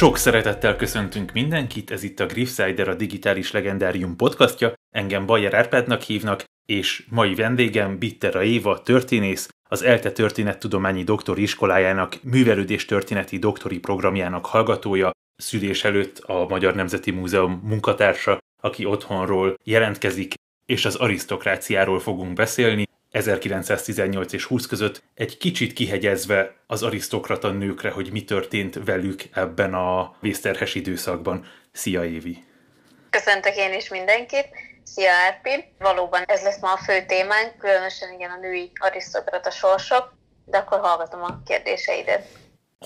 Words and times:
Sok 0.00 0.16
szeretettel 0.16 0.76
köszöntünk 0.76 1.32
mindenkit, 1.32 1.90
ez 1.90 2.02
itt 2.02 2.20
a 2.20 2.26
Griffsider, 2.26 2.88
a 2.88 2.94
Digitális 2.94 3.50
Legendárium 3.50 4.16
podcastja. 4.16 4.72
Engem 4.90 5.26
Bajer 5.26 5.54
Árpádnak 5.54 6.02
hívnak, 6.02 6.44
és 6.66 7.06
mai 7.10 7.34
vendégem 7.34 7.98
Bittera 7.98 8.42
Éva, 8.42 8.82
történész, 8.82 9.48
az 9.68 9.82
ELTE 9.82 10.12
Történettudományi 10.12 11.04
Doktori 11.04 11.42
Iskolájának 11.42 12.18
művelődés 12.22 12.84
történeti 12.84 13.38
doktori 13.38 13.78
programjának 13.78 14.46
hallgatója, 14.46 15.10
szülés 15.36 15.84
előtt 15.84 16.18
a 16.18 16.46
Magyar 16.48 16.74
Nemzeti 16.74 17.10
Múzeum 17.10 17.60
munkatársa, 17.64 18.38
aki 18.62 18.84
otthonról 18.84 19.54
jelentkezik, 19.64 20.34
és 20.66 20.84
az 20.84 20.94
arisztokráciáról 20.94 21.98
fogunk 21.98 22.32
beszélni, 22.32 22.84
1918 23.10 24.32
és 24.32 24.44
20 24.44 24.66
között 24.66 25.02
egy 25.14 25.36
kicsit 25.36 25.72
kihegyezve 25.72 26.54
az 26.66 26.82
arisztokrata 26.82 27.50
nőkre, 27.50 27.90
hogy 27.90 28.12
mi 28.12 28.24
történt 28.24 28.84
velük 28.84 29.22
ebben 29.32 29.74
a 29.74 30.14
vészterhes 30.20 30.74
időszakban. 30.74 31.46
Szia 31.72 32.04
Évi! 32.04 32.44
Köszöntök 33.10 33.56
én 33.56 33.72
is 33.72 33.88
mindenkit! 33.88 34.48
Szia 34.84 35.10
Árpi! 35.10 35.64
Valóban 35.78 36.22
ez 36.26 36.42
lesz 36.42 36.60
ma 36.60 36.72
a 36.72 36.76
fő 36.76 37.04
témánk, 37.06 37.56
különösen 37.58 38.12
igen 38.12 38.30
a 38.30 38.38
női 38.40 38.70
arisztokrata 38.74 39.50
sorsok, 39.50 40.12
de 40.44 40.58
akkor 40.58 40.78
hallgatom 40.78 41.22
a 41.22 41.42
kérdéseidet. 41.46 42.26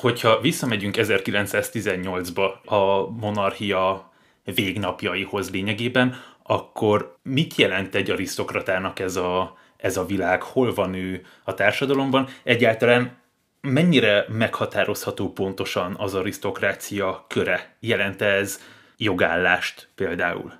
Hogyha 0.01 0.41
visszamegyünk 0.41 0.95
1918-ba 0.99 2.63
a 2.65 3.11
monarchia 3.11 4.13
végnapjaihoz 4.45 5.51
lényegében, 5.51 6.23
akkor 6.43 7.17
mit 7.23 7.55
jelent 7.55 7.95
egy 7.95 8.11
arisztokratának 8.11 8.99
ez 8.99 9.17
a 9.17 9.59
ez 9.85 9.97
a 9.97 10.05
világ, 10.05 10.43
hol 10.43 10.75
van 10.75 10.95
ő 10.95 11.27
a 11.45 11.55
társadalomban, 11.55 12.29
egyáltalán 12.45 13.23
mennyire 13.61 14.25
meghatározható 14.29 15.33
pontosan 15.33 15.97
az 15.99 16.15
arisztokrácia 16.15 17.25
köre? 17.29 17.77
Jelente 17.81 18.27
ez 18.27 18.61
jogállást 18.97 19.89
például? 19.95 20.53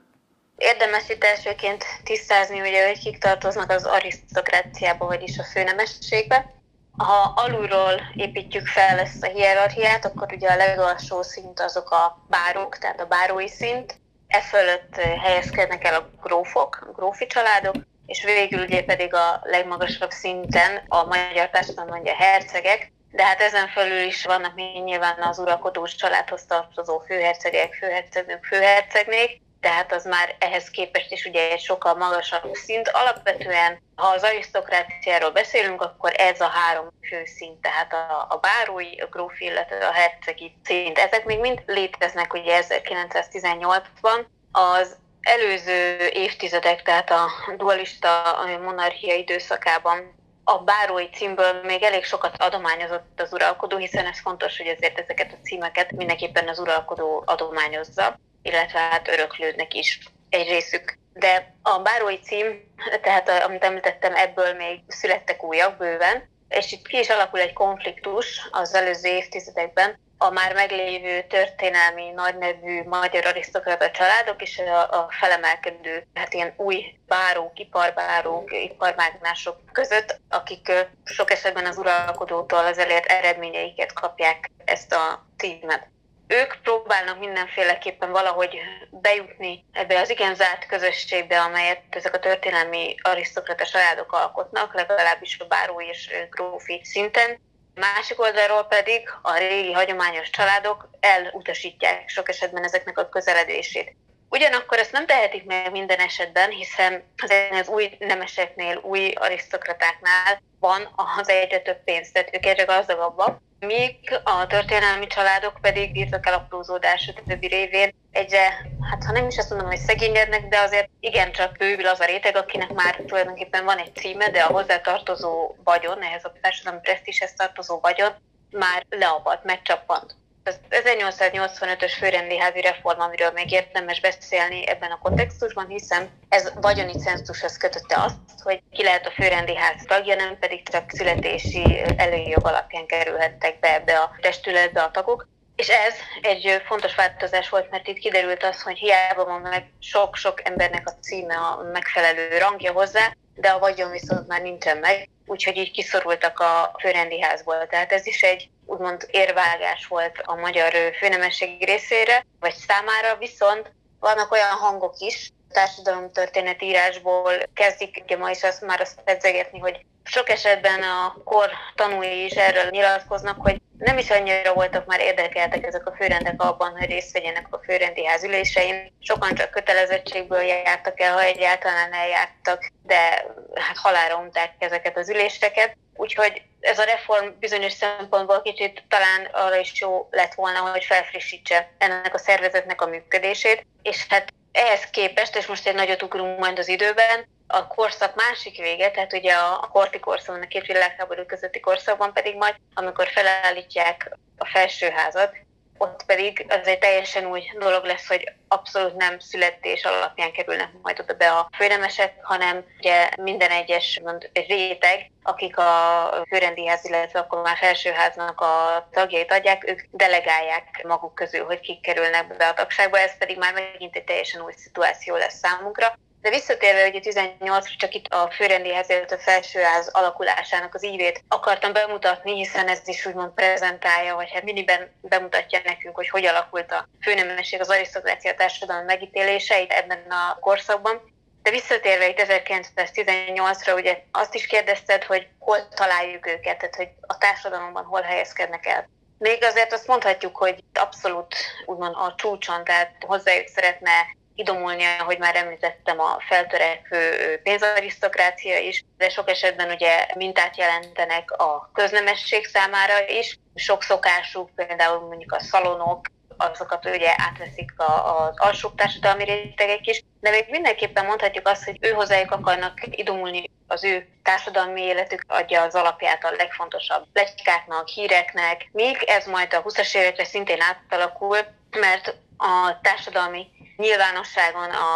Érdemes 0.57 1.09
itt 1.09 1.25
elsőként 1.25 1.85
tisztázni, 2.03 2.61
ugye, 2.61 2.87
hogy 2.87 2.99
kik 2.99 3.19
tartoznak 3.19 3.71
az 3.71 3.85
arisztokráciába, 3.85 5.07
vagyis 5.07 5.39
a 5.39 5.45
főnemességbe. 5.45 6.55
Ha 6.97 7.33
alulról 7.37 8.01
építjük 8.15 8.67
fel 8.67 8.99
ezt 8.99 9.25
a 9.25 9.27
hierarchiát, 9.27 10.05
akkor 10.05 10.33
ugye 10.33 10.49
a 10.49 10.57
legalsó 10.57 11.23
szint 11.23 11.61
azok 11.61 11.91
a 11.91 12.27
bárók, 12.29 12.79
tehát 12.79 13.01
a 13.01 13.07
bárói 13.07 13.49
szint. 13.49 13.95
E 14.27 14.41
fölött 14.41 14.95
helyezkednek 14.97 15.85
el 15.85 15.95
a 15.95 16.11
grófok, 16.23 16.87
a 16.89 16.93
grófi 16.93 17.27
családok, 17.27 17.75
és 18.07 18.25
végül 18.25 18.63
ugye 18.63 18.85
pedig 18.85 19.15
a 19.15 19.41
legmagasabb 19.43 20.11
szinten 20.11 20.83
a 20.89 21.05
magyar 21.05 21.51
társadalom 21.51 21.91
mondja 21.91 22.15
hercegek, 22.15 22.93
de 23.11 23.25
hát 23.25 23.41
ezen 23.41 23.69
felül 23.69 24.03
is 24.03 24.25
vannak 24.25 24.55
még 24.55 24.83
nyilván 24.83 25.23
az 25.23 25.39
uralkodós 25.39 25.95
családhoz 25.95 26.45
tartozó 26.45 26.99
főhercegek, 26.99 27.75
főhercegnők, 27.75 28.45
főhercegnék, 28.45 29.43
tehát 29.65 29.93
az 29.93 30.05
már 30.05 30.37
ehhez 30.39 30.71
képest 30.71 31.13
is 31.13 31.25
ugye 31.25 31.51
egy 31.51 31.61
sokkal 31.61 31.95
magasabb 31.95 32.55
szint. 32.55 32.89
Alapvetően, 32.89 33.83
ha 33.95 34.07
az 34.07 34.23
arisztokráciáról 34.23 35.31
beszélünk, 35.31 35.83
akkor 35.83 36.13
ez 36.17 36.41
a 36.41 36.47
három 36.47 36.89
fő 37.09 37.25
szint, 37.25 37.61
tehát 37.61 37.93
a, 37.93 38.27
a 38.29 38.37
bárói, 38.37 39.01
a 39.01 39.07
grófi, 39.07 39.45
illetve 39.45 39.87
a 39.87 39.93
hercegi 39.93 40.57
szint. 40.65 40.99
Ezek 40.99 41.25
még 41.25 41.41
mind 41.41 41.63
léteznek 41.67 42.33
ugye 42.33 42.63
1918-ban. 42.69 44.25
Az 44.53 44.97
előző 45.25 46.09
évtizedek, 46.13 46.83
tehát 46.83 47.11
a 47.11 47.29
dualista 47.57 48.39
monarchia 48.63 49.15
időszakában 49.15 50.15
a 50.45 50.59
bárói 50.59 51.09
címből 51.09 51.63
még 51.63 51.83
elég 51.83 52.05
sokat 52.05 52.43
adományozott 52.43 53.21
az 53.21 53.33
uralkodó, 53.33 53.77
hiszen 53.77 54.07
ez 54.07 54.21
fontos, 54.21 54.57
hogy 54.57 54.67
ezért 54.67 54.99
ezeket 54.99 55.33
a 55.33 55.43
címeket 55.43 55.93
mindenképpen 55.93 56.49
az 56.49 56.59
uralkodó 56.59 57.23
adományozza, 57.27 58.19
illetve 58.43 58.79
hát 58.79 59.09
öröklődnek 59.09 59.75
is 59.75 59.99
egy 60.29 60.49
részük. 60.49 60.99
De 61.13 61.55
a 61.63 61.79
bárói 61.79 62.19
cím, 62.19 62.75
tehát 63.03 63.29
amit 63.29 63.65
említettem, 63.65 64.15
ebből 64.15 64.53
még 64.53 64.81
születtek 64.89 65.45
újak 65.45 65.77
bőven, 65.77 66.29
és 66.49 66.73
itt 66.73 66.87
ki 66.87 66.99
is 66.99 67.09
alakul 67.09 67.41
egy 67.41 67.53
konfliktus 67.53 68.49
az 68.51 68.75
előző 68.75 69.09
évtizedekben, 69.09 69.99
a 70.19 70.31
már 70.31 70.55
meglévő 70.55 71.23
történelmi 71.29 72.11
nagynevű 72.11 72.83
magyar 72.83 73.27
arisztokrata 73.27 73.91
családok 73.91 74.43
és 74.43 74.59
a, 74.59 74.81
a 74.81 75.09
felemelkedő, 75.11 76.07
hát 76.15 76.35
ilyen 76.35 76.53
új 76.57 76.99
bárók, 77.07 77.59
iparbárók, 77.59 78.53
iparmágnások 78.53 79.57
között, 79.73 80.21
akik 80.29 80.73
sok 81.05 81.31
esetben 81.31 81.67
az 81.67 81.79
uralkodótól 81.79 82.65
az 82.65 82.79
elért 82.79 83.07
eredményeiket 83.07 83.93
kapják 83.93 84.51
ezt 84.65 84.93
a 84.93 85.27
címet. 85.37 85.93
Ők 86.27 86.55
próbálnak 86.63 87.19
mindenféleképpen 87.19 88.11
valahogy 88.11 88.59
bejutni 88.91 89.65
ebbe 89.73 90.01
az 90.01 90.11
igen 90.11 90.35
zárt 90.35 90.67
közösségbe, 90.67 91.41
amelyet 91.41 91.83
ezek 91.91 92.15
a 92.15 92.19
történelmi 92.19 92.95
arisztokrata 93.03 93.65
családok 93.65 94.13
alkotnak, 94.13 94.75
legalábbis 94.75 95.39
a 95.39 95.45
bárói 95.45 95.87
és 95.87 96.11
grófi 96.31 96.81
szinten, 96.85 97.39
Másik 97.75 98.21
oldalról 98.21 98.65
pedig 98.65 99.09
a 99.23 99.37
régi 99.39 99.73
hagyományos 99.73 100.31
családok 100.31 100.89
elutasítják 101.01 102.09
sok 102.09 102.29
esetben 102.29 102.65
ezeknek 102.65 102.99
a 102.99 103.09
közeledését. 103.09 103.97
Ugyanakkor 104.35 104.79
ezt 104.79 104.93
nem 104.93 105.07
tehetik 105.07 105.45
meg 105.45 105.71
minden 105.71 105.99
esetben, 105.99 106.51
hiszen 106.51 107.03
az 107.51 107.69
új 107.69 107.97
nemeseknél, 107.99 108.81
új 108.83 109.13
arisztokratáknál 109.15 110.43
van 110.61 110.89
az 111.21 111.29
egyre 111.29 111.59
több 111.59 111.85
pénz, 111.85 112.11
tehát 112.11 112.35
ők 112.35 112.47
egyre 112.47 112.65
gazdagabbak, 112.65 113.41
míg 113.59 113.97
a 114.25 114.47
történelmi 114.47 115.07
családok 115.07 115.59
pedig 115.61 115.93
birtok 115.93 116.27
el 116.27 116.35
aprózódás 116.35 117.13
többi 117.27 117.47
révén 117.47 117.95
egyre, 118.11 118.67
hát 118.91 119.05
ha 119.05 119.13
nem 119.13 119.27
is 119.27 119.39
azt 119.39 119.51
mondom, 119.51 119.69
hogy 119.69 119.79
szegényednek, 119.79 120.49
de 120.49 120.59
azért 120.59 120.89
igencsak 121.01 121.57
bővül 121.57 121.87
az 121.87 122.01
a 122.01 122.05
réteg, 122.05 122.37
akinek 122.37 122.73
már 122.73 123.01
tulajdonképpen 123.07 123.65
van 123.65 123.79
egy 123.79 123.95
címe, 123.95 124.31
de 124.31 124.43
a 124.43 124.53
hozzátartozó 124.53 125.55
vagyon, 125.65 126.03
ehhez 126.03 126.25
a 126.25 126.33
társadalmi 126.41 126.81
presztishez 126.81 127.35
tartozó 127.35 127.81
vagyon 127.81 128.13
már 128.51 128.87
leapadt, 128.89 129.45
megcsappant. 129.45 130.17
Az 130.47 130.61
1885-ös 130.71 131.93
főrendiházi 131.99 132.61
reform, 132.61 133.01
amiről 133.01 133.31
még 133.31 133.53
érdemes 133.53 134.01
beszélni 134.01 134.67
ebben 134.67 134.91
a 134.91 134.99
kontextusban, 135.03 135.67
hiszen 135.69 136.11
ez 136.29 136.53
vagyoni 136.55 136.93
cenzushoz 136.93 137.57
kötötte 137.57 137.97
azt, 137.97 138.17
hogy 138.43 138.63
ki 138.73 138.83
lehet 138.83 139.07
a 139.07 139.11
főrendiház 139.11 139.83
tagja, 139.87 140.15
nem 140.15 140.39
pedig 140.39 140.69
csak 140.69 140.91
születési 140.91 141.83
előjog 141.97 142.47
alapján 142.47 142.87
kerülhettek 142.87 143.59
be 143.59 143.75
ebbe 143.75 143.99
a 143.99 144.17
testületbe 144.21 144.83
a 144.83 144.91
tagok. 144.91 145.29
És 145.57 145.69
ez 145.69 145.95
egy 146.21 146.63
fontos 146.67 146.95
változás 146.95 147.49
volt, 147.49 147.71
mert 147.71 147.89
itt 147.89 147.99
kiderült 147.99 148.43
az, 148.43 148.63
hogy 148.63 148.79
hiába 148.79 149.25
van 149.25 149.41
meg 149.41 149.71
sok-sok 149.79 150.49
embernek 150.49 150.89
a 150.89 150.97
címe 151.01 151.35
a 151.35 151.63
megfelelő 151.73 152.39
rangja 152.39 152.73
hozzá, 152.73 153.17
de 153.35 153.49
a 153.49 153.59
vagyon 153.59 153.91
viszont 153.91 154.29
már 154.29 154.43
nincsen 154.43 154.77
meg, 154.77 155.09
úgyhogy 155.27 155.57
így 155.57 155.71
kiszorultak 155.71 156.41
a 156.41 156.77
főrendi 156.81 157.21
házból. 157.21 157.67
Tehát 157.67 157.93
ez 157.93 158.07
is 158.07 158.23
egy 158.23 158.49
úgymond 158.67 159.07
érvágás 159.11 159.87
volt 159.87 160.21
a 160.25 160.35
magyar 160.35 160.73
főnemesség 160.99 161.65
részére, 161.65 162.27
vagy 162.41 162.55
számára, 162.55 163.17
viszont 163.17 163.73
vannak 164.01 164.33
olyan 164.33 164.49
hangok 164.49 164.95
is, 164.99 165.31
társadalomtörténet 165.55 166.63
írásból 166.63 167.33
kezdik 167.55 168.03
ugye 168.03 168.17
ma 168.17 168.31
is 168.31 168.43
azt, 168.43 168.67
már 168.67 168.81
azt 168.81 169.01
pedzegetni, 169.05 169.59
hogy 169.59 169.85
sok 170.05 170.29
esetben 170.29 170.83
a 170.83 171.17
kor 171.25 171.51
tanúi 171.75 172.25
is 172.25 172.33
erről 172.33 172.71
nyilatkoznak, 172.71 173.41
hogy 173.41 173.61
nem 173.79 173.99
is 173.99 174.11
annyira 174.11 174.55
voltak 174.55 174.87
már 174.87 175.01
érdekeltek 175.01 175.67
ezek 175.67 175.87
a 175.89 175.95
főrendek 175.97 176.43
abban, 176.43 176.71
hogy 176.71 176.89
részt 176.89 177.13
vegyenek 177.13 177.47
a 177.51 177.61
főrendi 177.65 178.05
ház 178.05 178.25
ülésein. 178.25 178.93
Sokan 179.01 179.35
csak 179.35 179.51
kötelezettségből 179.51 180.43
jártak 180.43 181.01
el, 181.01 181.13
ha 181.13 181.23
egyáltalán 181.23 181.93
eljártak, 181.93 182.71
de 182.83 183.25
hát 183.55 183.77
halára 183.77 184.17
unták 184.17 184.55
ezeket 184.59 184.97
az 184.97 185.09
üléseket. 185.09 185.77
Úgyhogy 185.97 186.43
ez 186.61 186.79
a 186.79 186.85
reform 186.85 187.27
bizonyos 187.39 187.73
szempontból 187.73 188.43
kicsit 188.43 188.85
talán 188.89 189.29
arra 189.33 189.57
is 189.57 189.81
jó 189.81 190.09
lett 190.11 190.35
volna, 190.35 190.59
hogy 190.59 190.85
felfrissítse 190.85 191.71
ennek 191.79 192.15
a 192.15 192.19
szervezetnek 192.19 192.81
a 192.81 192.87
működését, 192.87 193.67
és 193.83 194.07
hát 194.09 194.33
ehhez 194.53 194.85
képest, 194.85 195.37
és 195.37 195.47
most 195.47 195.67
egy 195.67 195.75
nagyot 195.75 196.03
ugrunk 196.03 196.39
majd 196.39 196.59
az 196.59 196.69
időben, 196.69 197.27
a 197.47 197.67
korszak 197.67 198.15
másik 198.15 198.59
vége, 198.59 198.91
tehát 198.91 199.13
ugye 199.13 199.33
a 199.33 199.69
korti 199.73 200.01
korszakban, 200.01 200.45
a 200.45 200.47
két 200.47 200.67
világháború 200.67 201.25
közötti 201.25 201.61
korszakban 201.61 202.13
pedig 202.13 202.37
majd, 202.37 202.55
amikor 202.75 203.09
felállítják 203.09 204.17
a 204.39 204.47
felsőházat, 204.47 205.37
ott 205.79 206.05
pedig 206.07 206.47
az 206.49 206.67
egy 206.67 206.79
teljesen 206.79 207.27
új 207.27 207.43
dolog 207.59 207.85
lesz, 207.85 208.09
hogy 208.09 208.33
abszolút 208.49 208.97
nem 208.97 209.19
születés 209.19 209.85
alapján 209.85 210.33
kerülnek 210.33 210.69
majd 210.83 211.01
oda 211.01 211.15
be 211.15 211.31
a 211.31 211.49
főnemesek, 211.57 212.15
hanem 212.23 212.65
ugye 212.79 213.09
minden 213.17 213.51
egyes 213.51 214.01
mond, 214.05 214.31
réteg, 214.33 215.11
akik 215.23 215.59
a 215.59 216.25
főrendiház, 216.29 216.85
illetve 216.85 217.19
akkor 217.19 217.43
már 217.43 217.57
felsőháznak 217.57 218.41
a 218.41 218.89
tagjait 218.93 219.33
adják, 219.33 219.69
ők 219.69 219.81
delegálják 219.91 220.85
maguk 220.87 221.15
közül, 221.15 221.45
hogy 221.45 221.61
kik 221.61 221.81
kerülnek 221.81 222.37
be 222.37 222.49
a 222.49 222.55
tagságba, 222.55 222.99
ez 222.99 223.19
pedig 223.19 223.39
már 223.39 223.53
megint 223.53 223.97
egy 223.97 224.05
teljesen 224.05 224.43
új 224.43 224.53
szituáció 224.57 225.17
lesz 225.17 225.39
számunkra 225.39 225.99
De 226.25 226.31
visszatérve 226.31 226.89
ugye 226.89 227.01
18 227.01 227.77
csak 227.77 227.95
itt 227.95 228.07
a 228.07 228.31
főrendihez, 228.31 228.91
illetve 228.91 229.17
a 229.17 229.19
felsőház 229.19 229.89
alakulásának 229.93 230.75
az 230.75 230.85
ívét 230.85 231.25
akartam 231.29 231.73
bemutatni, 231.73 232.35
hiszen 232.35 232.69
ez 232.69 232.81
is 232.85 233.07
úgymond 233.07 233.33
prezentálja, 233.33 234.15
vagy 234.15 234.31
hát 234.31 234.43
miniben 234.43 234.93
bemutatja 235.01 235.61
nekünk, 235.65 235.95
hogy 235.95 236.09
hogy 236.09 236.27
alakult 236.27 236.73
a 236.73 236.89
főnemesség, 237.03 237.61
az 237.61 237.69
arisztokrácia 237.69 238.35
társadalmi 238.35 238.85
megítéléseit 238.85 239.73
ebben 239.73 239.99
a 240.09 240.39
korszakban. 240.41 241.13
De 241.43 241.51
visszatérve 241.51 242.09
itt 242.09 242.23
1918-ra, 242.23 243.75
ugye 243.75 244.03
azt 244.11 244.35
is 244.35 244.47
kérdezted, 244.47 245.05
hogy 245.05 245.29
hol 245.39 245.69
találjuk 245.69 246.27
őket, 246.27 246.59
tehát 246.59 246.75
hogy 246.75 246.89
a 247.01 247.19
társadalomban 247.19 247.85
hol 247.85 248.01
helyezkednek 248.01 248.67
el. 248.67 248.89
Még 249.19 249.45
azért 249.45 249.73
azt 249.73 249.87
mondhatjuk, 249.87 250.37
hogy 250.37 250.63
abszolút 250.75 251.35
úgymond 251.67 251.95
a 251.95 252.15
csúcson, 252.17 252.65
tehát 252.65 252.93
hozzájuk 253.07 253.49
szeretne 253.49 253.91
idomulni, 254.35 254.85
hogy 254.99 255.19
már 255.19 255.37
említettem, 255.37 256.01
a 256.01 256.17
feltörekvő 256.29 257.37
pénzarisztokrácia 257.43 258.59
is, 258.59 258.85
de 258.97 259.09
sok 259.09 259.29
esetben 259.29 259.71
ugye 259.71 260.07
mintát 260.15 260.57
jelentenek 260.57 261.31
a 261.31 261.71
köznemesség 261.73 262.47
számára 262.47 263.09
is. 263.09 263.39
Sok 263.55 263.83
szokásuk, 263.83 264.51
például 264.55 265.01
mondjuk 265.01 265.33
a 265.33 265.41
szalonok, 265.41 266.01
azokat 266.37 266.85
ugye 266.85 267.15
átveszik 267.17 267.73
az 267.77 268.35
alsóbb 268.37 268.75
társadalmi 268.75 269.25
rétegek 269.25 269.87
is, 269.87 270.03
de 270.21 270.31
még 270.31 270.45
mindenképpen 270.49 271.05
mondhatjuk 271.05 271.49
azt, 271.49 271.65
hogy 271.65 271.79
ő 271.81 271.91
hozzájuk 271.91 272.31
akarnak 272.31 272.81
idomulni, 272.91 273.51
az 273.67 273.85
ő 273.85 274.09
társadalmi 274.23 274.83
életük 274.83 275.25
adja 275.27 275.63
az 275.63 275.75
alapját 275.75 276.25
a 276.25 276.35
legfontosabb 276.37 277.07
lecskáknak, 277.13 277.89
híreknek, 277.89 278.69
míg 278.73 279.03
ez 279.07 279.27
majd 279.27 279.55
a 279.55 279.63
20-as 279.63 279.97
évekre 279.97 280.25
szintén 280.25 280.61
átalakul, 280.61 281.39
mert 281.71 282.17
a 282.37 282.81
társadalmi 282.83 283.47
nyilvánosságon, 283.77 284.71
a, 284.71 284.89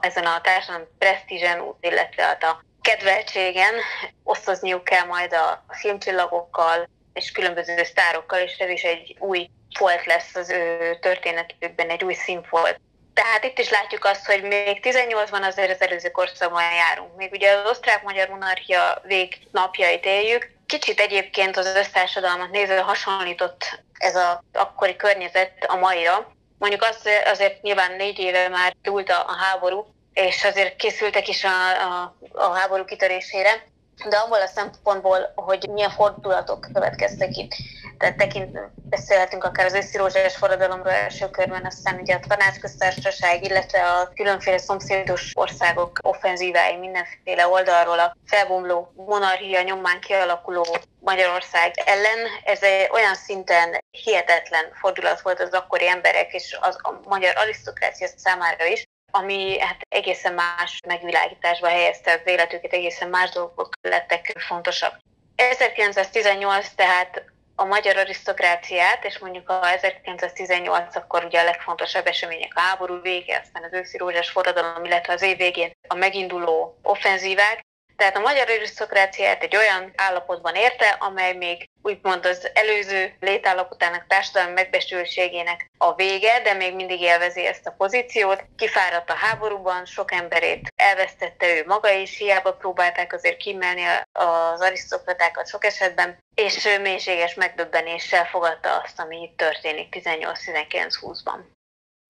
ezen 0.00 0.24
a 0.24 0.40
társadalmi 0.40 0.86
presztízsen, 0.98 1.62
illetve 1.80 2.22
hát 2.22 2.44
a 2.44 2.64
kedveltségen 2.80 3.74
osztozniuk 4.22 4.84
kell 4.84 5.04
majd 5.04 5.32
a 5.32 5.64
filmcsillagokkal 5.68 6.88
és 7.12 7.32
különböző 7.32 7.84
sztárokkal, 7.84 8.38
és 8.38 8.56
ez 8.58 8.68
is 8.68 8.82
egy 8.82 9.16
új 9.18 9.50
folt 9.74 10.04
lesz 10.04 10.34
az 10.34 10.50
ő 10.50 10.96
történetükben, 11.00 11.88
egy 11.88 12.04
új 12.04 12.14
színfolt. 12.14 12.80
Tehát 13.14 13.44
itt 13.44 13.58
is 13.58 13.70
látjuk 13.70 14.04
azt, 14.04 14.26
hogy 14.26 14.42
még 14.42 14.80
18-ban 14.82 15.46
azért 15.46 15.70
az 15.70 15.80
előző 15.80 16.10
korszakban 16.10 16.62
járunk. 16.62 17.16
Még 17.16 17.32
ugye 17.32 17.52
az 17.52 17.70
osztrák-magyar 17.70 18.28
monarchia 18.28 19.02
végnapjait 19.02 20.04
éljük. 20.04 20.50
Kicsit 20.66 21.00
egyébként 21.00 21.56
az 21.56 21.66
össztársadalmat 21.66 22.50
nézve 22.50 22.80
hasonlított 22.80 23.82
ez 23.98 24.16
az 24.16 24.38
akkori 24.52 24.96
környezet 24.96 25.64
a 25.66 25.76
maira. 25.76 26.32
Mondjuk 26.60 26.82
az, 26.82 27.08
azért 27.24 27.62
nyilván 27.62 27.92
négy 27.96 28.18
éve 28.18 28.48
már 28.48 28.76
túlt 28.82 29.10
a, 29.10 29.24
a 29.26 29.36
háború, 29.36 29.86
és 30.12 30.44
azért 30.44 30.76
készültek 30.76 31.28
is 31.28 31.44
a, 31.44 31.48
a, 31.48 32.16
a 32.32 32.52
háború 32.52 32.84
kitörésére, 32.84 33.64
de 34.08 34.16
abból 34.16 34.40
a 34.40 34.46
szempontból, 34.46 35.32
hogy 35.34 35.68
milyen 35.68 35.90
fordulatok 35.90 36.68
következtek 36.72 37.36
itt. 37.36 37.52
Tehát 38.00 38.16
tekint, 38.16 38.58
beszélhetünk 38.74 39.44
akár 39.44 39.66
az 39.66 39.74
őszi 39.74 39.96
rózsás 39.96 40.36
forradalomról 40.36 40.92
első 40.92 41.30
körben, 41.30 41.64
aztán 41.64 42.00
ugye 42.00 42.14
a 42.14 42.20
tanácsköztársaság, 42.28 43.44
illetve 43.44 43.82
a 43.82 44.08
különféle 44.14 44.58
szomszédos 44.58 45.30
országok 45.34 45.98
offenzívái 46.02 46.76
mindenféle 46.76 47.48
oldalról 47.48 47.98
a 47.98 48.16
felbomló 48.26 48.92
monarchia 48.96 49.62
nyomán 49.62 50.00
kialakuló 50.00 50.66
Magyarország 51.00 51.72
ellen. 51.84 52.18
Ez 52.44 52.62
egy 52.62 52.88
olyan 52.92 53.14
szinten 53.14 53.78
hihetetlen 53.90 54.64
fordulat 54.72 55.20
volt 55.20 55.40
az 55.40 55.52
akkori 55.52 55.88
emberek 55.88 56.32
és 56.32 56.58
az, 56.60 56.76
a 56.82 57.00
magyar 57.08 57.36
arisztokrácia 57.36 58.08
számára 58.16 58.64
is, 58.64 58.84
ami 59.10 59.58
hát 59.58 59.80
egészen 59.88 60.34
más 60.34 60.78
megvilágításba 60.86 61.68
helyezte 61.68 62.12
az 62.12 62.20
életüket, 62.24 62.72
egészen 62.72 63.08
más 63.08 63.30
dolgok 63.30 63.68
lettek 63.80 64.32
fontosak. 64.48 64.98
1918 65.40 66.68
tehát 66.74 67.29
a 67.60 67.64
magyar 67.64 67.96
arisztokráciát, 67.96 69.04
és 69.04 69.18
mondjuk 69.18 69.48
a 69.48 69.70
1918 69.70 70.96
akkor 70.96 71.24
ugye 71.24 71.40
a 71.40 71.44
legfontosabb 71.44 72.06
események 72.06 72.52
a 72.54 72.60
háború 72.60 73.00
vége, 73.00 73.40
aztán 73.44 73.64
az 73.64 73.72
őszi 73.72 73.96
rózsás 73.96 74.30
forradalom, 74.30 74.84
illetve 74.84 75.12
az 75.12 75.22
év 75.22 75.36
végén 75.36 75.70
a 75.88 75.94
meginduló 75.94 76.78
offenzívák, 76.82 77.60
tehát 78.00 78.16
a 78.16 78.20
magyar 78.20 78.50
arisztokráciát 78.50 79.42
egy 79.42 79.56
olyan 79.56 79.92
állapotban 79.96 80.54
érte, 80.54 80.88
amely 80.88 81.34
még 81.36 81.68
úgymond 81.82 82.26
az 82.26 82.50
előző 82.52 83.14
létállapotának 83.20 84.06
társadalmi 84.06 84.52
megbesültségének 84.52 85.70
a 85.78 85.94
vége, 85.94 86.42
de 86.42 86.52
még 86.52 86.74
mindig 86.74 87.00
élvezi 87.00 87.46
ezt 87.46 87.66
a 87.66 87.74
pozíciót. 87.76 88.44
Kifáradt 88.56 89.10
a 89.10 89.14
háborúban, 89.14 89.84
sok 89.84 90.12
emberét 90.12 90.68
elvesztette 90.76 91.56
ő 91.56 91.64
maga 91.66 91.90
is, 91.90 92.18
hiába 92.18 92.52
próbálták 92.52 93.12
azért 93.12 93.36
kimelni 93.36 93.82
az 94.12 94.60
arisztokratákat 94.60 95.48
sok 95.48 95.64
esetben, 95.64 96.18
és 96.34 96.64
ő 96.64 96.80
mélységes 96.80 97.34
megdöbbenéssel 97.34 98.26
fogadta 98.26 98.80
azt, 98.84 99.00
ami 99.00 99.22
itt 99.22 99.36
történik 99.36 99.96
18-19-20-ban. 100.00 101.38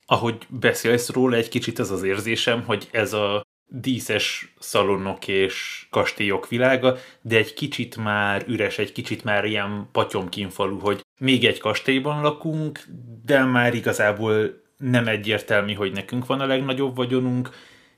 Ahogy 0.06 0.46
beszélsz 0.48 1.08
róla, 1.08 1.36
egy 1.36 1.48
kicsit 1.48 1.78
az 1.78 1.90
az 1.90 2.02
érzésem, 2.02 2.64
hogy 2.64 2.88
ez 2.92 3.12
a 3.12 3.42
díszes 3.70 4.54
szalonok 4.58 5.28
és 5.28 5.86
kastélyok 5.90 6.48
világa, 6.48 6.96
de 7.22 7.36
egy 7.36 7.54
kicsit 7.54 7.96
már 7.96 8.44
üres, 8.48 8.78
egy 8.78 8.92
kicsit 8.92 9.24
már 9.24 9.44
ilyen 9.44 9.88
patyomkínfalú, 9.92 10.78
hogy 10.78 11.04
még 11.18 11.44
egy 11.44 11.58
kastélyban 11.58 12.22
lakunk, 12.22 12.84
de 13.24 13.44
már 13.44 13.74
igazából 13.74 14.62
nem 14.76 15.08
egyértelmű, 15.08 15.72
hogy 15.72 15.92
nekünk 15.92 16.26
van 16.26 16.40
a 16.40 16.46
legnagyobb 16.46 16.96
vagyonunk, 16.96 17.50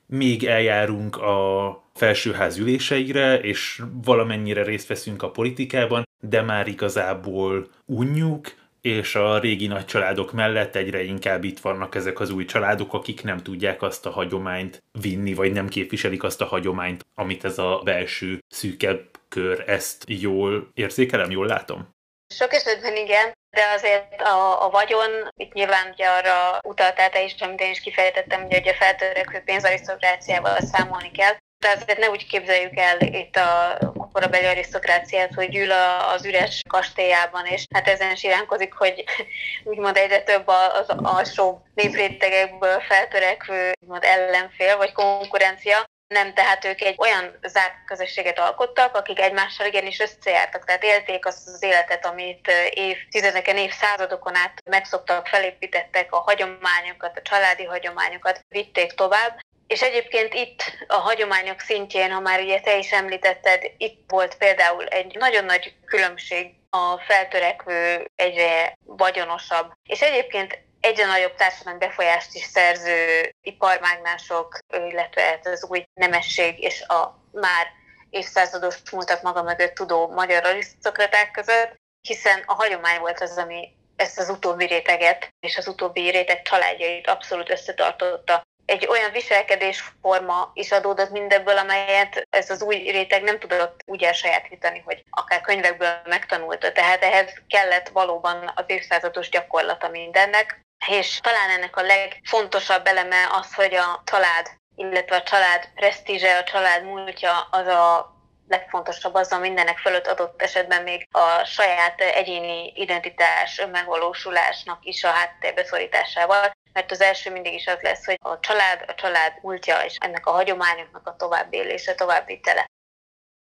még 0.05 0.43
eljárunk 0.43 1.17
a 1.17 1.83
felsőház 1.93 2.57
üléseire, 2.57 3.39
és 3.39 3.81
valamennyire 4.03 4.63
részt 4.63 4.87
veszünk 4.87 5.23
a 5.23 5.31
politikában, 5.31 6.07
de 6.19 6.41
már 6.41 6.67
igazából 6.67 7.67
unjuk, 7.85 8.53
és 8.83 9.15
a 9.15 9.39
régi 9.39 9.67
nagy 9.67 9.85
családok 9.85 10.31
mellett 10.31 10.75
egyre 10.75 11.03
inkább 11.03 11.43
itt 11.43 11.59
vannak 11.59 11.95
ezek 11.95 12.19
az 12.19 12.29
új 12.29 12.45
családok, 12.45 12.93
akik 12.93 13.23
nem 13.23 13.37
tudják 13.37 13.81
azt 13.81 14.05
a 14.05 14.11
hagyományt 14.11 14.83
vinni, 14.91 15.33
vagy 15.33 15.51
nem 15.51 15.67
képviselik 15.67 16.23
azt 16.23 16.41
a 16.41 16.45
hagyományt, 16.45 17.05
amit 17.15 17.45
ez 17.45 17.57
a 17.57 17.81
belső 17.83 18.39
szűkebb 18.47 19.05
kör 19.29 19.63
ezt 19.67 20.03
jól 20.07 20.71
érzékelem, 20.73 21.31
jól 21.31 21.45
látom? 21.45 21.89
Sok 22.33 22.53
esetben 22.53 22.95
igen, 22.95 23.31
de 23.49 23.61
azért 23.75 24.21
a, 24.21 24.65
a 24.65 24.69
vagyon, 24.69 25.29
itt 25.35 25.53
nyilván 25.53 25.91
ugye 25.91 26.07
arra 26.07 26.59
utaltál 26.63 27.09
te 27.09 27.23
is, 27.23 27.35
amit 27.39 27.61
én 27.61 27.71
is 27.71 27.79
kifejtettem, 27.79 28.41
hogy 28.41 28.67
a 28.67 28.73
feltörekvő 28.73 29.41
pénzarisztokráciával 29.45 30.59
számolni 30.59 31.11
kell, 31.11 31.35
de 31.63 31.69
azért 31.69 31.99
ne 31.99 32.09
úgy 32.09 32.27
képzeljük 32.27 32.77
el 32.77 32.99
itt 32.99 33.35
a 33.35 33.77
korabeli 34.13 34.45
arisztokráciát, 34.45 35.33
hogy 35.33 35.55
ül 35.55 35.71
az 36.15 36.25
üres 36.25 36.61
kastélyában, 36.69 37.45
és 37.45 37.65
hát 37.73 37.87
ezen 37.87 38.15
siránkozik, 38.15 38.73
hogy 38.73 39.03
úgymond 39.71 39.97
egyre 39.97 40.21
több 40.21 40.47
az 40.47 40.85
alsó 40.97 41.65
néprétegekből 41.73 42.79
feltörekvő 42.79 43.71
úgymond 43.81 44.03
ellenfél 44.03 44.77
vagy 44.77 44.91
konkurencia, 44.91 45.77
nem, 46.07 46.33
tehát 46.33 46.65
ők 46.65 46.81
egy 46.81 46.95
olyan 46.97 47.39
zárt 47.47 47.73
közösséget 47.85 48.39
alkottak, 48.39 48.95
akik 48.95 49.19
egymással 49.19 49.67
igenis 49.67 49.99
összejártak, 49.99 50.65
tehát 50.65 50.83
élték 50.83 51.25
azt 51.25 51.47
az 51.47 51.63
életet, 51.63 52.05
amit 52.05 52.51
évtizedeken, 52.69 53.57
évszázadokon 53.57 54.35
át 54.35 54.61
megszoktak, 54.69 55.27
felépítettek 55.27 56.11
a 56.11 56.17
hagyományokat, 56.17 57.17
a 57.17 57.21
családi 57.21 57.63
hagyományokat, 57.63 58.45
vitték 58.49 58.93
tovább, 58.93 59.39
és 59.73 59.81
egyébként 59.81 60.33
itt 60.33 60.63
a 60.87 60.95
hagyományok 60.95 61.59
szintjén, 61.59 62.11
ha 62.11 62.19
már 62.19 62.39
ugye 62.39 62.59
te 62.59 62.77
is 62.77 62.91
említetted, 62.91 63.71
itt 63.77 64.03
volt 64.07 64.35
például 64.35 64.85
egy 64.85 65.15
nagyon 65.17 65.45
nagy 65.45 65.75
különbség 65.85 66.53
a 66.69 66.97
feltörekvő, 66.97 68.05
egyre 68.15 68.77
vagyonosabb, 68.85 69.71
és 69.89 70.01
egyébként 70.01 70.59
egyre 70.79 71.05
nagyobb 71.05 71.35
társadalmi 71.35 71.79
befolyást 71.79 72.35
is 72.35 72.43
szerző 72.43 73.29
iparmágnások, 73.41 74.57
illetve 74.89 75.39
az 75.43 75.65
új 75.69 75.83
nemesség 75.93 76.63
és 76.63 76.81
a 76.81 77.19
már 77.31 77.67
évszázados 78.09 78.75
múltak 78.91 79.21
maga 79.21 79.43
mögött 79.43 79.73
tudó 79.73 80.07
magyar 80.07 80.45
arisztokraták 80.45 81.31
között, 81.31 81.75
hiszen 82.07 82.43
a 82.45 82.53
hagyomány 82.53 82.99
volt 82.99 83.21
az, 83.21 83.37
ami 83.37 83.75
ezt 83.95 84.19
az 84.19 84.29
utóbbi 84.29 84.65
réteget 84.65 85.29
és 85.39 85.57
az 85.57 85.67
utóbbi 85.67 86.09
réteg 86.09 86.41
családjait 86.41 87.07
abszolút 87.07 87.49
összetartotta 87.49 88.43
egy 88.65 88.87
olyan 88.87 89.11
viselkedésforma 89.11 90.51
is 90.53 90.71
adódott 90.71 91.09
mindebből, 91.09 91.57
amelyet 91.57 92.27
ez 92.29 92.49
az 92.49 92.61
új 92.61 92.75
réteg 92.75 93.23
nem 93.23 93.39
tudott 93.39 93.81
úgy 93.85 94.03
elsajátítani, 94.03 94.81
hogy 94.85 95.03
akár 95.09 95.41
könyvekből 95.41 96.01
megtanulta. 96.05 96.71
Tehát 96.71 97.03
ehhez 97.03 97.33
kellett 97.47 97.89
valóban 97.89 98.51
az 98.55 98.63
évszázados 98.67 99.29
gyakorlata 99.29 99.89
mindennek, 99.89 100.61
és 100.87 101.19
talán 101.19 101.49
ennek 101.49 101.77
a 101.77 101.81
legfontosabb 101.81 102.87
eleme 102.87 103.27
az, 103.31 103.53
hogy 103.53 103.73
a 103.73 104.01
család, 104.05 104.47
illetve 104.75 105.15
a 105.15 105.23
család 105.23 105.69
presztízse, 105.75 106.37
a 106.37 106.43
család 106.43 106.83
múltja 106.83 107.47
az 107.51 107.67
a 107.67 108.12
legfontosabb 108.53 109.13
az 109.13 109.31
a 109.31 109.39
mindenek 109.39 109.77
fölött 109.77 110.07
adott 110.07 110.41
esetben 110.41 110.83
még 110.83 111.07
a 111.11 111.43
saját 111.45 112.01
egyéni 112.01 112.71
identitás, 112.75 113.59
önmegvalósulásnak 113.59 114.79
is 114.85 115.03
a 115.03 115.09
háttérbe 115.09 115.63
szorításával, 115.63 116.51
mert 116.73 116.91
az 116.91 117.01
első 117.01 117.31
mindig 117.31 117.53
is 117.53 117.67
az 117.67 117.81
lesz, 117.81 118.05
hogy 118.05 118.17
a 118.19 118.39
család, 118.39 118.83
a 118.87 118.95
család 118.95 119.33
múltja 119.41 119.79
és 119.79 119.95
ennek 119.99 120.25
a 120.25 120.31
hagyományoknak 120.31 121.07
a 121.07 121.15
továbbélése, 121.15 121.95
továbbvitele. 121.95 122.65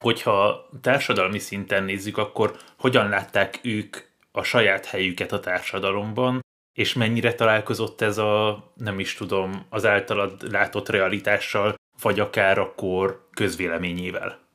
Hogyha 0.05 0.69
társadalmi 0.83 1.39
szinten 1.39 1.83
nézzük, 1.83 2.19
akkor 2.19 2.57
hogyan 2.79 3.09
látták 3.09 3.59
ők 3.63 3.97
a 4.33 4.43
saját 4.43 4.87
helyüket 4.87 5.33
a 5.33 5.41
társadalomban, 5.41 6.41
és 6.79 6.95
mennyire 6.95 7.35
találkozott 7.35 8.01
ez 8.01 8.19
a, 8.19 8.65
nem 8.75 8.99
is 8.99 9.15
tudom, 9.15 9.67
az 9.71 9.85
általad 9.85 10.53
látott 10.53 10.89
realitással, 10.89 11.75
vagy 12.03 12.21
akár 12.21 12.59
akkor 12.59 13.29
közvéleményével? 13.35 14.46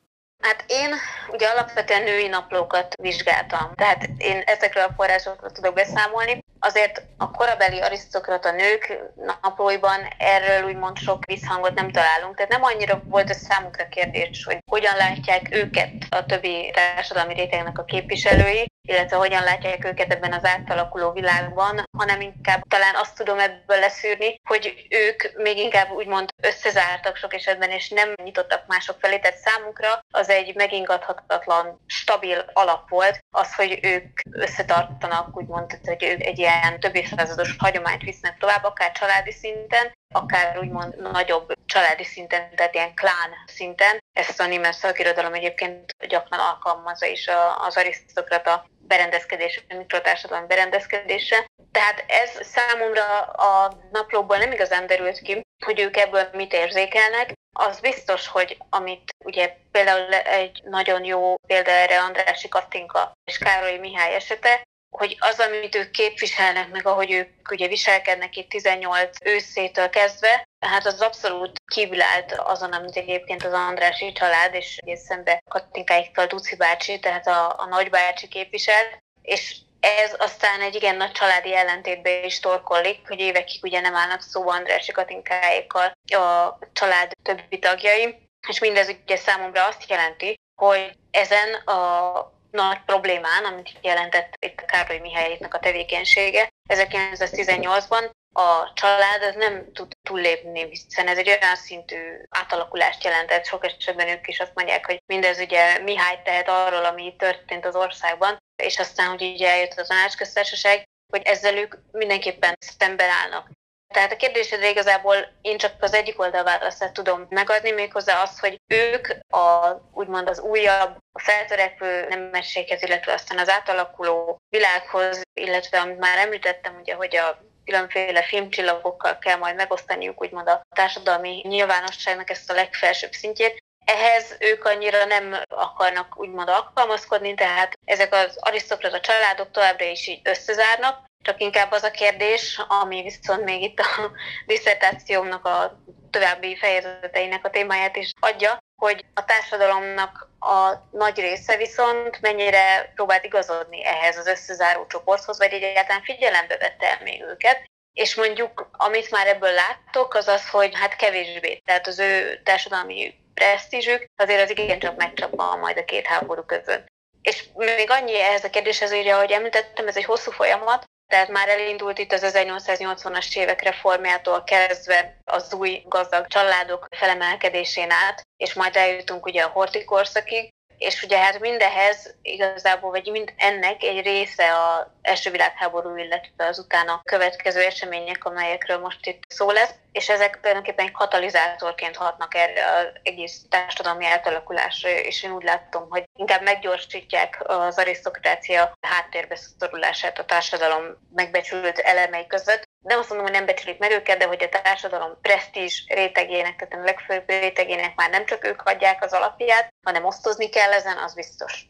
Hát 0.41 0.63
én 0.67 0.89
ugye 1.31 1.47
alapvetően 1.47 2.03
női 2.03 2.27
naplókat 2.27 2.95
vizsgáltam, 3.01 3.71
tehát 3.75 4.09
én 4.17 4.41
ezekről 4.45 4.83
a 4.83 4.93
forrásokról 4.95 5.51
tudok 5.51 5.73
beszámolni. 5.73 6.43
Azért 6.59 7.01
a 7.17 7.31
korabeli 7.31 7.79
arisztokrata 7.79 8.51
nők 8.51 8.97
naplóiban 9.41 9.99
erről 10.17 10.69
úgymond 10.69 10.97
sok 10.97 11.25
visszhangot 11.25 11.73
nem 11.73 11.91
találunk, 11.91 12.35
tehát 12.35 12.51
nem 12.51 12.63
annyira 12.63 13.01
volt 13.05 13.29
ez 13.29 13.37
számukra 13.37 13.87
kérdés, 13.87 14.43
hogy 14.43 14.57
hogyan 14.71 14.95
látják 14.95 15.47
őket 15.51 15.91
a 16.09 16.25
többi 16.25 16.71
társadalmi 16.73 17.33
rétegnek 17.33 17.77
a 17.77 17.83
képviselői, 17.83 18.71
illetve 18.87 19.15
hogyan 19.17 19.43
látják 19.43 19.85
őket 19.85 20.11
ebben 20.11 20.33
az 20.33 20.45
átalakuló 20.45 21.11
világban, 21.11 21.83
hanem 21.97 22.21
inkább 22.21 22.61
talán 22.67 22.95
azt 22.95 23.15
tudom 23.15 23.39
ebből 23.39 23.79
leszűrni, 23.79 24.39
hogy 24.43 24.87
ők 24.89 25.41
még 25.43 25.57
inkább 25.57 25.91
úgymond 25.91 26.29
összezártak 26.41 27.15
sok 27.15 27.33
esetben, 27.33 27.69
és 27.69 27.89
nem 27.89 28.13
nyitottak 28.23 28.67
mások 28.67 28.95
felé, 28.99 29.19
tehát 29.19 29.37
számukra 29.37 30.05
az 30.11 30.29
egy 30.29 30.55
megingathatatlan, 30.55 31.79
stabil 31.85 32.45
alap 32.53 32.89
volt, 32.89 33.19
az, 33.35 33.55
hogy 33.55 33.79
ők 33.81 34.19
összetartanak, 34.31 35.37
úgymond, 35.37 35.79
hogy 35.85 36.03
ők 36.03 36.23
egy 36.23 36.39
ilyen 36.39 36.79
több 36.79 36.95
évszázados 36.95 37.55
hagyományt 37.57 38.01
visznek 38.01 38.37
tovább, 38.37 38.63
akár 38.63 38.91
családi 38.91 39.31
szinten, 39.31 39.91
akár 40.11 40.57
úgymond 40.59 41.11
nagyobb 41.11 41.53
családi 41.65 42.03
szinten, 42.03 42.55
tehát 42.55 42.73
ilyen 42.73 42.93
klán 42.93 43.29
szinten. 43.45 43.97
Ezt 44.13 44.39
a 44.39 44.47
német 44.47 44.73
szakirodalom 44.73 45.33
egyébként 45.33 45.95
gyakran 46.07 46.39
alkalmazza 46.39 47.05
is 47.05 47.29
az 47.67 47.77
arisztokrata 47.77 48.65
berendezkedése, 48.79 49.61
a 49.69 49.73
mikrotársadalom 49.75 50.47
berendezkedése. 50.47 51.45
Tehát 51.71 52.03
ez 52.07 52.47
számomra 52.47 53.21
a 53.21 53.73
naplóból 53.91 54.37
nem 54.37 54.51
igazán 54.51 54.87
derült 54.87 55.19
ki, 55.19 55.41
hogy 55.65 55.79
ők 55.79 55.97
ebből 55.97 56.29
mit 56.31 56.53
érzékelnek. 56.53 57.33
Az 57.57 57.79
biztos, 57.79 58.27
hogy 58.27 58.57
amit 58.69 59.15
ugye 59.25 59.55
például 59.71 60.13
egy 60.13 60.61
nagyon 60.63 61.03
jó 61.03 61.35
példa 61.47 61.71
erre 61.71 62.01
Andrási 62.01 62.47
Kattinka 62.49 63.11
és 63.29 63.37
Károly 63.37 63.77
Mihály 63.77 64.15
esete, 64.15 64.61
hogy 64.97 65.17
az, 65.19 65.39
amit 65.39 65.75
ők 65.75 65.91
képviselnek, 65.91 66.71
meg 66.71 66.87
ahogy 66.87 67.11
ők 67.11 67.51
ugye 67.51 67.67
viselkednek 67.67 68.35
itt 68.35 68.49
18 68.49 69.17
őszétől 69.23 69.89
kezdve, 69.89 70.43
hát 70.65 70.85
az 70.85 71.01
abszolút 71.01 71.61
kívül 71.73 72.01
állt 72.01 72.31
azon, 72.31 72.71
amit 72.71 72.95
egyébként 72.95 73.43
az 73.43 73.53
Andrási 73.53 74.11
család, 74.11 74.53
és 74.53 74.79
szembe 74.95 75.41
Kattinkáikkal 75.49 76.25
Duci 76.25 76.55
bácsi, 76.55 76.99
tehát 76.99 77.27
a, 77.27 77.59
a 77.59 77.65
nagybácsi 77.65 78.27
képviselt, 78.27 78.97
és 79.21 79.55
ez 79.79 80.15
aztán 80.17 80.61
egy 80.61 80.75
igen 80.75 80.95
nagy 80.95 81.11
családi 81.11 81.55
ellentétbe 81.55 82.25
is 82.25 82.39
torkollik, 82.39 83.07
hogy 83.07 83.19
évekig 83.19 83.63
ugye 83.63 83.79
nem 83.79 83.95
állnak 83.95 84.21
szóba 84.21 84.53
Andrási 84.53 84.91
Katinkáékkal 84.91 85.91
a 86.07 86.57
család 86.73 87.11
többi 87.23 87.59
tagjai, 87.59 88.29
és 88.47 88.59
mindez 88.59 88.95
ugye 89.03 89.15
számomra 89.15 89.65
azt 89.65 89.89
jelenti, 89.89 90.35
hogy 90.61 90.97
ezen 91.11 91.53
a 91.53 92.40
nagy 92.51 92.79
problémán, 92.85 93.45
amit 93.45 93.71
jelentett 93.81 94.33
itt 94.39 94.59
a 94.59 94.65
Károly 94.65 94.99
Mihályéknak 94.99 95.53
a 95.53 95.59
tevékenysége. 95.59 96.49
1918-ban 96.69 98.11
a 98.33 98.73
család 98.73 99.21
ez 99.21 99.35
nem 99.35 99.71
tud 99.73 99.91
túllépni, 100.07 100.67
hiszen 100.69 101.07
ez 101.07 101.17
egy 101.17 101.27
olyan 101.27 101.55
szintű 101.55 101.97
átalakulást 102.29 103.03
jelentett. 103.03 103.45
Sok 103.45 103.65
esetben 103.65 104.07
ők 104.07 104.27
is 104.27 104.39
azt 104.39 104.55
mondják, 104.55 104.85
hogy 104.85 105.01
mindez 105.05 105.39
ugye 105.39 105.79
Mihály 105.79 106.21
tehet 106.23 106.49
arról, 106.49 106.85
ami 106.85 107.15
történt 107.15 107.65
az 107.65 107.75
országban, 107.75 108.37
és 108.63 108.79
aztán, 108.79 109.07
hogy 109.07 109.21
így 109.21 109.41
eljött 109.41 109.79
a 109.79 109.85
tanácsköztársaság, 109.85 110.83
hogy 111.11 111.21
ezzel 111.23 111.57
ők 111.57 111.75
mindenképpen 111.91 112.55
szemben 112.59 113.09
állnak. 113.09 113.49
Tehát 113.91 114.11
a 114.11 114.15
kérdésedre 114.15 114.69
igazából 114.69 115.15
én 115.41 115.57
csak 115.57 115.71
az 115.79 115.93
egyik 115.93 116.19
oldal 116.19 116.43
válaszát 116.43 116.93
tudom 116.93 117.25
megadni, 117.29 117.71
méghozzá 117.71 118.21
az, 118.21 118.39
hogy 118.39 118.61
ők 118.67 119.07
a, 119.29 119.77
úgymond 119.93 120.27
az 120.27 120.39
újabb, 120.39 120.97
a 121.11 121.19
feltörekvő 121.19 122.05
nemességhez, 122.09 122.83
illetve 122.83 123.13
aztán 123.13 123.37
az 123.37 123.49
átalakuló 123.49 124.37
világhoz, 124.49 125.21
illetve 125.33 125.79
amit 125.79 125.99
már 125.99 126.17
említettem, 126.17 126.75
ugye, 126.79 126.95
hogy 126.95 127.15
a 127.15 127.41
különféle 127.65 128.21
filmcsillagokkal 128.21 129.17
kell 129.17 129.37
majd 129.37 129.55
megosztaniuk 129.55 130.21
úgymond 130.21 130.47
a 130.47 130.61
társadalmi 130.75 131.41
nyilvánosságnak 131.47 132.29
ezt 132.29 132.49
a 132.49 132.53
legfelsőbb 132.53 133.11
szintjét. 133.11 133.57
Ehhez 133.85 134.35
ők 134.39 134.65
annyira 134.65 135.05
nem 135.05 135.37
akarnak 135.47 136.19
úgymond 136.19 136.49
alkalmazkodni, 136.49 137.33
tehát 137.33 137.73
ezek 137.85 138.13
az 138.13 138.37
arisztokrata 138.39 138.99
családok 138.99 139.51
továbbra 139.51 139.85
is 139.85 140.07
így 140.07 140.19
összezárnak, 140.23 141.09
csak 141.21 141.41
inkább 141.41 141.71
az 141.71 141.83
a 141.83 141.91
kérdés, 141.91 142.61
ami 142.67 143.01
viszont 143.01 143.43
még 143.43 143.61
itt 143.61 143.79
a 143.79 144.11
diszertációmnak 144.45 145.45
a 145.45 145.83
további 146.09 146.55
fejezeteinek 146.55 147.45
a 147.45 147.49
témáját 147.49 147.95
is 147.95 148.11
adja, 148.19 148.57
hogy 148.75 149.05
a 149.13 149.25
társadalomnak 149.25 150.29
a 150.39 150.71
nagy 150.91 151.19
része 151.19 151.57
viszont 151.57 152.21
mennyire 152.21 152.91
próbált 152.95 153.25
igazodni 153.25 153.85
ehhez 153.85 154.17
az 154.17 154.27
összezáró 154.27 154.85
csoporthoz, 154.87 155.37
vagy 155.37 155.53
egyáltalán 155.53 156.03
figyelembe 156.03 156.57
vette 156.57 156.99
még 157.03 157.21
őket. 157.21 157.63
És 157.93 158.15
mondjuk, 158.15 158.69
amit 158.71 159.11
már 159.11 159.27
ebből 159.27 159.51
láttok, 159.51 160.13
az 160.13 160.27
az, 160.27 160.49
hogy 160.49 160.71
hát 160.79 160.95
kevésbé. 160.95 161.61
Tehát 161.65 161.87
az 161.87 161.99
ő 161.99 162.41
társadalmi 162.43 163.13
presztízsük 163.33 164.05
azért 164.15 164.41
az 164.41 164.49
igencsak 164.49 164.97
megcsapva 164.97 165.55
majd 165.55 165.77
a 165.77 165.85
két 165.85 166.05
háború 166.05 166.41
között. 166.41 166.85
És 167.21 167.43
még 167.53 167.89
annyi 167.89 168.19
ehhez 168.19 168.43
a 168.43 168.49
kérdéshez, 168.49 168.91
hogy 168.93 169.07
ahogy 169.07 169.31
említettem, 169.31 169.87
ez 169.87 169.97
egy 169.97 170.05
hosszú 170.05 170.31
folyamat, 170.31 170.85
tehát 171.11 171.29
már 171.29 171.49
elindult 171.49 171.99
itt 171.99 172.11
az 172.11 172.31
1880-as 172.33 173.37
évek 173.37 173.61
reformjától 173.61 174.43
kezdve 174.43 175.17
az 175.25 175.53
új 175.53 175.81
gazdag 175.85 176.27
családok 176.27 176.87
felemelkedésén 176.97 177.91
át, 177.91 178.21
és 178.37 178.53
majd 178.53 178.75
eljutunk 178.75 179.25
ugye 179.25 179.43
a 179.43 179.49
horti 179.49 179.83
korszakig, 179.83 180.49
és 180.81 181.03
ugye 181.03 181.17
hát 181.17 181.39
mindehez 181.39 182.15
igazából, 182.21 182.89
vagy 182.89 183.07
mind 183.11 183.33
ennek 183.37 183.83
egy 183.83 184.01
része 184.03 184.53
a 184.53 184.93
első 185.01 185.31
világháború, 185.31 185.95
illetve 185.95 186.45
az 186.45 186.59
utána 186.59 187.01
következő 187.03 187.61
események, 187.61 188.25
amelyekről 188.25 188.77
most 188.77 189.05
itt 189.05 189.23
szó 189.27 189.51
lesz, 189.51 189.73
és 189.91 190.09
ezek 190.09 190.39
tulajdonképpen 190.39 190.85
egy 190.85 190.91
katalizátorként 190.91 191.95
hatnak 191.95 192.35
erre 192.35 192.65
az 192.65 192.85
egész 193.03 193.41
társadalmi 193.49 194.05
átalakulásra, 194.05 194.89
és 194.89 195.23
én 195.23 195.31
úgy 195.31 195.43
látom, 195.43 195.89
hogy 195.89 196.03
inkább 196.15 196.41
meggyorsítják 196.41 197.43
az 197.43 197.77
arisztokrácia 197.77 198.73
háttérbe 198.87 199.37
szorulását 199.59 200.19
a 200.19 200.25
társadalom 200.25 200.83
megbecsült 201.13 201.79
elemei 201.79 202.27
között, 202.27 202.69
nem 202.81 202.99
azt 202.99 203.09
mondom, 203.09 203.27
hogy 203.27 203.35
nem 203.35 203.45
becsülik 203.45 203.79
meg 203.79 203.91
őket, 203.91 204.17
de 204.17 204.25
hogy 204.25 204.43
a 204.43 204.61
társadalom 204.61 205.17
presztízs 205.21 205.83
rétegének, 205.87 206.55
tehát 206.55 206.73
a 206.73 206.89
legfőbb 206.89 207.23
rétegének 207.27 207.95
már 207.95 208.09
nem 208.09 208.25
csak 208.25 208.45
ők 208.45 208.61
adják 208.61 209.03
az 209.03 209.13
alapját, 209.13 209.73
hanem 209.85 210.05
osztozni 210.05 210.49
kell 210.49 210.71
ezen, 210.71 210.97
az 210.97 211.13
biztos. 211.13 211.65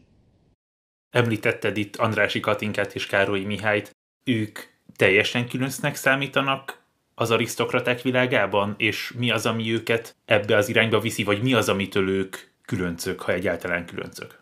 Említetted 1.10 1.78
itt 1.78 1.96
Andrási 1.96 2.40
Katinkát 2.40 2.96
és 2.96 3.06
Károly 3.06 3.40
Mihályt. 3.40 3.90
Ők 4.24 4.60
teljesen 4.96 5.48
különsznek 5.48 5.96
számítanak 5.96 6.84
az 7.16 7.32
arisztokraták 7.32 8.02
világában, 8.02 8.76
és 8.78 9.12
mi 9.18 9.32
az, 9.32 9.46
ami 9.46 9.74
őket 9.74 10.16
ebbe 10.26 10.56
az 10.56 10.70
irányba 10.70 11.00
viszi, 11.00 11.24
vagy 11.24 11.42
mi 11.42 11.54
az, 11.54 11.70
amitől 11.70 12.10
ők 12.10 12.38
különcök, 12.66 13.22
ha 13.22 13.32
egyáltalán 13.32 13.86
különcök? 13.86 14.40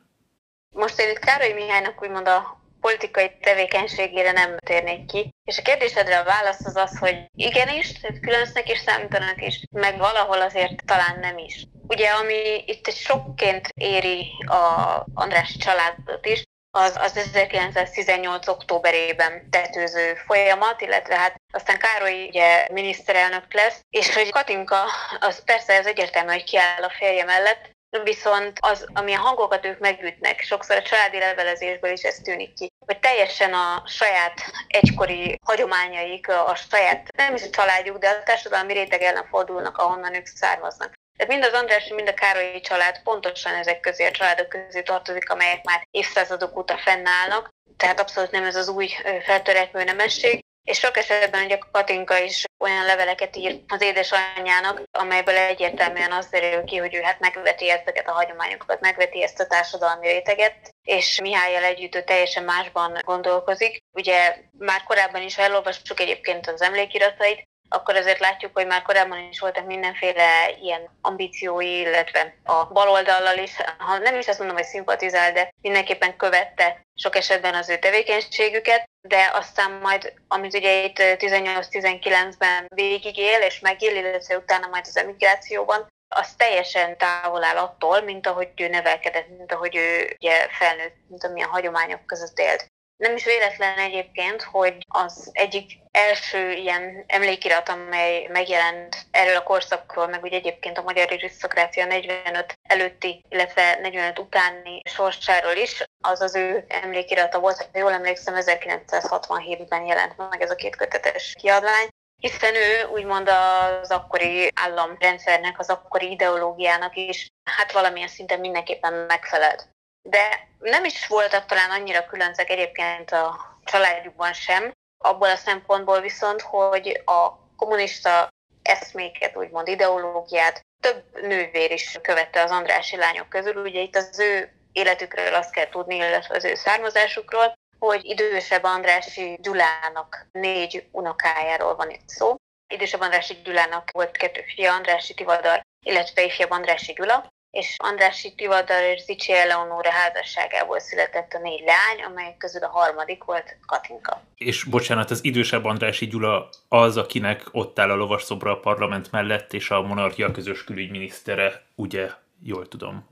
Most 0.69 0.99
én 0.99 1.09
itt 1.09 1.19
Károly 1.19 1.53
Mihálynak 1.53 2.01
úgymond 2.01 2.27
a 2.27 2.58
politikai 2.81 3.31
tevékenységére 3.41 4.31
nem 4.31 4.57
térnék 4.65 5.05
ki. 5.05 5.29
És 5.43 5.57
a 5.57 5.61
kérdésedre 5.61 6.19
a 6.19 6.23
válasz 6.23 6.65
az 6.65 6.75
az, 6.75 6.97
hogy 6.97 7.25
igenis, 7.35 7.99
tehát 7.99 8.19
különösnek 8.19 8.69
is 8.69 8.79
számítanak 8.79 9.41
is, 9.41 9.63
meg 9.71 9.97
valahol 9.97 10.41
azért 10.41 10.85
talán 10.85 11.19
nem 11.19 11.37
is. 11.37 11.65
Ugye, 11.87 12.09
ami 12.09 12.63
itt 12.65 12.87
egy 12.87 12.95
sokként 12.95 13.69
éri 13.73 14.31
a 14.45 15.05
Andrási 15.13 15.57
családot 15.57 16.25
is, 16.25 16.43
az, 16.71 16.95
az 16.99 17.17
1918. 17.17 18.47
októberében 18.47 19.49
tetőző 19.49 20.13
folyamat, 20.25 20.81
illetve 20.81 21.15
hát 21.15 21.41
aztán 21.53 21.77
Károly 21.77 22.27
ugye 22.27 22.67
miniszterelnök 22.71 23.53
lesz, 23.53 23.81
és 23.89 24.13
hogy 24.13 24.29
Katinka, 24.29 24.83
az 25.19 25.43
persze 25.43 25.73
ez 25.73 25.85
egyértelmű, 25.85 26.31
hogy 26.31 26.43
kiáll 26.43 26.83
a 26.83 26.93
férje 26.97 27.23
mellett, 27.23 27.77
Viszont 28.03 28.57
az, 28.61 28.85
amilyen 28.93 29.19
hangokat 29.19 29.65
ők 29.65 29.79
megütnek, 29.79 30.41
sokszor 30.41 30.75
a 30.75 30.81
családi 30.81 31.17
levelezésből 31.17 31.91
is 31.91 32.03
ez 32.03 32.15
tűnik 32.15 32.53
ki, 32.53 32.67
hogy 32.85 32.99
teljesen 32.99 33.53
a 33.53 33.83
saját 33.85 34.41
egykori 34.67 35.39
hagyományaik, 35.43 36.27
a 36.27 36.55
saját, 36.69 37.07
nem 37.17 37.35
is 37.35 37.43
a 37.43 37.49
családjuk, 37.49 37.97
de 37.97 38.09
a 38.09 38.23
társadalmi 38.23 38.73
réteg 38.73 39.01
ellen 39.01 39.27
fordulnak, 39.29 39.77
ahonnan 39.77 40.15
ők 40.15 40.25
származnak. 40.25 40.93
Tehát 41.17 41.33
mind 41.33 41.43
az 41.43 41.59
András, 41.59 41.87
mind 41.87 42.07
a 42.07 42.13
Károlyi 42.13 42.61
család 42.61 43.01
pontosan 43.03 43.53
ezek 43.53 43.79
közé 43.79 44.05
a 44.05 44.11
családok 44.11 44.49
közé 44.49 44.81
tartozik, 44.81 45.29
amelyek 45.29 45.63
már 45.63 45.87
évszázadok 45.91 46.57
óta 46.57 46.77
fennállnak, 46.77 47.49
tehát 47.77 47.99
abszolút 47.99 48.31
nem 48.31 48.43
ez 48.43 48.55
az 48.55 48.67
új 48.67 48.89
feltörekvő 49.23 49.83
nemesség. 49.83 50.43
És 50.69 50.79
sok 50.79 50.97
esetben 50.97 51.43
ugye 51.43 51.57
Katinka 51.71 52.17
is 52.17 52.43
olyan 52.59 52.85
leveleket 52.85 53.35
ír 53.35 53.59
az 53.67 53.81
édesanyjának, 53.81 54.81
amelyből 54.91 55.35
egyértelműen 55.35 56.11
az 56.11 56.27
derül 56.27 56.63
ki, 56.63 56.77
hogy 56.77 56.95
ő 56.95 57.01
hát 57.01 57.19
megveti 57.19 57.69
ezeket 57.69 58.07
a 58.07 58.11
hagyományokat, 58.11 58.79
megveti 58.79 59.23
ezt 59.23 59.39
a 59.39 59.47
társadalmi 59.47 60.07
réteget, 60.07 60.75
és 60.83 61.19
Mihályjal 61.21 61.63
együtt 61.63 61.95
ő 61.95 62.03
teljesen 62.03 62.43
másban 62.43 62.97
gondolkozik. 63.01 63.77
Ugye 63.91 64.35
már 64.57 64.83
korábban 64.83 65.21
is 65.21 65.37
elolvastuk 65.37 65.99
egyébként 65.99 66.47
az 66.47 66.61
emlékiratait, 66.61 67.47
akkor 67.69 67.95
azért 67.95 68.19
látjuk, 68.19 68.51
hogy 68.53 68.67
már 68.67 68.81
korábban 68.81 69.27
is 69.31 69.39
voltak 69.39 69.65
mindenféle 69.65 70.49
ilyen 70.61 70.97
ambíciói, 71.01 71.79
illetve 71.79 72.35
a 72.43 72.65
baloldallal 72.65 73.37
is, 73.37 73.51
ha 73.77 73.97
nem 73.97 74.19
is 74.19 74.27
azt 74.27 74.39
mondom, 74.39 74.57
hogy 74.57 74.65
szimpatizál, 74.65 75.31
de 75.31 75.53
mindenképpen 75.61 76.17
követte 76.17 76.81
sok 76.95 77.15
esetben 77.15 77.55
az 77.55 77.69
ő 77.69 77.77
tevékenységüket, 77.77 78.88
de 79.01 79.31
aztán 79.33 79.71
majd, 79.71 80.13
amit 80.27 80.53
ugye 80.53 80.83
itt 80.83 80.97
18-19-ben 80.97 82.65
végigél 82.75 83.41
és 83.41 83.59
megél, 83.59 83.95
illetve 83.95 84.37
utána 84.37 84.67
majd 84.67 84.85
az 84.87 84.97
emigrációban, 84.97 85.87
az 86.15 86.35
teljesen 86.35 86.97
távol 86.97 87.43
áll 87.43 87.57
attól, 87.57 88.01
mint 88.01 88.27
ahogy 88.27 88.49
ő 88.55 88.67
nevelkedett, 88.67 89.27
mint 89.37 89.51
ahogy 89.51 89.75
ő 89.75 90.15
ugye 90.19 90.47
felnőtt, 90.49 90.95
mint 91.07 91.23
amilyen 91.23 91.49
hagyományok 91.49 92.05
között 92.05 92.39
élt. 92.39 92.67
Nem 92.99 93.15
is 93.15 93.25
véletlen 93.25 93.77
egyébként, 93.77 94.41
hogy 94.41 94.77
az 94.87 95.29
egyik 95.33 95.71
első 95.91 96.51
ilyen 96.51 97.03
emlékirat, 97.07 97.69
amely 97.69 98.27
megjelent 98.31 98.95
erről 99.11 99.35
a 99.35 99.43
korszakról, 99.43 100.07
meg 100.07 100.23
ugye 100.23 100.37
egyébként 100.37 100.77
a 100.77 100.81
magyar 100.81 101.11
arisztokrácia 101.11 101.85
45 101.85 102.53
előtti, 102.61 103.23
illetve 103.29 103.79
45 103.81 104.19
utáni 104.19 104.81
sorsáról 104.85 105.55
is, 105.55 105.83
az 106.03 106.21
az 106.21 106.35
ő 106.35 106.65
emlékirata 106.67 107.39
volt, 107.39 107.69
ha 107.73 107.79
jól 107.79 107.91
emlékszem, 107.91 108.35
1967-ben 108.37 109.85
jelent 109.85 110.17
meg 110.17 110.41
ez 110.41 110.51
a 110.51 110.55
két 110.55 110.75
kötetes 110.75 111.35
kiadvány, 111.39 111.87
hiszen 112.21 112.55
ő 112.55 112.83
úgymond 112.91 113.29
az 113.29 113.91
akkori 113.91 114.51
államrendszernek, 114.55 115.59
az 115.59 115.69
akkori 115.69 116.11
ideológiának 116.11 116.95
is 116.95 117.27
hát 117.43 117.71
valamilyen 117.71 118.07
szinten 118.07 118.39
mindenképpen 118.39 118.93
megfelelt 118.93 119.67
de 120.09 120.47
nem 120.59 120.85
is 120.85 121.07
voltak 121.07 121.45
talán 121.45 121.69
annyira 121.69 122.05
különcek 122.05 122.49
egyébként 122.49 123.11
a 123.11 123.57
családjukban 123.63 124.33
sem, 124.33 124.71
abból 124.97 125.29
a 125.29 125.35
szempontból 125.35 126.01
viszont, 126.01 126.41
hogy 126.41 127.01
a 127.05 127.29
kommunista 127.55 128.27
eszméket, 128.61 129.37
úgymond 129.37 129.67
ideológiát 129.67 130.61
több 130.81 131.03
nővér 131.21 131.71
is 131.71 131.99
követte 132.01 132.43
az 132.43 132.51
Andrási 132.51 132.95
lányok 132.95 133.29
közül. 133.29 133.55
Ugye 133.55 133.79
itt 133.79 133.95
az 133.95 134.19
ő 134.19 134.53
életükről 134.71 135.33
azt 135.33 135.51
kell 135.51 135.69
tudni, 135.69 135.95
illetve 135.95 136.35
az 136.35 136.43
ő 136.43 136.55
származásukról, 136.55 137.53
hogy 137.79 138.05
idősebb 138.05 138.63
Andrási 138.63 139.37
Gyulának 139.41 140.27
négy 140.31 140.87
unokájáról 140.91 141.75
van 141.75 141.89
itt 141.89 142.07
szó. 142.07 142.35
Idősebb 142.73 143.01
Andrási 143.01 143.33
Gyulának 143.43 143.91
volt 143.91 144.17
kettő 144.17 144.43
fia, 144.55 144.73
Andrási 144.73 145.13
Tivadar, 145.13 145.61
illetve 145.85 146.23
ifjabb 146.23 146.51
Andrási 146.51 146.93
Gyula, 146.93 147.31
és 147.51 147.75
Andrási 147.77 148.33
Tivadar 148.35 148.83
és 148.83 149.01
Zicsi 149.01 149.33
Eleonóra 149.33 149.89
házasságából 149.89 150.79
született 150.79 151.33
a 151.33 151.39
négy 151.39 151.63
lány, 151.65 152.05
amelyek 152.11 152.37
közül 152.37 152.63
a 152.63 152.67
harmadik 152.67 153.23
volt 153.23 153.57
Katinka. 153.65 154.21
És 154.35 154.63
bocsánat, 154.63 155.11
az 155.11 155.23
idősebb 155.23 155.65
Andrási 155.65 156.07
Gyula 156.07 156.49
az, 156.67 156.97
akinek 156.97 157.43
ott 157.51 157.79
áll 157.79 157.91
a 157.91 157.95
lovasszobra 157.95 158.51
a 158.51 158.59
parlament 158.59 159.11
mellett, 159.11 159.53
és 159.53 159.69
a 159.69 159.81
monarchia 159.81 160.31
közös 160.31 160.63
külügyminisztere, 160.63 161.63
ugye, 161.75 162.09
jól 162.43 162.67
tudom. 162.67 163.07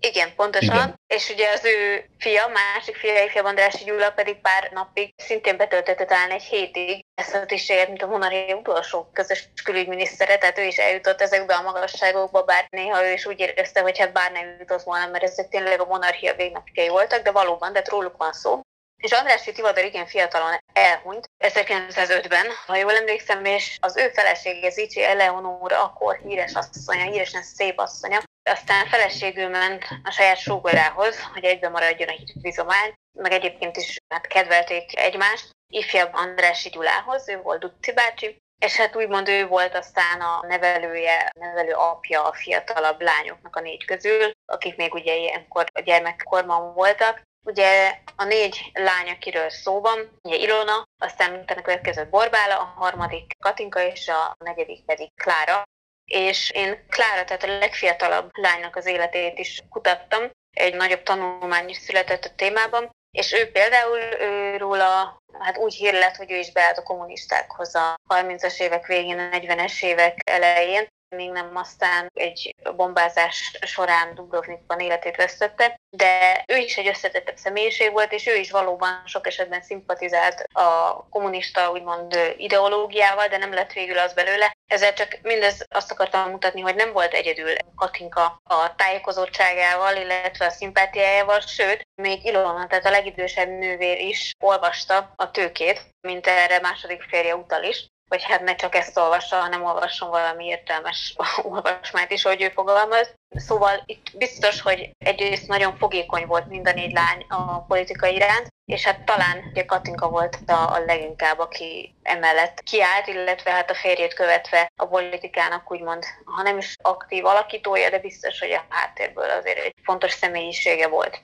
Igen, 0.00 0.34
pontosan. 0.34 0.76
Igen. 0.76 1.00
És 1.06 1.30
ugye 1.30 1.50
az 1.50 1.64
ő 1.64 2.04
fia, 2.18 2.48
másik 2.48 2.96
fia, 2.96 3.24
ifjabb 3.24 3.44
Andrási 3.44 3.84
Gyula 3.84 4.10
pedig 4.10 4.40
pár 4.40 4.70
napig 4.72 5.14
szintén 5.16 5.56
betöltötte 5.56 6.04
talán 6.04 6.30
egy 6.30 6.42
hétig 6.42 7.04
ezt 7.14 7.34
a 7.34 7.46
tisztséget, 7.46 7.88
mint 7.88 8.02
a 8.02 8.06
monarchia 8.06 8.56
utolsó 8.56 9.10
közös 9.12 9.48
külügyminisztere, 9.64 10.38
tehát 10.38 10.58
ő 10.58 10.62
is 10.62 10.76
eljutott 10.76 11.20
ezekbe 11.20 11.54
a 11.54 11.62
magasságokba, 11.62 12.42
bár 12.42 12.66
néha 12.70 13.06
ő 13.06 13.12
is 13.12 13.26
úgy 13.26 13.40
érezte, 13.40 13.80
hogy 13.80 13.98
hát 13.98 14.12
bár 14.12 14.32
nem 14.32 14.56
jutott 14.58 14.82
volna, 14.82 15.06
mert 15.06 15.24
ezek 15.24 15.48
tényleg 15.48 15.80
a 15.80 15.84
monarchia 15.84 16.34
végnapjai 16.34 16.88
voltak, 16.88 17.22
de 17.22 17.30
valóban, 17.30 17.72
de 17.72 17.82
róluk 17.84 18.16
van 18.16 18.32
szó. 18.32 18.60
És 18.96 19.12
Andrássy 19.12 19.52
Tivadar 19.52 19.84
igen 19.84 20.06
fiatalon 20.06 20.58
elhunyt, 20.72 21.30
1905-ben, 21.38 22.46
ha 22.66 22.76
jól 22.76 22.96
emlékszem, 22.96 23.44
és 23.44 23.76
az 23.80 23.96
ő 23.96 24.08
felesége 24.08 24.70
Zicsi 24.70 25.04
Eleonóra, 25.04 25.82
akkor 25.82 26.20
híres 26.24 26.52
asszonya, 26.52 27.10
híresen 27.10 27.42
szép 27.42 27.78
asszonya, 27.78 28.20
aztán 28.50 28.86
feleségül 28.86 29.48
ment 29.48 29.84
a 30.04 30.10
saját 30.10 30.38
sógorához, 30.38 31.22
hogy 31.32 31.44
egybe 31.44 31.68
maradjon 31.68 32.08
a 32.08 32.12
hitvizomány, 32.12 32.92
meg 33.18 33.32
egyébként 33.32 33.76
is 33.76 33.96
hát 34.14 34.26
kedvelték 34.26 34.98
egymást, 34.98 35.50
ifjabb 35.72 36.10
Andrási 36.12 36.68
Gyulához, 36.68 37.28
ő 37.28 37.40
volt 37.42 37.60
Duci 37.60 37.92
bácsi, 37.92 38.36
és 38.58 38.76
hát 38.76 38.96
úgymond 38.96 39.28
ő 39.28 39.46
volt 39.46 39.74
aztán 39.74 40.20
a 40.20 40.44
nevelője, 40.46 41.30
a 41.34 41.38
nevelő 41.38 41.72
apja 41.72 42.24
a 42.24 42.32
fiatalabb 42.32 43.00
lányoknak 43.00 43.56
a 43.56 43.60
négy 43.60 43.84
közül, 43.84 44.30
akik 44.52 44.76
még 44.76 44.94
ugye 44.94 45.16
ilyenkor 45.16 45.64
a 45.72 45.80
gyermekkorban 45.80 46.74
voltak. 46.74 47.22
Ugye 47.46 47.98
a 48.16 48.24
négy 48.24 48.70
lány, 48.72 49.08
akiről 49.08 49.50
szó 49.50 49.80
van, 49.80 50.18
ugye 50.22 50.36
Ilona, 50.36 50.84
aztán 51.02 51.34
utána 51.34 51.62
következett 51.62 52.08
Borbála, 52.08 52.58
a 52.58 52.72
harmadik 52.76 53.32
Katinka 53.38 53.82
és 53.82 54.08
a 54.08 54.36
negyedik 54.44 54.84
pedig 54.84 55.08
Klára. 55.14 55.62
És 56.10 56.50
én 56.50 56.86
Klára, 56.88 57.24
tehát 57.24 57.42
a 57.42 57.58
legfiatalabb 57.58 58.30
lánynak 58.32 58.76
az 58.76 58.86
életét 58.86 59.38
is 59.38 59.62
kutattam, 59.68 60.30
egy 60.56 60.74
nagyobb 60.74 61.02
tanulmány 61.02 61.68
is 61.68 61.76
született 61.76 62.24
a 62.24 62.34
témában, 62.36 62.90
és 63.10 63.32
ő 63.32 63.50
például 63.50 63.98
ő 64.20 64.56
róla 64.56 65.18
hát 65.38 65.58
úgy 65.58 65.74
hír 65.74 65.92
lett, 65.92 66.16
hogy 66.16 66.30
ő 66.30 66.36
is 66.36 66.52
beállt 66.52 66.78
a 66.78 66.82
kommunistákhoz 66.82 67.74
a 67.74 67.94
30-as 68.08 68.60
évek 68.60 68.86
végén, 68.86 69.18
a 69.18 69.36
40-es 69.36 69.84
évek 69.84 70.18
elején, 70.24 70.86
még 71.16 71.30
nem 71.30 71.56
aztán 71.56 72.10
egy 72.14 72.54
bombázás 72.76 73.58
során 73.60 74.14
Dubrovnikban 74.14 74.80
életét 74.80 75.16
vesztette, 75.16 75.80
de 75.96 76.44
ő 76.46 76.56
is 76.56 76.76
egy 76.76 76.86
összetettebb 76.86 77.36
személyiség 77.36 77.92
volt, 77.92 78.12
és 78.12 78.26
ő 78.26 78.36
is 78.36 78.50
valóban 78.50 79.02
sok 79.04 79.26
esetben 79.26 79.62
szimpatizált 79.62 80.44
a 80.52 81.06
kommunista 81.10 81.70
úgymond 81.70 82.34
ideológiával, 82.36 83.28
de 83.28 83.36
nem 83.36 83.52
lett 83.52 83.72
végül 83.72 83.98
az 83.98 84.12
belőle. 84.12 84.56
Ezzel 84.66 84.92
csak 84.92 85.18
mindez 85.22 85.66
azt 85.68 85.90
akartam 85.90 86.30
mutatni, 86.30 86.60
hogy 86.60 86.74
nem 86.74 86.92
volt 86.92 87.12
egyedül 87.12 87.54
Katinka 87.76 88.40
a 88.42 88.74
tájékozottságával, 88.74 89.96
illetve 89.96 90.46
a 90.46 90.50
szimpátiájával, 90.50 91.40
sőt, 91.40 91.82
még 92.02 92.24
Ilona, 92.24 92.66
tehát 92.66 92.86
a 92.86 92.90
legidősebb 92.90 93.48
nővér 93.48 93.98
is 93.98 94.32
olvasta 94.44 95.12
a 95.16 95.30
tőkét, 95.30 95.82
mint 96.00 96.26
erre 96.26 96.60
második 96.60 97.02
férje 97.02 97.36
utal 97.36 97.62
is 97.62 97.88
vagy 98.10 98.22
hát 98.22 98.40
ne 98.40 98.54
csak 98.54 98.74
ezt 98.74 98.98
olvassa, 98.98 99.36
hanem 99.36 99.64
olvasson 99.64 100.10
valami 100.10 100.44
értelmes 100.44 101.14
olvasmányt 101.42 102.10
is, 102.10 102.22
hogy 102.22 102.42
ő 102.42 102.48
fogalmaz. 102.48 103.14
Szóval 103.28 103.82
itt 103.86 104.06
biztos, 104.16 104.60
hogy 104.60 104.90
egyrészt 104.98 105.48
nagyon 105.48 105.76
fogékony 105.76 106.26
volt 106.26 106.48
mind 106.48 106.68
a 106.68 106.72
négy 106.72 106.92
lány 106.92 107.24
a 107.28 107.60
politika 107.60 108.06
iránt, 108.06 108.48
és 108.64 108.84
hát 108.84 109.04
talán 109.04 109.44
ugye 109.50 109.64
Katinka 109.64 110.08
volt 110.08 110.38
a, 110.46 110.72
a 110.74 110.84
leginkább, 110.86 111.38
aki 111.38 111.94
emellett 112.02 112.60
kiállt, 112.60 113.06
illetve 113.06 113.50
hát 113.50 113.70
a 113.70 113.74
férjét 113.74 114.14
követve 114.14 114.72
a 114.76 114.86
politikának 114.86 115.72
úgymond, 115.72 116.04
ha 116.24 116.42
nem 116.42 116.58
is 116.58 116.74
aktív 116.82 117.24
alakítója, 117.24 117.90
de 117.90 117.98
biztos, 117.98 118.40
hogy 118.40 118.52
a 118.52 118.66
háttérből 118.68 119.30
azért 119.30 119.58
egy 119.58 119.74
fontos 119.82 120.12
személyisége 120.12 120.88
volt. 120.88 121.22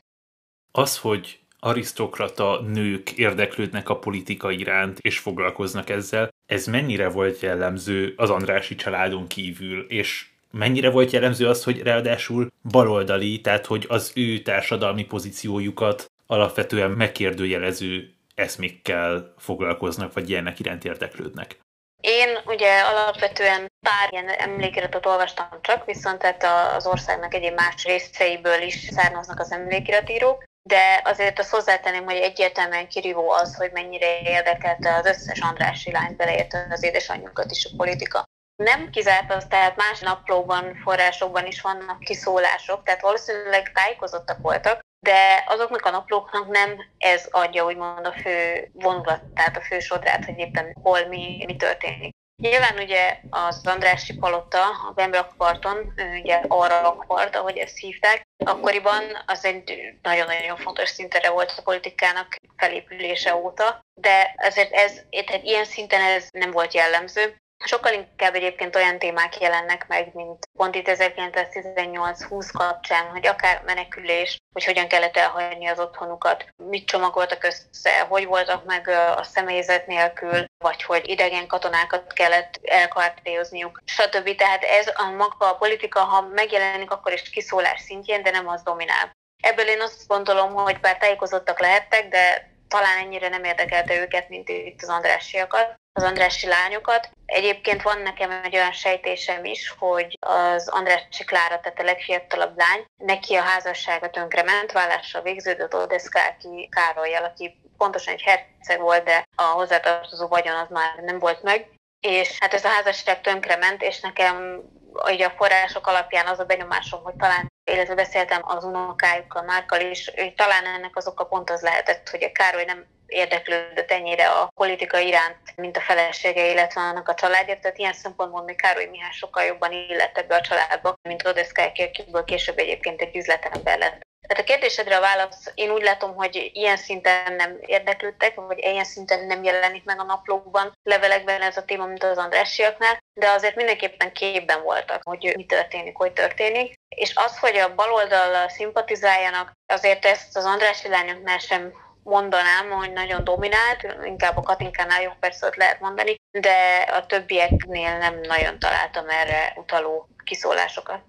Az, 0.72 0.98
hogy 0.98 1.40
arisztokrata 1.58 2.60
nők 2.60 3.12
érdeklődnek 3.12 3.88
a 3.88 3.98
politika 3.98 4.50
iránt 4.50 4.98
és 4.98 5.18
foglalkoznak 5.18 5.88
ezzel. 5.88 6.34
Ez 6.46 6.66
mennyire 6.66 7.08
volt 7.08 7.40
jellemző 7.40 8.14
az 8.16 8.30
Andrási 8.30 8.74
családon 8.74 9.26
kívül, 9.26 9.86
és 9.88 10.26
mennyire 10.50 10.90
volt 10.90 11.10
jellemző 11.10 11.48
az, 11.48 11.64
hogy 11.64 11.82
ráadásul 11.82 12.50
baloldali, 12.70 13.40
tehát 13.40 13.66
hogy 13.66 13.84
az 13.88 14.12
ő 14.14 14.38
társadalmi 14.38 15.04
pozíciójukat 15.04 16.10
alapvetően 16.26 16.90
megkérdőjelező 16.90 18.14
eszmékkel 18.34 19.34
foglalkoznak, 19.38 20.12
vagy 20.12 20.30
ilyenek 20.30 20.58
iránt 20.58 20.84
érdeklődnek. 20.84 21.58
Én 22.00 22.28
ugye 22.46 22.80
alapvetően 22.80 23.72
pár 23.80 24.08
ilyen 24.10 24.28
emlékiratot 24.28 25.06
olvastam 25.06 25.46
csak, 25.60 25.84
viszont 25.84 26.18
tehát 26.18 26.74
az 26.76 26.86
országnak 26.86 27.34
egyéb 27.34 27.54
más 27.54 27.84
részeiből 27.84 28.62
is 28.62 28.74
származnak 28.74 29.40
az 29.40 29.52
emlékiratírók, 29.52 30.44
de 30.66 31.00
azért 31.04 31.38
azt 31.38 31.50
hozzátenném, 31.50 32.04
hogy 32.04 32.16
egyértelműen 32.16 32.88
kirívó 32.88 33.30
az, 33.30 33.56
hogy 33.56 33.70
mennyire 33.72 34.20
érdekelte 34.20 34.94
az 34.94 35.06
összes 35.06 35.40
Andrási 35.40 35.90
lányt, 35.90 36.16
beleértve 36.16 36.66
az 36.70 36.82
édesanyjukat 36.82 37.50
is 37.50 37.64
a 37.64 37.76
politika. 37.76 38.24
Nem 38.62 38.90
kizárt 38.90 39.32
az, 39.32 39.46
tehát 39.48 39.76
más 39.76 40.00
naplóban, 40.00 40.74
forrásokban 40.84 41.46
is 41.46 41.60
vannak 41.60 41.98
kiszólások, 41.98 42.82
tehát 42.82 43.00
valószínűleg 43.00 43.72
tájékozottak 43.72 44.38
voltak, 44.42 44.80
de 45.06 45.44
azoknak 45.46 45.84
a 45.84 45.90
naplóknak 45.90 46.48
nem 46.48 46.76
ez 46.98 47.28
adja 47.30 47.64
úgymond 47.64 48.06
a 48.06 48.12
fő 48.12 48.68
vonulat, 48.72 49.22
tehát 49.34 49.56
a 49.56 49.60
fő 49.60 49.78
sodrát, 49.78 50.24
hogy 50.24 50.38
éppen 50.38 50.76
hol 50.82 51.06
mi, 51.06 51.44
mi 51.46 51.56
történik. 51.56 52.15
Nyilván 52.42 52.78
ugye 52.78 53.20
az 53.30 53.66
Andrássy 53.66 54.14
Palota, 54.14 54.64
a 54.64 54.92
Bembrakparton, 54.94 55.92
ugye 56.20 56.40
arra 56.48 56.80
lakpart, 56.80 57.36
ahogy 57.36 57.56
ezt 57.56 57.78
hívták, 57.78 58.22
akkoriban 58.44 59.02
az 59.26 59.44
egy 59.44 59.94
nagyon-nagyon 60.02 60.56
fontos 60.56 60.88
szintere 60.88 61.30
volt 61.30 61.54
a 61.56 61.62
politikának 61.62 62.36
felépülése 62.56 63.36
óta, 63.36 63.80
de 64.00 64.34
azért 64.36 64.72
ez, 64.72 65.02
tehát 65.26 65.44
ilyen 65.44 65.64
szinten 65.64 66.00
ez 66.00 66.28
nem 66.30 66.50
volt 66.50 66.74
jellemző. 66.74 67.36
Sokkal 67.64 67.92
inkább 67.92 68.34
egyébként 68.34 68.76
olyan 68.76 68.98
témák 68.98 69.40
jelennek 69.40 69.86
meg, 69.88 70.14
mint 70.14 70.48
pont 70.52 70.74
itt 70.74 70.88
1918-20 70.88 72.48
kapcsán, 72.52 73.06
hogy 73.10 73.26
akár 73.26 73.62
menekülés, 73.64 74.36
hogy 74.52 74.64
hogyan 74.64 74.88
kellett 74.88 75.16
elhagyni 75.16 75.66
az 75.66 75.78
otthonukat, 75.78 76.46
mit 76.56 76.86
csomagoltak 76.86 77.44
össze, 77.44 78.00
hogy 78.00 78.26
voltak 78.26 78.64
meg 78.64 78.88
a 79.16 79.22
személyzet 79.22 79.86
nélkül, 79.86 80.44
vagy 80.64 80.82
hogy 80.82 81.08
idegen 81.08 81.46
katonákat 81.46 82.12
kellett 82.12 82.60
elkartéozniuk, 82.62 83.82
stb. 83.84 84.34
Tehát 84.34 84.62
ez 84.62 84.86
a 84.94 85.10
maga 85.10 85.50
a 85.50 85.56
politika, 85.56 86.00
ha 86.00 86.20
megjelenik, 86.20 86.90
akkor 86.90 87.12
is 87.12 87.30
kiszólás 87.30 87.80
szintjén, 87.80 88.22
de 88.22 88.30
nem 88.30 88.48
az 88.48 88.62
dominál. 88.62 89.12
Ebből 89.42 89.66
én 89.66 89.80
azt 89.80 90.06
gondolom, 90.06 90.54
hogy 90.54 90.80
bár 90.80 90.98
tájékozottak 90.98 91.60
lehettek, 91.60 92.08
de 92.08 92.54
talán 92.68 92.98
ennyire 92.98 93.28
nem 93.28 93.44
érdekelte 93.44 94.00
őket, 94.00 94.28
mint 94.28 94.48
itt 94.48 94.82
az 94.82 94.88
Andrássiakat 94.88 95.76
az 95.96 96.02
Andrássy 96.02 96.46
lányokat. 96.46 97.10
Egyébként 97.26 97.82
van 97.82 97.98
nekem 97.98 98.30
egy 98.30 98.56
olyan 98.56 98.72
sejtésem 98.72 99.44
is, 99.44 99.74
hogy 99.78 100.18
az 100.20 100.68
Andrássy 100.68 101.24
Klára, 101.24 101.60
tehát 101.60 101.80
a 101.80 101.84
legfiatalabb 101.84 102.56
lány, 102.56 102.84
neki 102.96 103.34
a 103.34 103.42
házassága 103.42 104.10
tönkrement, 104.10 104.72
vállással 104.72 105.22
végződött 105.22 105.74
Odeszkáki 105.74 106.68
Károlyjal, 106.70 107.24
aki 107.24 107.60
pontosan 107.76 108.14
egy 108.14 108.22
herceg 108.22 108.80
volt, 108.80 109.04
de 109.04 109.24
a 109.36 109.42
hozzátartozó 109.42 110.26
vagyon 110.26 110.56
az 110.56 110.68
már 110.68 110.94
nem 110.96 111.18
volt 111.18 111.42
meg. 111.42 111.68
És 112.00 112.36
hát 112.38 112.54
ez 112.54 112.64
a 112.64 112.68
házasság 112.68 113.20
tönkrement, 113.20 113.82
és 113.82 114.00
nekem 114.00 114.62
ugye 115.04 115.26
a 115.26 115.34
források 115.36 115.86
alapján 115.86 116.26
az 116.26 116.38
a 116.38 116.44
benyomásom, 116.44 117.02
hogy 117.02 117.14
talán, 117.14 117.52
illetve 117.70 117.94
beszéltem 117.94 118.40
az 118.44 118.64
unokájukkal, 118.64 119.42
Márkal 119.42 119.80
is, 119.80 120.10
hogy 120.16 120.34
talán 120.34 120.64
ennek 120.66 120.96
az 120.96 121.06
oka 121.06 121.24
pont 121.24 121.50
az 121.50 121.62
lehetett, 121.62 122.08
hogy 122.08 122.24
a 122.24 122.32
Károly 122.32 122.64
nem 122.64 122.84
érdeklődött 123.06 123.90
ennyire 123.90 124.28
a 124.28 124.48
politika 124.54 124.98
iránt, 124.98 125.56
mint 125.56 125.76
a 125.76 125.80
felesége, 125.80 126.50
illetve 126.50 126.80
annak 126.80 127.08
a 127.08 127.14
családja. 127.14 127.58
Tehát 127.58 127.78
ilyen 127.78 127.92
szempontból 127.92 128.42
még 128.42 128.56
Károly 128.56 128.86
Mihály 128.86 129.12
sokkal 129.12 129.44
jobban 129.44 129.72
illett 129.72 130.18
ebbe 130.18 130.34
a 130.34 130.40
családba, 130.40 130.94
mint 131.02 131.22
Rodeszkály, 131.22 131.72
akiből 131.76 132.24
később 132.24 132.58
egyébként 132.58 133.00
egy 133.00 133.16
üzletember 133.16 133.78
lett. 133.78 134.05
Tehát 134.26 134.42
a 134.42 134.46
kérdésedre 134.46 134.96
a 134.96 135.00
válasz, 135.00 135.50
én 135.54 135.70
úgy 135.70 135.82
látom, 135.82 136.14
hogy 136.14 136.50
ilyen 136.52 136.76
szinten 136.76 137.32
nem 137.32 137.56
érdeklődtek, 137.60 138.34
vagy 138.34 138.58
ilyen 138.58 138.84
szinten 138.84 139.26
nem 139.26 139.44
jelenik 139.44 139.84
meg 139.84 140.00
a 140.00 140.04
naplókban, 140.04 140.72
levelekben 140.82 141.42
ez 141.42 141.56
a 141.56 141.64
téma, 141.64 141.86
mint 141.86 142.04
az 142.04 142.18
Andrássiaknál, 142.18 142.98
de 143.20 143.30
azért 143.30 143.56
mindenképpen 143.56 144.12
képben 144.12 144.62
voltak, 144.62 145.02
hogy 145.02 145.32
mi 145.36 145.46
történik, 145.46 145.96
hogy 145.96 146.12
történik. 146.12 146.74
És 146.96 147.12
az, 147.14 147.38
hogy 147.38 147.56
a 147.56 147.74
baloldal 147.74 148.48
szimpatizáljanak, 148.48 149.52
azért 149.66 150.04
ezt 150.04 150.36
az 150.36 150.44
Andrási 150.44 150.88
lányoknál 150.88 151.38
sem 151.38 151.72
mondanám, 152.02 152.70
hogy 152.70 152.92
nagyon 152.92 153.24
dominált, 153.24 153.96
inkább 154.04 154.36
a 154.36 154.42
Katinkánál 154.42 155.02
jobb 155.02 155.18
persze 155.20 155.52
lehet 155.56 155.80
mondani, 155.80 156.14
de 156.30 156.86
a 156.92 157.06
többieknél 157.06 157.98
nem 157.98 158.20
nagyon 158.20 158.58
találtam 158.58 159.08
erre 159.08 159.52
utaló 159.56 160.08
kiszólásokat. 160.24 161.00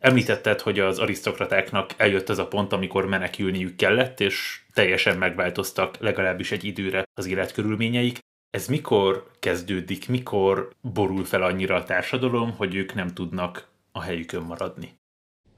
Említetted, 0.00 0.60
hogy 0.60 0.78
az 0.78 0.98
arisztokratáknak 0.98 1.90
eljött 1.96 2.28
az 2.28 2.38
a 2.38 2.48
pont, 2.48 2.72
amikor 2.72 3.06
menekülniük 3.06 3.76
kellett, 3.76 4.20
és 4.20 4.60
teljesen 4.72 5.16
megváltoztak 5.16 5.96
legalábbis 5.98 6.52
egy 6.52 6.64
időre 6.64 7.02
az 7.14 7.26
életkörülményeik. 7.26 8.18
Ez 8.50 8.66
mikor 8.66 9.30
kezdődik, 9.40 10.08
mikor 10.08 10.70
borul 10.80 11.24
fel 11.24 11.42
annyira 11.42 11.74
a 11.74 11.84
társadalom, 11.84 12.56
hogy 12.56 12.74
ők 12.74 12.94
nem 12.94 13.08
tudnak 13.08 13.68
a 13.92 14.02
helyükön 14.02 14.42
maradni? 14.42 14.98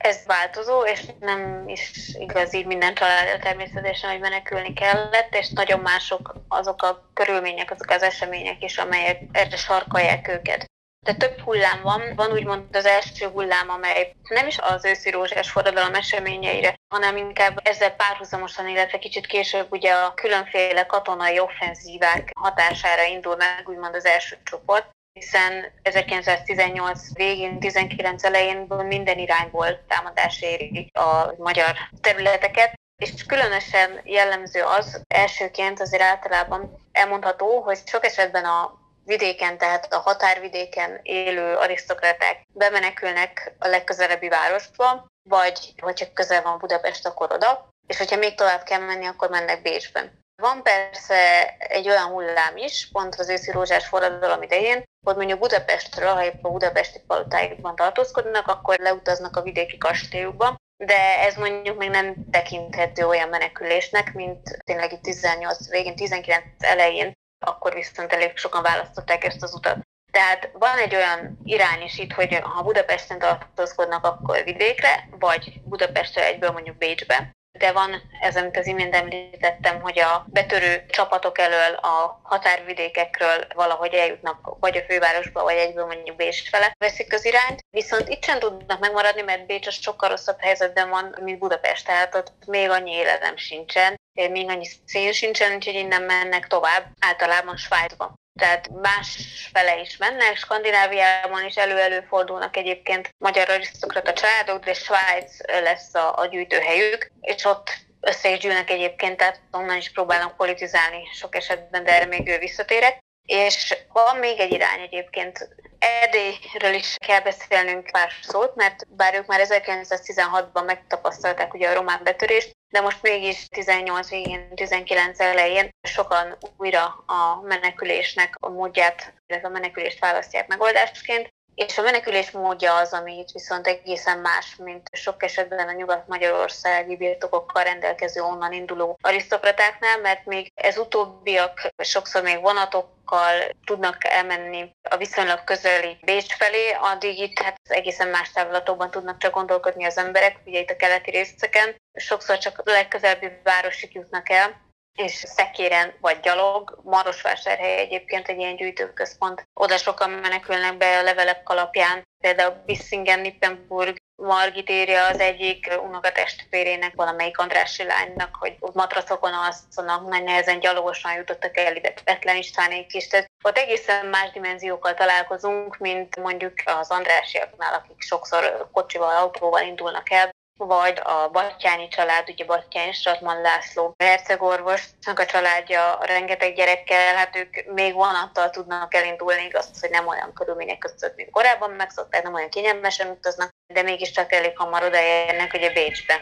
ez 0.02 0.26
változó, 0.26 0.84
és 0.84 1.02
nem 1.20 1.68
is 1.68 1.92
igaz 2.18 2.54
így 2.54 2.66
minden 2.66 2.94
családra 2.94 3.38
természetesen, 3.38 4.10
hogy 4.10 4.20
menekülni 4.20 4.72
kellett, 4.72 5.34
és 5.34 5.48
nagyon 5.48 5.80
mások 5.80 6.34
azok 6.48 6.82
a 6.82 7.10
körülmények, 7.14 7.70
azok 7.70 7.90
az 7.90 8.02
események 8.02 8.64
is, 8.64 8.78
amelyek 8.78 9.22
erre 9.32 9.56
sarkalják 9.56 10.28
őket. 10.28 10.70
De 11.06 11.14
több 11.14 11.38
hullám 11.40 11.82
van. 11.82 12.02
Van 12.14 12.32
úgymond 12.32 12.76
az 12.76 12.84
első 12.84 13.26
hullám, 13.26 13.70
amely 13.70 14.14
nem 14.28 14.46
is 14.46 14.58
az 14.58 14.84
őszi 14.84 15.10
rózsás 15.10 15.50
forradalom 15.50 15.94
eseményeire, 15.94 16.74
hanem 16.94 17.16
inkább 17.16 17.60
ezzel 17.62 17.94
párhuzamosan, 17.96 18.68
illetve 18.68 18.98
kicsit 18.98 19.26
később 19.26 19.66
ugye 19.70 19.92
a 19.92 20.14
különféle 20.14 20.86
katonai 20.86 21.38
offenzívák 21.38 22.30
hatására 22.34 23.04
indul 23.04 23.36
meg 23.36 23.68
úgymond 23.68 23.94
az 23.94 24.04
első 24.04 24.38
csoport 24.44 24.90
hiszen 25.12 25.72
1918 25.82 27.14
végén, 27.14 27.60
19 27.60 28.24
elején 28.24 28.66
minden 28.68 29.18
irányból 29.18 29.84
támadás 29.88 30.42
éri 30.42 30.90
a 30.92 31.34
magyar 31.38 31.76
területeket, 32.00 32.74
és 33.02 33.26
különösen 33.26 34.00
jellemző 34.04 34.62
az, 34.62 35.02
elsőként 35.08 35.80
azért 35.80 36.02
általában 36.02 36.88
elmondható, 36.92 37.60
hogy 37.60 37.78
sok 37.84 38.04
esetben 38.04 38.44
a 38.44 38.81
vidéken, 39.04 39.58
tehát 39.58 39.92
a 39.92 39.98
határvidéken 39.98 41.00
élő 41.02 41.56
arisztokraták 41.56 42.46
bemenekülnek 42.52 43.52
a 43.58 43.68
legközelebbi 43.68 44.28
városba, 44.28 45.06
vagy 45.28 45.74
hogyha 45.80 46.12
közel 46.12 46.42
van 46.42 46.58
Budapest, 46.58 47.06
akkor 47.06 47.32
oda, 47.32 47.68
és 47.86 47.98
hogyha 47.98 48.16
még 48.16 48.34
tovább 48.34 48.62
kell 48.62 48.80
menni, 48.80 49.06
akkor 49.06 49.30
mennek 49.30 49.62
Bécsben. 49.62 50.20
Van 50.42 50.62
persze 50.62 51.54
egy 51.58 51.88
olyan 51.88 52.08
hullám 52.08 52.56
is, 52.56 52.88
pont 52.92 53.14
az 53.14 53.28
őszi 53.28 53.50
rózsás 53.50 53.86
forradalom 53.86 54.42
idején, 54.42 54.82
hogy 55.06 55.16
mondjuk 55.16 55.38
Budapestről, 55.38 56.12
ha 56.12 56.24
épp 56.24 56.44
a 56.44 56.50
budapesti 56.50 57.00
palotáikban 57.06 57.76
tartózkodnak, 57.76 58.48
akkor 58.48 58.78
leutaznak 58.78 59.36
a 59.36 59.42
vidéki 59.42 59.78
kastélyukba, 59.78 60.56
de 60.84 61.18
ez 61.18 61.34
mondjuk 61.36 61.78
még 61.78 61.90
nem 61.90 62.14
tekinthető 62.30 63.06
olyan 63.06 63.28
menekülésnek, 63.28 64.12
mint 64.12 64.58
tényleg 64.64 64.92
itt 64.92 65.02
18 65.02 65.68
végén, 65.68 65.96
19 65.96 66.44
elején, 66.58 67.12
akkor 67.44 67.74
viszont 67.74 68.12
elég 68.12 68.36
sokan 68.36 68.62
választották 68.62 69.24
ezt 69.24 69.42
az 69.42 69.54
utat. 69.54 69.78
Tehát 70.12 70.50
van 70.52 70.78
egy 70.78 70.94
olyan 70.94 71.38
irány 71.44 71.82
is 71.82 71.98
itt, 71.98 72.12
hogy 72.12 72.38
ha 72.42 72.62
Budapesten 72.62 73.18
tartózkodnak, 73.18 74.04
akkor 74.04 74.44
vidékre, 74.44 75.08
vagy 75.18 75.60
Budapestről 75.64 76.24
egyből 76.24 76.50
mondjuk 76.50 76.76
Bécsbe 76.76 77.32
de 77.58 77.72
van 77.72 78.02
ez, 78.20 78.36
amit 78.36 78.56
az 78.56 78.66
imént 78.66 78.94
említettem, 78.94 79.80
hogy 79.80 79.98
a 79.98 80.26
betörő 80.28 80.84
csapatok 80.88 81.38
elől 81.38 81.74
a 81.74 82.20
határvidékekről 82.22 83.46
valahogy 83.54 83.94
eljutnak 83.94 84.56
vagy 84.60 84.76
a 84.76 84.82
fővárosba, 84.82 85.42
vagy 85.42 85.56
egyből 85.56 85.86
mondjuk 85.86 86.16
Bécs 86.16 86.48
fele 86.48 86.74
veszik 86.78 87.12
az 87.12 87.24
irányt. 87.24 87.60
Viszont 87.70 88.08
itt 88.08 88.24
sem 88.24 88.38
tudnak 88.38 88.80
megmaradni, 88.80 89.22
mert 89.22 89.46
Bécs 89.46 89.66
az 89.66 89.74
sokkal 89.74 90.08
rosszabb 90.08 90.40
helyzetben 90.40 90.88
van, 90.88 91.16
mint 91.20 91.38
Budapest, 91.38 91.86
tehát 91.86 92.14
ott 92.14 92.32
még 92.46 92.70
annyi 92.70 92.92
életem 92.92 93.36
sincsen, 93.36 94.00
még 94.12 94.48
annyi 94.48 94.66
szél 94.84 95.12
sincsen, 95.12 95.54
úgyhogy 95.54 95.74
innen 95.74 96.02
mennek 96.02 96.46
tovább, 96.46 96.86
általában 97.00 97.56
Svájcba 97.56 98.20
tehát 98.40 98.68
más 98.68 99.18
fele 99.52 99.80
is 99.80 99.96
mennek, 99.96 100.36
Skandináviában 100.36 101.44
is 101.44 101.56
elő-elő 101.56 102.00
fordulnak 102.08 102.56
egyébként 102.56 103.14
magyar 103.18 103.48
arisztokrata 103.48 104.12
családok, 104.12 104.64
de 104.64 104.74
Svájc 104.74 105.48
lesz 105.62 105.94
a, 105.94 106.18
a 106.18 106.26
gyűjtőhelyük, 106.26 107.10
és 107.20 107.44
ott 107.44 107.70
össze 108.00 108.30
is 108.30 108.38
gyűlnek 108.38 108.70
egyébként, 108.70 109.16
tehát 109.16 109.40
onnan 109.50 109.76
is 109.76 109.92
próbálnak 109.92 110.36
politizálni 110.36 111.08
sok 111.12 111.34
esetben, 111.34 111.84
de 111.84 111.94
erre 111.94 112.06
még 112.06 112.28
ő 112.28 112.38
visszatérek. 112.38 112.98
És 113.26 113.76
van 113.92 114.16
még 114.16 114.40
egy 114.40 114.52
irány 114.52 114.80
egyébként. 114.80 115.48
Erdélyről 115.78 116.74
is 116.74 116.96
kell 117.06 117.20
beszélnünk 117.20 117.90
pár 117.90 118.12
szót, 118.22 118.54
mert 118.54 118.86
bár 118.88 119.14
ők 119.14 119.26
már 119.26 119.40
1916-ban 119.44 120.64
megtapasztalták 120.64 121.54
ugye 121.54 121.68
a 121.68 121.74
román 121.74 122.00
betörést, 122.04 122.56
de 122.72 122.80
most 122.80 123.02
mégis 123.02 123.48
18 123.48 124.08
végén, 124.08 124.54
19 124.54 125.20
elején 125.20 125.68
sokan 125.82 126.36
újra 126.56 126.84
a 127.06 127.40
menekülésnek 127.42 128.36
a 128.40 128.48
módját, 128.48 129.14
illetve 129.26 129.48
a 129.48 129.50
menekülést 129.50 129.98
választják 129.98 130.46
megoldásként. 130.48 131.34
És 131.54 131.78
a 131.78 131.82
menekülés 131.82 132.30
módja 132.30 132.76
az, 132.76 132.92
ami 132.92 133.24
viszont 133.32 133.66
egészen 133.66 134.18
más, 134.18 134.56
mint 134.56 134.88
sok 134.92 135.22
esetben 135.22 135.68
a 135.68 135.72
nyugat-magyarországi 135.72 136.96
birtokokkal 136.96 137.62
rendelkező 137.62 138.20
onnan 138.20 138.52
induló 138.52 138.98
arisztokratáknál, 139.00 139.98
mert 140.00 140.24
még 140.24 140.52
ez 140.54 140.78
utóbbiak 140.78 141.68
sokszor 141.78 142.22
még 142.22 142.40
vonatokkal 142.40 143.32
tudnak 143.64 144.04
elmenni 144.04 144.74
a 144.90 144.96
viszonylag 144.96 145.44
közeli 145.44 145.98
Bécs 146.00 146.34
felé, 146.34 146.70
addig 146.80 147.18
itt 147.18 147.38
hát 147.38 147.60
egészen 147.62 148.08
más 148.08 148.32
távlatokban 148.32 148.90
tudnak 148.90 149.18
csak 149.18 149.34
gondolkodni 149.34 149.84
az 149.84 149.98
emberek, 149.98 150.36
ugye 150.44 150.60
itt 150.60 150.70
a 150.70 150.76
keleti 150.76 151.10
részeken, 151.10 151.76
sokszor 151.94 152.38
csak 152.38 152.58
a 152.58 152.70
legközelebbi 152.70 153.28
városig 153.42 153.94
jutnak 153.94 154.30
el, 154.30 154.70
és 154.94 155.12
Szekéren 155.12 155.92
vagy 156.00 156.20
gyalog, 156.20 156.80
Marosvásárhely 156.82 157.78
egyébként 157.78 158.28
egy 158.28 158.38
ilyen 158.38 158.56
gyűjtőközpont. 158.56 159.48
Oda 159.54 159.76
sokan 159.76 160.10
menekülnek 160.10 160.76
be 160.76 160.98
a 160.98 161.02
levelek 161.02 161.48
alapján, 161.48 162.02
például 162.20 162.62
Bissingen, 162.66 163.20
Nippenburg, 163.20 163.96
Margit 164.22 164.70
írja 164.70 165.06
az 165.06 165.18
egyik 165.18 165.78
unokatestvérének, 165.82 166.94
valamelyik 166.94 167.38
Andrási 167.38 167.84
lánynak, 167.84 168.36
hogy 168.38 168.56
matracokon 168.72 169.32
alszanak, 169.32 170.08
nagy 170.08 170.22
nehezen 170.22 170.60
gyalogosan 170.60 171.14
jutottak 171.14 171.56
el 171.56 171.76
ide 171.76 171.92
Betlen 172.04 172.36
Istvánék 172.36 172.94
is. 172.94 173.06
Tehát 173.06 173.30
ott 173.42 173.58
egészen 173.58 174.06
más 174.06 174.30
dimenziókkal 174.30 174.94
találkozunk, 174.94 175.76
mint 175.78 176.16
mondjuk 176.16 176.52
az 176.64 176.90
Andrásiaknál, 176.90 177.74
akik 177.74 178.02
sokszor 178.02 178.68
kocsival, 178.72 179.16
autóval 179.16 179.62
indulnak 179.62 180.10
el, 180.10 180.30
vagy 180.56 181.00
a 181.04 181.28
Battyányi 181.28 181.88
család, 181.88 182.28
ugye 182.28 182.44
Battyányi 182.44 182.92
Stratman 182.92 183.40
László 183.40 183.94
hercegorvosnak 183.98 185.18
a 185.18 185.26
családja 185.26 185.98
rengeteg 186.00 186.54
gyerekkel, 186.54 187.14
hát 187.14 187.36
ők 187.36 187.72
még 187.72 187.94
vonattal 187.94 188.50
tudnak 188.50 188.94
elindulni, 188.94 189.44
igaz, 189.44 189.80
hogy 189.80 189.90
nem 189.90 190.06
olyan 190.06 190.32
körülmények 190.32 190.78
között, 190.78 191.16
mint 191.16 191.30
korábban 191.30 191.70
megszokták, 191.70 192.22
nem 192.22 192.34
olyan 192.34 192.50
kényelmesen 192.50 193.10
utaznak, 193.10 193.50
de 193.74 193.82
mégiscsak 193.82 194.32
elég 194.32 194.58
hamar 194.58 194.82
odaérnek 194.84 195.52
ugye 195.52 195.72
Bécsbe. 195.72 196.20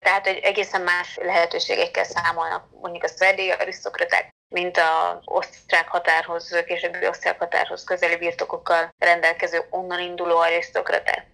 Tehát 0.00 0.26
hogy 0.26 0.38
egészen 0.38 0.80
más 0.80 1.16
lehetőségekkel 1.16 2.04
számolnak 2.04 2.64
mondjuk 2.80 3.04
a 3.04 3.08
szerdélyi 3.08 3.50
arisztokraták, 3.50 4.34
mint 4.48 4.76
az 4.76 5.18
osztrák 5.24 5.88
határhoz, 5.88 6.62
későbbi 6.66 7.06
osztrák 7.06 7.38
határhoz 7.38 7.84
közeli 7.84 8.16
birtokokkal 8.16 8.88
rendelkező 8.98 9.66
onnan 9.70 10.00
induló 10.00 10.36
arisztokraták. 10.36 11.26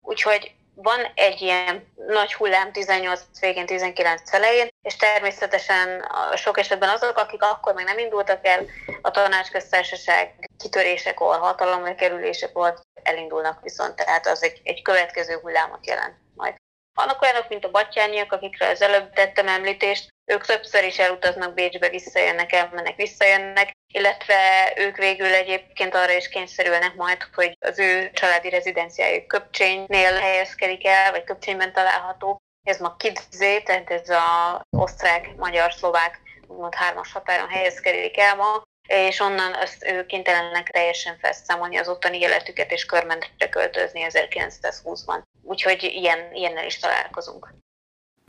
Úgyhogy 0.00 0.55
van 0.78 1.12
egy 1.14 1.40
ilyen 1.40 1.92
nagy 2.06 2.34
hullám 2.34 2.72
18 2.72 3.20
végén, 3.40 3.66
19 3.66 4.32
elején, 4.32 4.68
és 4.82 4.96
természetesen 4.96 6.08
sok 6.34 6.58
esetben 6.58 6.88
azok, 6.88 7.16
akik 7.16 7.42
akkor 7.42 7.74
még 7.74 7.84
nem 7.84 7.98
indultak 7.98 8.46
el 8.46 8.64
a 9.02 9.10
tanácsköztársaság 9.10 10.48
kitörésekor, 10.58 11.38
hatalomra 11.38 11.94
kerülésekor 11.94 12.80
elindulnak 13.02 13.62
viszont, 13.62 13.96
tehát 13.96 14.26
az 14.26 14.42
egy, 14.42 14.60
egy 14.64 14.82
következő 14.82 15.38
hullámot 15.42 15.86
jelent 15.86 16.14
majd. 16.34 16.54
Vannak 16.94 17.22
olyanok, 17.22 17.48
mint 17.48 17.64
a 17.64 17.70
batyányiak, 17.70 18.32
akikre 18.32 18.68
az 18.68 18.82
előbb 18.82 19.12
tettem 19.12 19.48
említést, 19.48 20.08
ők 20.26 20.46
többször 20.46 20.84
is 20.84 20.98
elutaznak 20.98 21.54
Bécsbe, 21.54 21.88
visszajönnek, 21.88 22.52
elmennek, 22.52 22.96
visszajönnek, 22.96 23.72
illetve 23.94 24.72
ők 24.76 24.96
végül 24.96 25.34
egyébként 25.34 25.94
arra 25.94 26.12
is 26.12 26.28
kényszerülnek 26.28 26.94
majd, 26.94 27.18
hogy 27.34 27.56
az 27.60 27.78
ő 27.78 28.10
családi 28.12 28.48
rezidenciájuk 28.48 29.26
Köpcsénynél 29.26 30.14
helyezkedik 30.14 30.86
el, 30.86 31.10
vagy 31.10 31.24
Köpcsényben 31.24 31.72
található. 31.72 32.40
Ez 32.62 32.80
ma 32.80 32.96
Kidzé, 32.96 33.60
tehát 33.60 33.90
ez 33.90 34.08
az 34.08 34.60
osztrák, 34.70 35.36
magyar, 35.36 35.72
szlovák, 35.72 36.20
úgymond 36.46 36.74
hármas 36.74 37.12
határon 37.12 37.48
helyezkedik 37.48 38.18
el 38.18 38.36
ma, 38.36 38.62
és 38.88 39.20
onnan 39.20 39.54
azt 39.54 39.84
ők 39.84 40.06
kénytelenek 40.06 40.70
teljesen 40.70 41.18
felszámolni 41.18 41.76
az 41.76 41.88
ottani 41.88 42.18
életüket 42.18 42.70
és 42.70 42.84
körmentre 42.84 43.48
költözni 43.48 44.06
1920-ban. 44.08 45.22
Úgyhogy 45.42 45.82
ilyen, 45.82 46.32
ilyennel 46.32 46.66
is 46.66 46.78
találkozunk. 46.78 47.54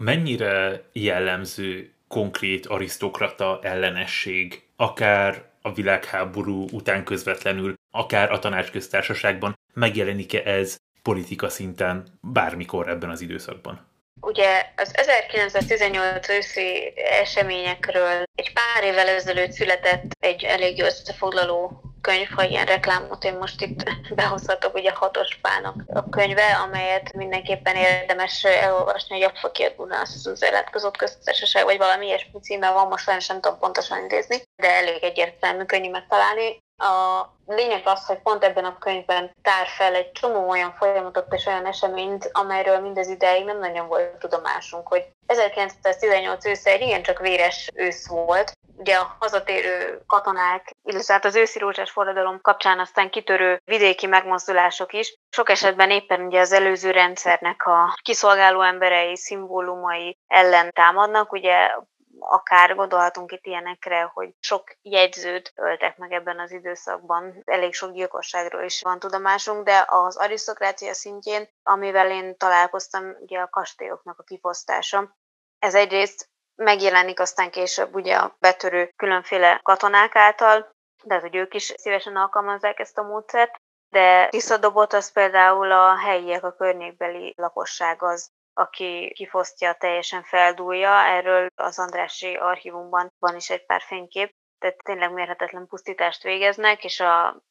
Mennyire 0.03 0.83
jellemző 0.91 1.93
konkrét 2.07 2.65
arisztokrata 2.65 3.59
ellenesség, 3.63 4.63
akár 4.75 5.43
a 5.61 5.73
világháború 5.73 6.65
után 6.71 7.03
közvetlenül, 7.03 7.73
akár 7.91 8.31
a 8.31 8.39
tanácsköztársaságban 8.39 9.59
megjelenik-e 9.73 10.41
ez 10.45 10.75
politika 11.01 11.49
szinten 11.49 12.19
bármikor 12.21 12.89
ebben 12.89 13.09
az 13.09 13.21
időszakban? 13.21 13.87
Ugye 14.21 14.65
az 14.75 14.97
1918 14.97 16.29
őszi 16.29 16.93
eseményekről 16.95 18.23
egy 18.35 18.53
pár 18.53 18.83
évvel 18.83 19.07
ezelőtt 19.07 19.51
született 19.51 20.11
egy 20.19 20.43
elég 20.43 20.81
összefoglaló 20.81 21.86
könyv, 22.07 22.29
ha 22.29 22.43
ilyen 22.43 22.65
reklámot 22.65 23.23
én 23.23 23.37
most 23.37 23.61
itt 23.61 23.83
behozhatok, 24.15 24.73
ugye 24.73 24.91
Hatos 24.91 25.35
Pának 25.41 25.75
a 25.87 26.09
könyve, 26.09 26.55
amelyet 26.55 27.13
mindenképpen 27.13 27.75
érdemes 27.75 28.43
elolvasni, 28.43 29.21
hogy 29.21 29.31
a 29.43 29.51
kiadulna 29.51 29.99
az 29.99 30.43
eletkozott 30.43 30.97
köztársaság, 30.97 31.63
vagy 31.63 31.77
valami 31.77 32.05
ilyesmi 32.05 32.39
címmel 32.41 32.73
van, 32.73 32.87
most 32.87 33.03
sajnos 33.03 33.27
nem 33.27 33.41
tudom 33.41 33.59
pontosan 33.59 34.05
idézni, 34.05 34.41
de 34.61 34.69
elég 34.75 35.03
egyértelmű, 35.03 35.63
könnyű 35.63 35.89
megtalálni. 35.89 36.57
A 36.77 37.25
lényeg 37.45 37.81
az, 37.85 38.05
hogy 38.05 38.17
pont 38.17 38.43
ebben 38.43 38.65
a 38.65 38.77
könyvben 38.77 39.31
tár 39.41 39.67
fel 39.67 39.95
egy 39.95 40.11
csomó 40.11 40.49
olyan 40.49 40.73
folyamatot 40.73 41.33
és 41.33 41.45
olyan 41.45 41.65
eseményt, 41.65 42.29
amelyről 42.31 42.79
mindez 42.79 43.07
ideig 43.07 43.45
nem 43.45 43.59
nagyon 43.59 43.87
volt 43.87 44.17
tudomásunk, 44.17 44.87
hogy 44.87 45.05
1918 45.25 46.45
ősze 46.45 46.71
egy 46.71 46.81
igencsak 46.81 47.19
véres 47.19 47.69
ősz 47.73 48.07
volt. 48.07 48.51
Ugye 48.77 48.95
a 48.95 49.15
hazatérő 49.19 50.01
katonák, 50.07 50.75
illetve 50.83 51.13
hát 51.13 51.25
az 51.25 51.35
őszi 51.35 51.59
rózsás 51.59 51.91
forradalom 51.91 52.41
kapcsán 52.41 52.79
aztán 52.79 53.09
kitörő 53.09 53.61
vidéki 53.65 54.05
megmozdulások 54.05 54.93
is. 54.93 55.17
Sok 55.29 55.49
esetben 55.49 55.91
éppen 55.91 56.21
ugye 56.21 56.39
az 56.39 56.51
előző 56.51 56.91
rendszernek 56.91 57.65
a 57.65 57.97
kiszolgáló 58.01 58.61
emberei, 58.61 59.15
szimbólumai 59.15 60.17
ellen 60.27 60.71
támadnak. 60.71 61.31
Ugye 61.31 61.71
akár 62.19 62.75
gondolhatunk 62.75 63.31
itt 63.31 63.45
ilyenekre, 63.45 64.01
hogy 64.13 64.33
sok 64.39 64.63
jegyzőt 64.81 65.51
öltek 65.55 65.97
meg 65.97 66.11
ebben 66.11 66.39
az 66.39 66.51
időszakban, 66.51 67.41
elég 67.45 67.73
sok 67.73 67.91
gyilkosságról 67.91 68.63
is 68.63 68.81
van 68.81 68.99
tudomásunk, 68.99 69.63
de 69.63 69.85
az 69.87 70.17
arisztokrácia 70.17 70.93
szintjén, 70.93 71.49
amivel 71.63 72.11
én 72.11 72.37
találkoztam, 72.37 73.15
ugye 73.19 73.39
a 73.39 73.49
kastélyoknak 73.49 74.19
a 74.19 74.23
kifosztása. 74.23 75.15
Ez 75.59 75.75
egyrészt 75.75 76.29
megjelenik 76.55 77.19
aztán 77.19 77.51
később 77.51 77.95
ugye 77.95 78.15
a 78.15 78.35
betörő 78.39 78.93
különféle 78.95 79.59
katonák 79.63 80.15
által, 80.15 80.75
de 81.03 81.19
hogy 81.19 81.35
ők 81.35 81.53
is 81.53 81.73
szívesen 81.77 82.15
alkalmazzák 82.15 82.79
ezt 82.79 82.97
a 82.97 83.03
módszert, 83.03 83.55
de 83.89 84.27
visszadobott 84.29 84.93
az 84.93 85.11
például 85.11 85.71
a 85.71 85.97
helyiek, 85.97 86.43
a 86.43 86.55
környékbeli 86.55 87.33
lakosság 87.37 88.03
az, 88.03 88.31
aki 88.57 89.11
kifosztja, 89.15 89.73
teljesen 89.73 90.23
feldúlja. 90.23 90.91
Erről 90.91 91.47
az 91.55 91.79
Andrási 91.79 92.35
archívumban 92.35 93.11
van 93.19 93.35
is 93.35 93.49
egy 93.49 93.65
pár 93.65 93.81
fénykép, 93.81 94.31
tehát 94.59 94.77
tényleg 94.83 95.13
mérhetetlen 95.13 95.67
pusztítást 95.67 96.23
végeznek, 96.23 96.83
és 96.83 96.99
a 96.99 97.41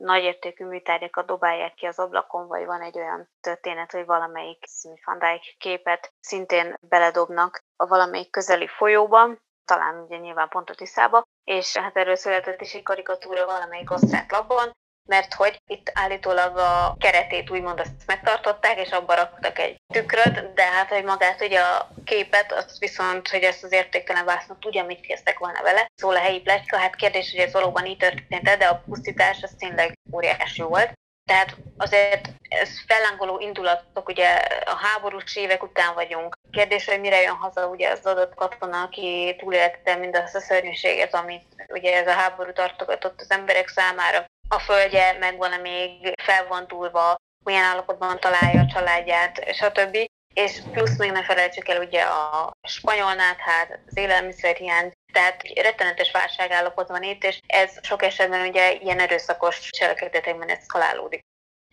nagyértékű 0.00 0.64
műtárgyakat 0.64 1.26
dobálják 1.26 1.74
ki 1.74 1.86
az 1.86 1.98
ablakon, 1.98 2.46
vagy 2.46 2.64
van 2.64 2.80
egy 2.80 2.98
olyan 2.98 3.28
történet, 3.40 3.90
hogy 3.90 4.04
valamelyik 4.04 4.64
Van 5.04 5.40
képet 5.58 6.12
szintén 6.20 6.76
beledobnak 6.88 7.58
a 7.76 7.86
valamelyik 7.86 8.30
közeli 8.30 8.66
folyóban, 8.66 9.38
talán 9.64 10.02
ugye 10.02 10.16
nyilván 10.16 10.48
pont 10.48 10.70
a 10.70 10.74
Tiszába, 10.74 11.22
és 11.44 11.76
hát 11.76 11.96
erről 11.96 12.16
született 12.16 12.60
is 12.60 12.74
egy 12.74 12.82
karikatúra 12.82 13.46
valamelyik 13.46 13.90
osztrák 13.90 14.32
labban, 14.32 14.72
mert 15.08 15.34
hogy 15.34 15.60
itt 15.66 15.90
állítólag 15.94 16.56
a 16.56 16.96
keretét 16.98 17.50
úgymond 17.50 17.80
azt 17.80 18.06
megtartották, 18.06 18.78
és 18.80 18.90
abba 18.90 19.14
raktak 19.14 19.58
egy 19.58 19.76
tükröt, 19.92 20.52
de 20.54 20.64
hát, 20.64 20.88
hogy 20.88 21.04
magát 21.04 21.40
ugye 21.40 21.60
a 21.60 21.88
képet, 22.04 22.52
az 22.52 22.78
viszont, 22.78 23.28
hogy 23.28 23.42
ezt 23.42 23.64
az 23.64 23.72
értéktelen 23.72 24.24
vásznot 24.24 24.60
tudja, 24.60 24.84
mit 24.84 25.06
kezdtek 25.06 25.38
volna 25.38 25.62
vele. 25.62 25.86
Szól 25.94 26.16
a 26.16 26.20
helyi 26.20 26.40
pletyka, 26.40 26.76
hát 26.76 26.96
kérdés, 26.96 27.30
hogy 27.30 27.40
ez 27.40 27.52
valóban 27.52 27.86
így 27.86 27.96
történt 27.96 28.42
de 28.58 28.66
a 28.66 28.82
pusztítás 28.86 29.42
az 29.42 29.54
tényleg 29.58 29.98
óriási 30.12 30.62
volt. 30.62 30.92
Tehát 31.24 31.56
azért 31.76 32.28
ez 32.48 32.70
fellángoló 32.86 33.38
indulatok, 33.38 34.08
ugye 34.08 34.28
a 34.64 34.76
háborús 34.76 35.36
évek 35.36 35.62
után 35.62 35.94
vagyunk. 35.94 36.34
Kérdés, 36.50 36.84
hogy 36.84 37.00
mire 37.00 37.20
jön 37.20 37.34
haza 37.34 37.66
ugye 37.66 37.90
az 37.90 38.06
adott 38.06 38.34
katona, 38.34 38.82
aki 38.82 39.36
túlélte 39.38 39.94
mindazt 39.94 40.34
a 40.34 40.40
szörnyűséget, 40.40 41.14
amit 41.14 41.44
ugye 41.68 41.96
ez 41.96 42.06
a 42.06 42.12
háború 42.12 42.52
tartogatott 42.52 43.20
az 43.20 43.30
emberek 43.30 43.68
számára 43.68 44.24
a 44.48 44.58
földje 44.58 45.16
meg 45.18 45.36
van 45.36 45.60
még 45.60 46.12
fel 46.22 46.46
van 46.46 46.66
túlva, 46.66 47.16
milyen 47.44 47.64
állapotban 47.64 48.20
találja 48.20 48.60
a 48.60 48.72
családját, 48.72 49.54
stb. 49.54 49.96
És 50.34 50.60
plusz 50.72 50.98
még 50.98 51.10
ne 51.10 51.24
felejtsük 51.24 51.68
el 51.68 51.80
ugye 51.80 52.02
a 52.02 52.52
spanyol 52.68 53.14
náthát, 53.14 53.78
az 53.86 53.96
élelmiszerhiány, 53.96 54.92
tehát 55.12 55.42
rettenetes 55.54 56.10
válságállapot 56.10 56.88
van 56.88 57.02
itt, 57.02 57.24
és 57.24 57.40
ez 57.46 57.78
sok 57.82 58.02
esetben 58.02 58.48
ugye 58.48 58.72
ilyen 58.72 59.00
erőszakos 59.00 59.70
cselekedetekben 59.70 60.48
eszkalálódik. 60.48 61.20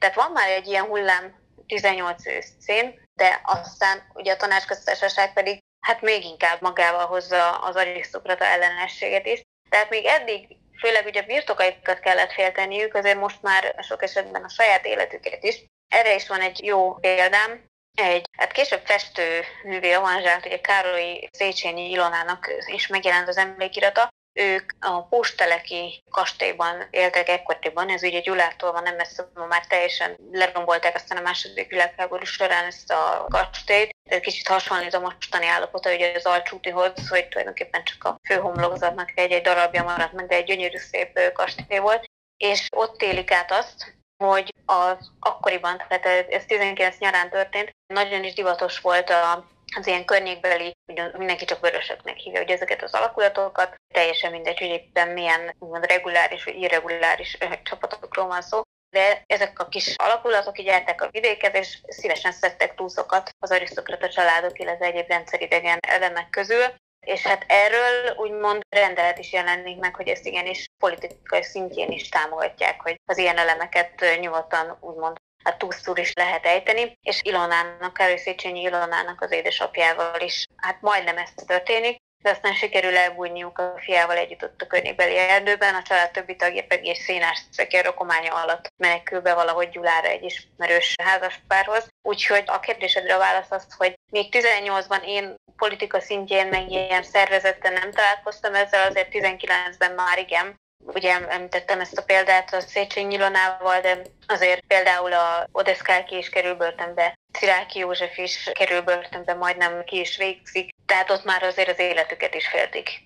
Tehát 0.01 0.15
van 0.15 0.31
már 0.31 0.49
egy 0.49 0.67
ilyen 0.67 0.85
hullám 0.85 1.35
18 1.67 2.25
őszén, 2.25 3.01
de 3.13 3.41
aztán 3.43 4.11
ugye 4.13 4.33
a 4.33 4.37
tanácsköztársaság 4.37 5.33
pedig 5.33 5.59
hát 5.85 6.01
még 6.01 6.23
inkább 6.23 6.61
magával 6.61 7.05
hozza 7.05 7.57
az 7.59 7.75
arisztokrata 7.75 8.45
ellenességet 8.45 9.25
is. 9.25 9.41
Tehát 9.69 9.89
még 9.89 10.05
eddig 10.05 10.57
főleg 10.81 11.05
ugye 11.05 11.21
birtokaikat 11.21 11.99
kellett 11.99 12.31
félteniük, 12.31 12.93
azért 12.93 13.19
most 13.19 13.41
már 13.41 13.75
sok 13.79 14.03
esetben 14.03 14.43
a 14.43 14.49
saját 14.49 14.85
életüket 14.85 15.43
is. 15.43 15.63
Erre 15.87 16.15
is 16.15 16.27
van 16.27 16.41
egy 16.41 16.63
jó 16.63 16.93
példám, 16.93 17.69
egy, 17.95 18.25
hát 18.37 18.51
később 18.51 18.85
festő 18.85 19.41
művé 19.63 19.91
avanzsált, 19.91 20.45
ugye 20.45 20.61
Károly 20.61 21.29
Széchenyi 21.31 21.89
Ilonának 21.89 22.49
is 22.65 22.87
megjelent 22.87 23.27
az 23.27 23.37
emlékirata, 23.37 24.09
ők 24.33 24.71
a 24.79 25.03
Pósteleki 25.03 26.03
kastélyban 26.09 26.87
éltek 26.89 27.27
ekkoriban, 27.29 27.89
ez 27.89 28.03
ugye 28.03 28.19
Gyulától 28.19 28.71
van 28.71 28.83
nem 28.83 28.95
messze, 28.95 29.27
már 29.49 29.65
teljesen 29.67 30.17
lerombolták 30.31 30.95
aztán 30.95 31.17
a 31.17 31.21
második 31.21 31.69
világháború 31.69 32.23
során 32.23 32.65
ezt 32.65 32.91
a 32.91 33.25
kastélyt. 33.29 33.95
Ez 34.09 34.19
kicsit 34.19 34.47
hasonlít 34.47 34.93
a 34.93 34.99
mostani 34.99 35.45
állapota 35.45 35.93
ugye 35.93 36.11
az 36.15 36.25
alcsútihoz, 36.25 37.09
hogy 37.09 37.27
tulajdonképpen 37.27 37.83
csak 37.83 38.03
a 38.03 38.19
főhomlokzatnak 38.27 39.11
egy-egy 39.15 39.41
darabja 39.41 39.83
maradt 39.83 40.13
meg, 40.13 40.27
de 40.27 40.35
egy 40.35 40.45
gyönyörű 40.45 40.77
szép 40.77 41.31
kastély 41.33 41.79
volt. 41.79 42.09
És 42.37 42.67
ott 42.75 43.01
élik 43.01 43.31
át 43.31 43.51
azt, 43.51 44.00
hogy 44.27 44.53
az 44.65 45.11
akkoriban, 45.19 45.77
tehát 45.87 46.05
ez 46.29 46.45
19 46.45 46.97
nyarán 46.97 47.29
történt, 47.29 47.69
nagyon 47.93 48.23
is 48.23 48.33
divatos 48.33 48.79
volt 48.79 49.09
a, 49.09 49.45
az 49.75 49.87
ilyen 49.87 50.05
környékbeli, 50.05 50.73
mindenki 51.17 51.45
csak 51.45 51.59
vörösöknek 51.59 52.15
hívja, 52.15 52.39
hogy 52.39 52.49
ezeket 52.49 52.83
az 52.83 52.93
alakulatokat, 52.93 53.75
teljesen 53.93 54.31
mindegy, 54.31 54.59
hogy 54.59 54.67
éppen 54.67 55.07
milyen 55.07 55.55
úgymond 55.59 55.85
reguláris 55.85 56.43
vagy 56.43 56.55
irreguláris 56.55 57.37
csapatokról 57.63 58.27
van 58.27 58.41
szó, 58.41 58.61
de 58.95 59.23
ezek 59.27 59.59
a 59.59 59.67
kis 59.67 59.95
alakulatok 59.95 60.59
így 60.59 60.67
eltek 60.67 61.01
a 61.01 61.09
vidéket, 61.11 61.55
és 61.55 61.81
szívesen 61.87 62.31
szedtek 62.31 62.75
túszokat 62.75 63.29
az 63.39 63.51
arisztokrata 63.51 64.09
családok, 64.09 64.59
illetve 64.59 64.85
egyéb 64.85 65.07
rendszeridegen 65.07 65.77
elemek 65.87 66.29
közül, 66.29 66.65
és 67.05 67.21
hát 67.21 67.45
erről 67.47 68.15
úgymond 68.15 68.61
rendelet 68.69 69.17
is 69.17 69.31
jelenik 69.31 69.79
meg, 69.79 69.95
hogy 69.95 70.07
ezt 70.07 70.25
igenis 70.25 70.67
politikai 70.77 71.43
szintjén 71.43 71.91
is 71.91 72.09
támogatják, 72.09 72.81
hogy 72.81 72.99
az 73.05 73.17
ilyen 73.17 73.37
elemeket 73.37 74.19
nyugodtan 74.19 74.77
úgymond 74.79 75.17
hát 75.43 75.57
túsztul 75.57 75.97
is 75.97 76.13
lehet 76.13 76.45
ejteni, 76.45 76.97
és 77.01 77.19
Ilonának, 77.23 77.93
Károly 77.93 78.17
Széchenyi 78.17 78.61
Ilonának 78.61 79.21
az 79.21 79.31
édesapjával 79.31 80.21
is, 80.21 80.45
hát 80.55 80.81
majdnem 80.81 81.17
ezt 81.17 81.45
történik, 81.47 81.97
de 82.21 82.29
aztán 82.29 82.53
sikerül 82.53 82.97
elbújniuk 82.97 83.57
a 83.57 83.73
fiával 83.77 84.17
együtt 84.17 84.43
ott 84.43 84.61
a 84.61 84.67
környékbeli 84.67 85.17
erdőben, 85.17 85.75
a 85.75 85.81
család 85.81 86.11
többi 86.11 86.35
tagja 86.35 86.63
pedig 86.63 86.87
egy 86.87 86.97
szénás 86.97 87.41
szekér 87.51 87.85
rokománya 87.85 88.33
alatt 88.33 88.73
menekül 88.77 89.21
be 89.21 89.33
valahogy 89.33 89.69
Gyulára 89.69 90.07
egy 90.07 90.23
ismerős 90.23 90.95
házaspárhoz. 91.03 91.89
Úgyhogy 92.01 92.43
a 92.45 92.59
kérdésedre 92.59 93.15
a 93.15 93.17
válasz 93.17 93.51
az, 93.51 93.67
hogy 93.77 93.99
még 94.11 94.27
18-ban 94.31 95.05
én 95.05 95.35
politika 95.55 95.99
szintjén, 95.99 96.47
meg 96.47 96.71
ilyen 96.71 97.03
szervezetten 97.03 97.73
nem 97.73 97.91
találkoztam 97.91 98.55
ezzel, 98.55 98.87
azért 98.87 99.09
19-ben 99.11 99.91
már 99.91 100.17
igen. 100.19 100.60
Ugye 100.85 101.27
említettem 101.27 101.79
ezt 101.79 101.97
a 101.97 102.03
példát 102.03 102.53
a 102.53 102.59
Széchenyi 102.59 103.13
Ilonával, 103.13 103.81
de 103.81 104.01
azért 104.27 104.65
például 104.67 105.13
a 105.13 105.47
Odeszkálki 105.51 106.17
is 106.17 106.29
kerül 106.29 106.55
börtönbe, 106.55 107.13
Ciráki 107.31 107.79
József 107.79 108.17
is 108.17 108.49
kerül 108.51 108.81
börtönbe, 108.81 109.33
majdnem 109.33 109.83
ki 109.83 109.99
is 109.99 110.17
végzik, 110.17 110.69
tehát 110.85 111.09
ott 111.09 111.23
már 111.23 111.43
azért 111.43 111.69
az 111.69 111.79
életüket 111.79 112.35
is 112.35 112.47
féltik. 112.47 113.05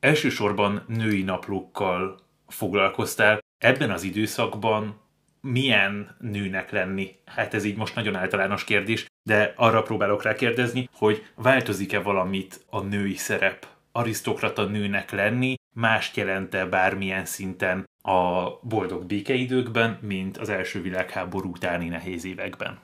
Elsősorban 0.00 0.84
női 0.88 1.22
naplókkal 1.22 2.20
foglalkoztál. 2.48 3.38
Ebben 3.58 3.90
az 3.90 4.02
időszakban 4.02 5.04
milyen 5.40 6.16
nőnek 6.20 6.70
lenni? 6.70 7.16
Hát 7.24 7.54
ez 7.54 7.64
így 7.64 7.76
most 7.76 7.94
nagyon 7.94 8.16
általános 8.16 8.64
kérdés, 8.64 9.06
de 9.22 9.52
arra 9.56 9.82
próbálok 9.82 10.22
rákérdezni, 10.22 10.88
hogy 10.92 11.26
változik-e 11.34 11.98
valamit 11.98 12.60
a 12.70 12.80
női 12.80 13.16
szerep 13.16 13.66
arisztokrata 13.92 14.64
nőnek 14.64 15.10
lenni, 15.10 15.54
mást 15.76 16.16
jelente 16.16 16.66
bármilyen 16.66 17.24
szinten 17.24 17.88
a 18.02 18.50
boldog 18.62 19.04
békeidőkben, 19.04 19.98
mint 20.02 20.36
az 20.36 20.48
első 20.48 20.82
világháború 20.82 21.50
utáni 21.50 21.88
nehéz 21.88 22.24
években. 22.24 22.80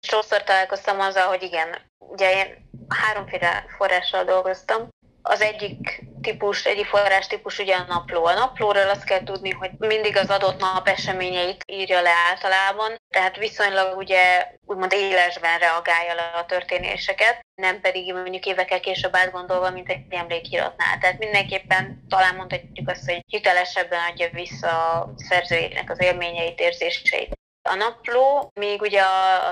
Sokszor 0.00 0.42
találkoztam 0.42 1.00
azzal, 1.00 1.28
hogy 1.28 1.42
igen, 1.42 1.76
ugye 1.98 2.30
én 2.36 2.70
háromféle 2.88 3.64
forrással 3.76 4.24
dolgoztam. 4.24 4.88
Az 5.28 5.40
egyik 5.40 6.04
típus, 6.22 6.64
egyik 6.64 6.86
forrás 6.86 7.26
típus 7.26 7.58
ugye 7.58 7.74
a 7.76 7.84
napló. 7.88 8.24
A 8.24 8.34
naplóról 8.34 8.88
azt 8.88 9.04
kell 9.04 9.22
tudni, 9.22 9.50
hogy 9.50 9.70
mindig 9.78 10.16
az 10.16 10.30
adott 10.30 10.60
nap 10.60 10.88
eseményeit 10.88 11.64
írja 11.66 12.00
le 12.00 12.10
általában, 12.30 12.96
tehát 13.14 13.36
viszonylag 13.36 13.96
ugye 13.96 14.46
úgymond 14.66 14.92
élesben 14.92 15.58
reagálja 15.58 16.14
le 16.14 16.22
a 16.22 16.46
történéseket, 16.46 17.40
nem 17.54 17.80
pedig 17.80 18.12
mondjuk 18.12 18.46
évekkel 18.46 18.80
később 18.80 19.16
átgondolva, 19.16 19.70
mint 19.70 19.88
egy 19.88 20.00
emlékiratnál. 20.10 20.98
Tehát 20.98 21.18
mindenképpen 21.18 22.04
talán 22.08 22.34
mondhatjuk 22.34 22.88
azt, 22.88 23.10
hogy 23.10 23.20
hitelesebben 23.26 24.00
adja 24.10 24.28
vissza 24.32 24.68
a 24.68 25.12
szerzőjének 25.16 25.90
az 25.90 26.02
élményeit, 26.02 26.60
érzéseit. 26.60 27.34
A 27.68 27.74
napló, 27.74 28.50
még 28.60 28.80
ugye 28.80 29.02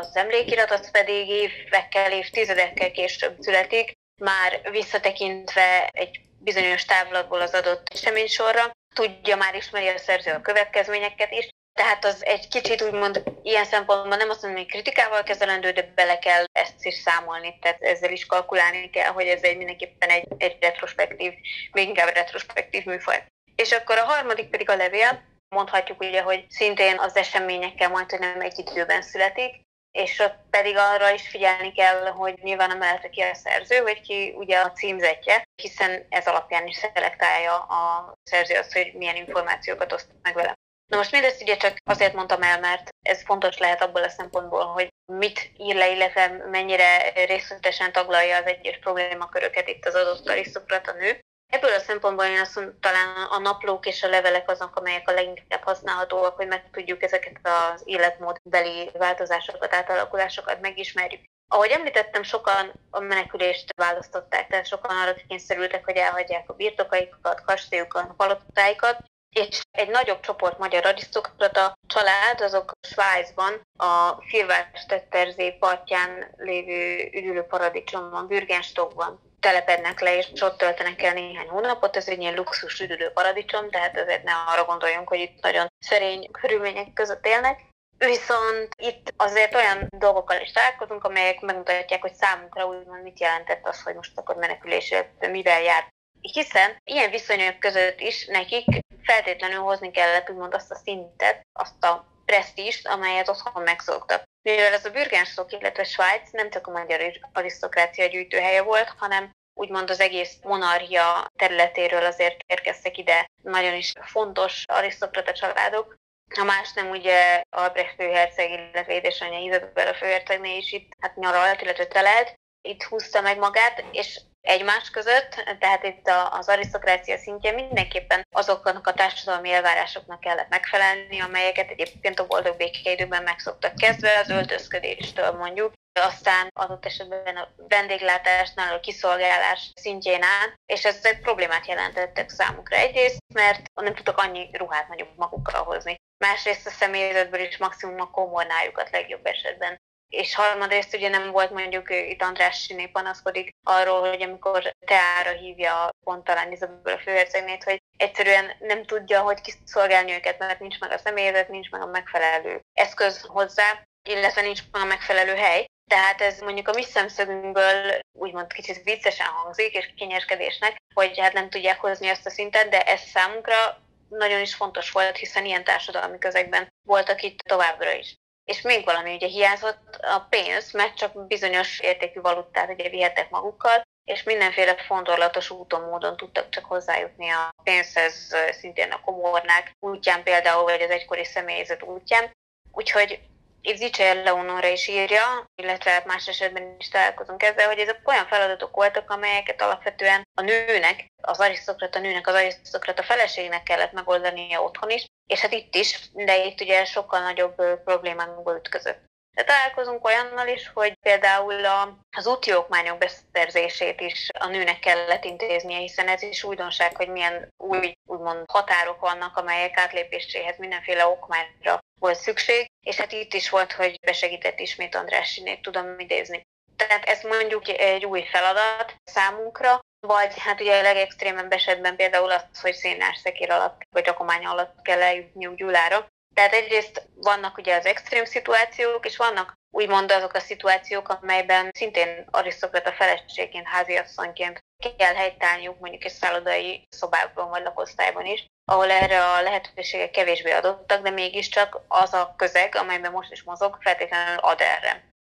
az 0.01 0.17
emlékirat, 0.17 0.71
az 0.71 0.91
pedig 0.91 1.29
évekkel, 1.29 2.13
évtizedekkel 2.13 2.91
később 2.91 3.37
születik, 3.41 3.93
már 4.23 4.61
visszatekintve 4.71 5.89
egy 5.93 6.21
bizonyos 6.39 6.85
távlatból 6.85 7.41
az 7.41 7.55
adott 7.55 7.89
eseménysorra, 7.93 8.71
tudja 8.95 9.37
már 9.37 9.55
ismeri 9.55 9.89
a 9.89 9.99
szerző 9.99 10.31
a 10.33 10.41
következményeket 10.41 11.33
is, 11.33 11.49
tehát 11.75 12.05
az 12.05 12.25
egy 12.25 12.49
kicsit 12.49 12.83
úgymond 12.83 13.23
ilyen 13.43 13.65
szempontból 13.65 14.17
nem 14.17 14.31
azt 14.31 14.43
mondom, 14.43 14.61
hogy 14.61 14.71
kritikával 14.71 15.23
kezelendő, 15.23 15.71
de 15.71 15.93
bele 15.95 16.19
kell 16.19 16.45
ezt 16.53 16.85
is 16.85 16.95
számolni, 16.95 17.59
tehát 17.61 17.83
ezzel 17.83 18.13
is 18.13 18.27
kalkulálni 18.27 18.91
kell, 18.91 19.13
hogy 19.13 19.27
ez 19.27 19.43
egy 19.43 19.57
mindenképpen 19.57 20.09
egy, 20.09 20.27
egy 20.39 20.57
retrospektív, 20.61 21.33
még 21.73 21.89
inkább 21.89 22.15
retrospektív 22.15 22.85
műfaj. 22.85 23.25
És 23.55 23.73
akkor 23.73 23.99
a 23.99 24.05
harmadik 24.05 24.49
pedig 24.49 24.71
a 24.71 24.77
levél, 24.77 25.23
mondhatjuk 25.49 26.01
ugye, 26.01 26.23
hogy 26.23 26.45
szintén 26.49 26.99
az 26.99 27.17
eseményekkel 27.17 27.89
majd, 27.89 28.11
hogy 28.11 28.19
nem 28.19 28.41
egy 28.41 28.59
időben 28.59 29.03
születik, 29.03 29.55
és 29.99 30.19
ott 30.19 30.37
pedig 30.51 30.77
arra 30.77 31.11
is 31.11 31.29
figyelni 31.29 31.73
kell, 31.73 32.07
hogy 32.07 32.39
nyilván 32.43 32.71
emelte 32.71 33.09
ki 33.09 33.21
a 33.21 33.35
szerző, 33.35 33.83
vagy 33.83 34.01
ki 34.01 34.35
ugye 34.37 34.59
a 34.59 34.73
címzetje, 34.73 35.43
hiszen 35.63 36.07
ez 36.09 36.27
alapján 36.27 36.67
is 36.67 36.77
szelektálja 36.77 37.57
a 37.59 38.13
szerző 38.23 38.55
azt, 38.55 38.73
hogy 38.73 38.93
milyen 38.95 39.17
információkat 39.17 39.93
oszt 39.93 40.09
meg 40.23 40.35
vele. 40.35 40.55
Na 40.87 40.97
most 40.97 41.13
mindezt 41.13 41.43
ugye 41.43 41.57
csak 41.57 41.77
azért 41.85 42.15
mondtam 42.15 42.43
el, 42.43 42.61
mert 42.61 42.89
ez 43.03 43.23
fontos 43.25 43.59
lehet 43.59 43.83
abból 43.83 44.03
a 44.03 44.09
szempontból, 44.09 44.65
hogy 44.65 44.89
mit 45.13 45.51
ír 45.57 45.75
le, 45.75 45.91
illetve 45.91 46.29
mennyire 46.51 47.13
részletesen 47.27 47.93
taglalja 47.93 48.37
az 48.37 48.47
egyes 48.47 48.79
problémaköröket 48.79 49.69
itt 49.69 49.85
az 49.87 49.95
adott 49.95 50.29
arisztokrata 50.29 50.93
nő. 50.93 51.21
Ebből 51.55 51.73
a 51.73 51.79
szempontból 51.79 52.25
én 52.25 52.41
azt 52.41 52.55
mondom, 52.55 52.81
talán 52.81 53.27
a 53.31 53.39
naplók 53.39 53.87
és 53.87 54.03
a 54.03 54.09
levelek 54.09 54.51
azok, 54.51 54.77
amelyek 54.77 55.09
a 55.09 55.13
leginkább 55.13 55.63
használhatóak, 55.63 56.37
hogy 56.37 56.47
meg 56.47 56.71
tudjuk 56.71 57.03
ezeket 57.03 57.41
az 57.43 57.83
életmódbeli 57.85 58.91
változásokat, 58.99 59.75
átalakulásokat 59.75 60.61
megismerjük. 60.61 61.25
Ahogy 61.49 61.71
említettem, 61.71 62.23
sokan 62.23 62.73
a 62.91 63.01
menekülést 63.01 63.75
választották, 63.77 64.49
tehát 64.49 64.67
sokan 64.67 64.97
arra 64.97 65.15
kényszerültek, 65.29 65.85
hogy 65.85 65.97
elhagyják 65.97 66.51
a 66.51 66.55
birtokaikat, 66.55 67.45
kastélyukat, 67.45 68.13
palotáikat, 68.17 68.99
és 69.35 69.61
egy 69.71 69.89
nagyobb 69.89 70.21
csoport 70.21 70.59
magyar 70.59 70.87
arisztokrata 70.87 71.79
család, 71.87 72.41
azok 72.41 72.73
Svájcban 72.89 73.61
a 73.79 74.23
Filvás 74.29 74.87
tetterzé 74.89 75.51
partján 75.51 76.35
lévő 76.37 77.11
üdülő 77.13 77.43
paradicsomban, 77.43 78.27
Bürgenstockban 78.27 79.33
telepednek 79.41 80.01
le, 80.01 80.17
és 80.17 80.41
ott 80.41 80.59
töltenek 80.59 81.03
el 81.03 81.13
néhány 81.13 81.49
hónapot. 81.49 81.97
Ez 81.97 82.09
egy 82.09 82.21
ilyen 82.21 82.35
luxus 82.35 82.81
üdülő 82.81 83.11
paradicsom, 83.11 83.71
tehát 83.71 83.97
ezért 83.97 84.23
ne 84.23 84.33
arra 84.33 84.65
gondoljunk, 84.65 85.09
hogy 85.09 85.19
itt 85.19 85.43
nagyon 85.43 85.67
szerény 85.79 86.31
körülmények 86.31 86.93
között 86.93 87.27
élnek. 87.27 87.61
Viszont 87.99 88.69
itt 88.77 89.13
azért 89.17 89.55
olyan 89.55 89.89
dolgokkal 89.99 90.41
is 90.41 90.53
találkozunk, 90.53 91.05
amelyek 91.05 91.41
megmutatják, 91.41 92.01
hogy 92.01 92.15
számunkra 92.15 92.67
úgymond 92.67 93.03
mit 93.03 93.21
jelentett 93.21 93.67
az, 93.67 93.83
hogy 93.83 93.95
most 93.95 94.13
akkor 94.15 94.37
menekülésre 94.37 95.15
mivel 95.31 95.63
járt. 95.63 95.94
Hiszen 96.33 96.77
ilyen 96.85 97.11
viszonyok 97.11 97.59
között 97.59 98.01
is 98.01 98.27
nekik 98.27 98.65
feltétlenül 99.03 99.61
hozni 99.61 99.91
kellett 99.91 100.31
úgymond 100.31 100.55
azt 100.55 100.71
a 100.71 100.81
szintet, 100.85 101.43
azt 101.53 101.85
a 101.85 102.07
presztíst, 102.25 102.89
amelyet 102.89 103.29
otthon 103.29 103.63
megszoktak. 103.63 104.23
Mivel 104.43 104.73
ez 104.73 104.85
a 104.85 104.91
Bürgenstock, 104.91 105.53
illetve 105.53 105.85
Svájc 105.85 106.31
nem 106.31 106.51
csak 106.51 106.67
a 106.67 106.71
magyar 106.71 107.21
arisztokrácia 107.33 108.07
gyűjtőhelye 108.07 108.63
volt, 108.63 108.93
hanem 108.99 109.31
úgymond 109.55 109.91
az 109.91 110.01
egész 110.01 110.37
monarchia 110.43 111.27
területéről 111.39 112.05
azért 112.05 112.37
érkeztek 112.47 112.99
ide 112.99 113.27
nagyon 113.43 113.75
is 113.75 113.93
fontos 114.01 114.65
arisztokrata 114.67 115.33
családok. 115.33 115.95
Ha 116.35 116.45
más 116.45 116.73
nem, 116.73 116.91
ugye 116.91 117.43
Albrecht 117.51 117.95
főherceg, 117.95 118.51
illetve 118.51 118.95
édesanyja 118.95 119.39
Izabella 119.39 119.95
főhercegné 119.95 120.57
is 120.57 120.73
itt 120.73 120.93
hát 121.01 121.17
nyaralt, 121.17 121.63
illetve 121.63 121.87
telelt, 121.87 122.35
itt 122.69 122.83
húzta 122.83 123.21
meg 123.21 123.39
magát, 123.39 123.85
és 123.93 124.21
egymás 124.45 124.91
között, 124.91 125.57
tehát 125.59 125.85
itt 125.85 126.11
az 126.31 126.49
arisztokrácia 126.49 127.19
szintje 127.19 127.53
mindenképpen 127.53 128.27
azoknak 128.31 128.87
a 128.87 128.93
társadalmi 128.93 129.53
elvárásoknak 129.53 130.21
kellett 130.21 130.49
megfelelni, 130.49 131.21
amelyeket 131.21 131.71
egyébként 131.71 132.21
a 132.21 132.27
boldog 132.27 132.57
békeidőben 132.57 133.23
megszoktak 133.23 133.75
kezdve, 133.75 134.19
az 134.19 134.31
öltözködéstől 134.31 135.31
mondjuk, 135.31 135.73
aztán 136.01 136.49
adott 136.53 136.87
esetben 136.87 137.37
a 137.37 137.49
vendéglátásnál, 137.69 138.75
a 138.75 138.81
kiszolgálás 138.81 139.73
szintjén 139.75 140.23
át, 140.23 140.55
és 140.67 140.85
ez 140.85 141.05
egy 141.05 141.21
problémát 141.21 141.67
jelentettek 141.67 142.31
számukra. 142.31 142.77
Egyrészt, 142.77 143.19
mert 143.35 143.61
nem 143.75 143.95
tudtak 143.95 144.19
annyi 144.19 144.51
ruhát 144.53 144.89
nagyobb 144.89 145.17
magukkal 145.17 145.63
hozni. 145.63 145.95
Másrészt 146.25 146.67
a 146.67 146.71
személyzetből 146.71 147.41
is 147.41 147.57
maximum 147.57 148.01
a 148.01 148.11
komornájukat 148.11 148.91
legjobb 148.91 149.27
esetben 149.27 149.81
és 150.09 150.35
harmadrészt 150.35 150.95
ugye 150.95 151.09
nem 151.09 151.31
volt 151.31 151.51
mondjuk 151.51 151.91
itt 151.91 152.23
András 152.23 152.63
Siné 152.63 152.87
panaszkodik 152.87 153.51
arról, 153.63 154.09
hogy 154.09 154.23
amikor 154.23 154.75
teára 154.87 155.31
hívja 155.31 155.89
pont 156.05 156.25
talán 156.25 156.53
a 156.85 156.89
főhercegnét, 156.89 157.65
hogy 157.65 157.83
egyszerűen 157.97 158.53
nem 158.59 158.85
tudja, 158.85 159.21
hogy 159.21 159.41
kiszolgálni 159.41 160.13
őket, 160.13 160.39
mert 160.39 160.61
nincs 160.61 160.79
meg 160.79 160.93
a 160.93 160.99
személyzet, 160.99 161.49
nincs 161.49 161.71
meg 161.71 161.83
a 161.83 161.87
megfelelő 161.87 162.61
eszköz 162.73 163.21
hozzá, 163.21 163.83
illetve 164.09 164.41
nincs 164.41 164.61
meg 164.73 164.83
a 164.83 164.85
megfelelő 164.85 165.35
hely. 165.35 165.67
Tehát 165.91 166.21
ez 166.21 166.41
mondjuk 166.41 166.69
a 166.69 166.73
mi 166.73 166.83
szemszögünkből 166.83 167.99
úgymond 168.19 168.53
kicsit 168.53 168.83
viccesen 168.83 169.27
hangzik, 169.27 169.75
és 169.75 169.93
kényeskedésnek, 169.97 170.77
hogy 170.95 171.19
hát 171.19 171.33
nem 171.33 171.51
tudják 171.51 171.81
hozni 171.81 172.09
ezt 172.09 172.27
a 172.27 172.31
szintet, 172.31 172.69
de 172.69 172.83
ez 172.83 173.01
számunkra 173.01 173.83
nagyon 174.09 174.41
is 174.41 174.55
fontos 174.55 174.91
volt, 174.91 175.17
hiszen 175.17 175.45
ilyen 175.45 175.65
társadalmi 175.65 176.19
közegben 176.19 176.69
voltak 176.87 177.23
itt 177.23 177.39
továbbra 177.39 177.93
is. 177.93 178.15
És 178.45 178.61
még 178.61 178.85
valami 178.85 179.15
ugye 179.15 179.27
hiányzott 179.27 179.99
a 180.01 180.27
pénz, 180.29 180.73
mert 180.73 180.97
csak 180.97 181.27
bizonyos 181.27 181.81
értékű 181.81 182.21
valutát 182.21 182.71
ugye 182.71 182.89
vihettek 182.89 183.31
magukkal, 183.31 183.83
és 184.05 184.23
mindenféle 184.23 184.77
fondorlatos 184.77 185.51
úton, 185.51 185.81
módon 185.81 186.17
tudtak 186.17 186.49
csak 186.49 186.65
hozzájutni 186.65 187.29
a 187.29 187.55
pénzhez, 187.63 188.37
szintén 188.51 188.93
a 188.93 189.01
komornák 189.01 189.77
útján 189.81 190.23
például, 190.23 190.63
vagy 190.63 190.83
az 190.83 190.91
egykori 190.91 191.25
személyzet 191.25 191.83
útján. 191.83 192.31
Úgyhogy 192.73 193.21
itt 193.67 193.77
Zicser 193.77 194.17
Leonora 194.17 194.67
is 194.67 194.89
írja, 194.89 195.51
illetve 195.55 195.91
hát 195.91 196.07
más 196.07 196.29
esetben 196.29 196.77
is 196.79 196.89
találkozunk 196.89 197.43
ezzel, 197.43 197.67
hogy 197.67 197.79
ezek 197.79 198.09
olyan 198.09 198.27
feladatok 198.27 198.77
voltak, 198.77 199.11
amelyeket 199.11 199.63
alapvetően 199.63 200.23
a 200.35 200.43
nőnek, 200.43 201.07
az 201.23 201.41
arisztokrata 201.41 201.99
nőnek, 201.99 202.27
az 202.27 202.35
arisztokrata 202.35 203.03
feleségnek 203.03 203.63
kellett 203.63 203.93
megoldania 203.93 204.63
otthon 204.63 204.91
is, 204.91 205.07
és 205.27 205.41
hát 205.41 205.53
itt 205.53 205.75
is, 205.75 206.11
de 206.13 206.45
itt 206.45 206.61
ugye 206.61 206.85
sokkal 206.85 207.21
nagyobb 207.21 207.83
problémánkba 207.85 208.57
ütközött. 208.57 209.13
De 209.35 209.45
találkozunk 209.45 210.05
olyannal 210.05 210.49
is, 210.49 210.71
hogy 210.75 210.95
például 210.95 211.65
a, 211.65 211.99
az 212.17 212.27
úti 212.27 212.55
okmányok 212.55 212.99
beszerzését 212.99 214.01
is 214.01 214.29
a 214.39 214.47
nőnek 214.47 214.79
kellett 214.79 215.25
intéznie, 215.25 215.79
hiszen 215.79 216.09
ez 216.09 216.23
is 216.23 216.45
újdonság, 216.45 216.97
hogy 216.97 217.09
milyen 217.09 217.49
új 217.57 217.93
úgymond 218.07 218.45
határok 218.51 219.01
vannak, 219.01 219.37
amelyek 219.37 219.79
átlépéséhez 219.79 220.59
mindenféle 220.59 221.07
okmányra 221.07 221.79
volt 222.01 222.19
szükség, 222.19 222.67
és 222.87 222.97
hát 222.97 223.13
itt 223.13 223.35
is 223.35 223.51
volt, 223.51 223.73
hogy 223.73 224.01
besegített 224.01 224.59
ismét 224.59 224.95
Andrásinék, 224.95 225.61
tudom 225.61 225.99
idézni. 225.99 226.43
Tehát 226.77 227.05
ez 227.05 227.23
mondjuk 227.23 227.69
egy 227.69 228.05
új 228.05 228.23
feladat 228.23 228.95
számunkra, 229.05 229.81
vagy 230.07 230.39
hát 230.39 230.61
ugye 230.61 230.79
a 230.79 230.83
legextrémebb 230.83 231.53
esetben 231.53 231.97
például 231.97 232.31
az, 232.31 232.61
hogy 232.61 232.75
szénás 232.75 233.19
szekér 233.19 233.51
alatt, 233.51 233.83
vagy 233.91 234.07
rakomány 234.07 234.45
alatt 234.45 234.83
kell 234.83 235.03
eljutniuk 235.03 235.55
Gyulára, 235.55 236.07
tehát 236.35 236.53
egyrészt 236.53 237.09
vannak 237.15 237.59
ugye 237.59 237.77
az 237.77 237.87
extrém 237.87 238.25
szituációk, 238.25 239.07
és 239.07 239.17
vannak 239.17 239.55
úgymond 239.71 240.13
azok 240.13 240.35
a 240.35 240.41
szituációk, 240.41 241.09
amelyben 241.09 241.71
szintén 241.75 242.25
arisztokrata 242.31 242.93
feleségként, 242.93 243.67
háziasszonyként 243.67 244.65
kell 244.97 245.15
helytállniuk 245.15 245.81
mondjuk 245.81 246.05
egy 246.05 246.13
szállodai 246.13 246.87
szobákban 246.89 247.49
vagy 247.49 247.63
lakosztályban 247.63 248.27
is, 248.27 248.47
ahol 248.65 248.91
erre 248.91 249.25
a 249.25 249.43
lehetőségek 249.43 250.11
kevésbé 250.11 250.51
adottak, 250.51 251.03
de 251.03 251.11
mégiscsak 251.11 251.81
az 251.89 252.13
a 252.13 252.35
közeg, 252.37 252.75
amelyben 252.75 253.13
most 253.13 253.33
is 253.33 253.43
mozog, 253.43 253.79
feltétlenül 253.81 254.39
ad 254.39 254.61
erre. 254.61 255.13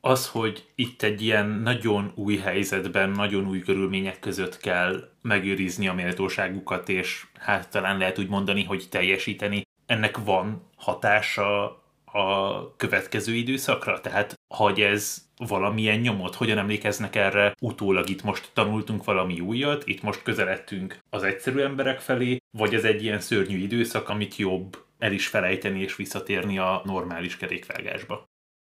Az, 0.00 0.28
hogy 0.28 0.64
itt 0.74 1.02
egy 1.02 1.22
ilyen 1.22 1.46
nagyon 1.46 2.12
új 2.16 2.38
helyzetben, 2.38 3.10
nagyon 3.10 3.48
új 3.48 3.60
körülmények 3.60 4.18
között 4.18 4.56
kell 4.56 5.08
megőrizni 5.22 5.88
a 5.88 5.92
méltóságukat, 5.92 6.88
és 6.88 7.26
hát 7.40 7.70
talán 7.70 7.98
lehet 7.98 8.18
úgy 8.18 8.28
mondani, 8.28 8.64
hogy 8.64 8.86
teljesíteni 8.90 9.65
ennek 9.86 10.18
van 10.18 10.70
hatása 10.76 11.64
a 12.04 12.76
következő 12.76 13.34
időszakra? 13.34 14.00
Tehát, 14.00 14.34
hogy 14.54 14.80
ez 14.80 15.24
valamilyen 15.36 15.98
nyomot, 15.98 16.34
hogyan 16.34 16.58
emlékeznek 16.58 17.16
erre 17.16 17.54
utólag 17.60 18.08
itt 18.08 18.22
most 18.22 18.50
tanultunk 18.54 19.04
valami 19.04 19.40
újat, 19.40 19.86
itt 19.86 20.02
most 20.02 20.22
közeledtünk 20.22 20.98
az 21.10 21.22
egyszerű 21.22 21.60
emberek 21.60 22.00
felé, 22.00 22.38
vagy 22.58 22.74
ez 22.74 22.84
egy 22.84 23.02
ilyen 23.02 23.20
szörnyű 23.20 23.58
időszak, 23.58 24.08
amit 24.08 24.36
jobb 24.36 24.84
el 24.98 25.12
is 25.12 25.26
felejteni 25.26 25.80
és 25.80 25.96
visszatérni 25.96 26.58
a 26.58 26.82
normális 26.84 27.36
kerékvágásba? 27.36 28.24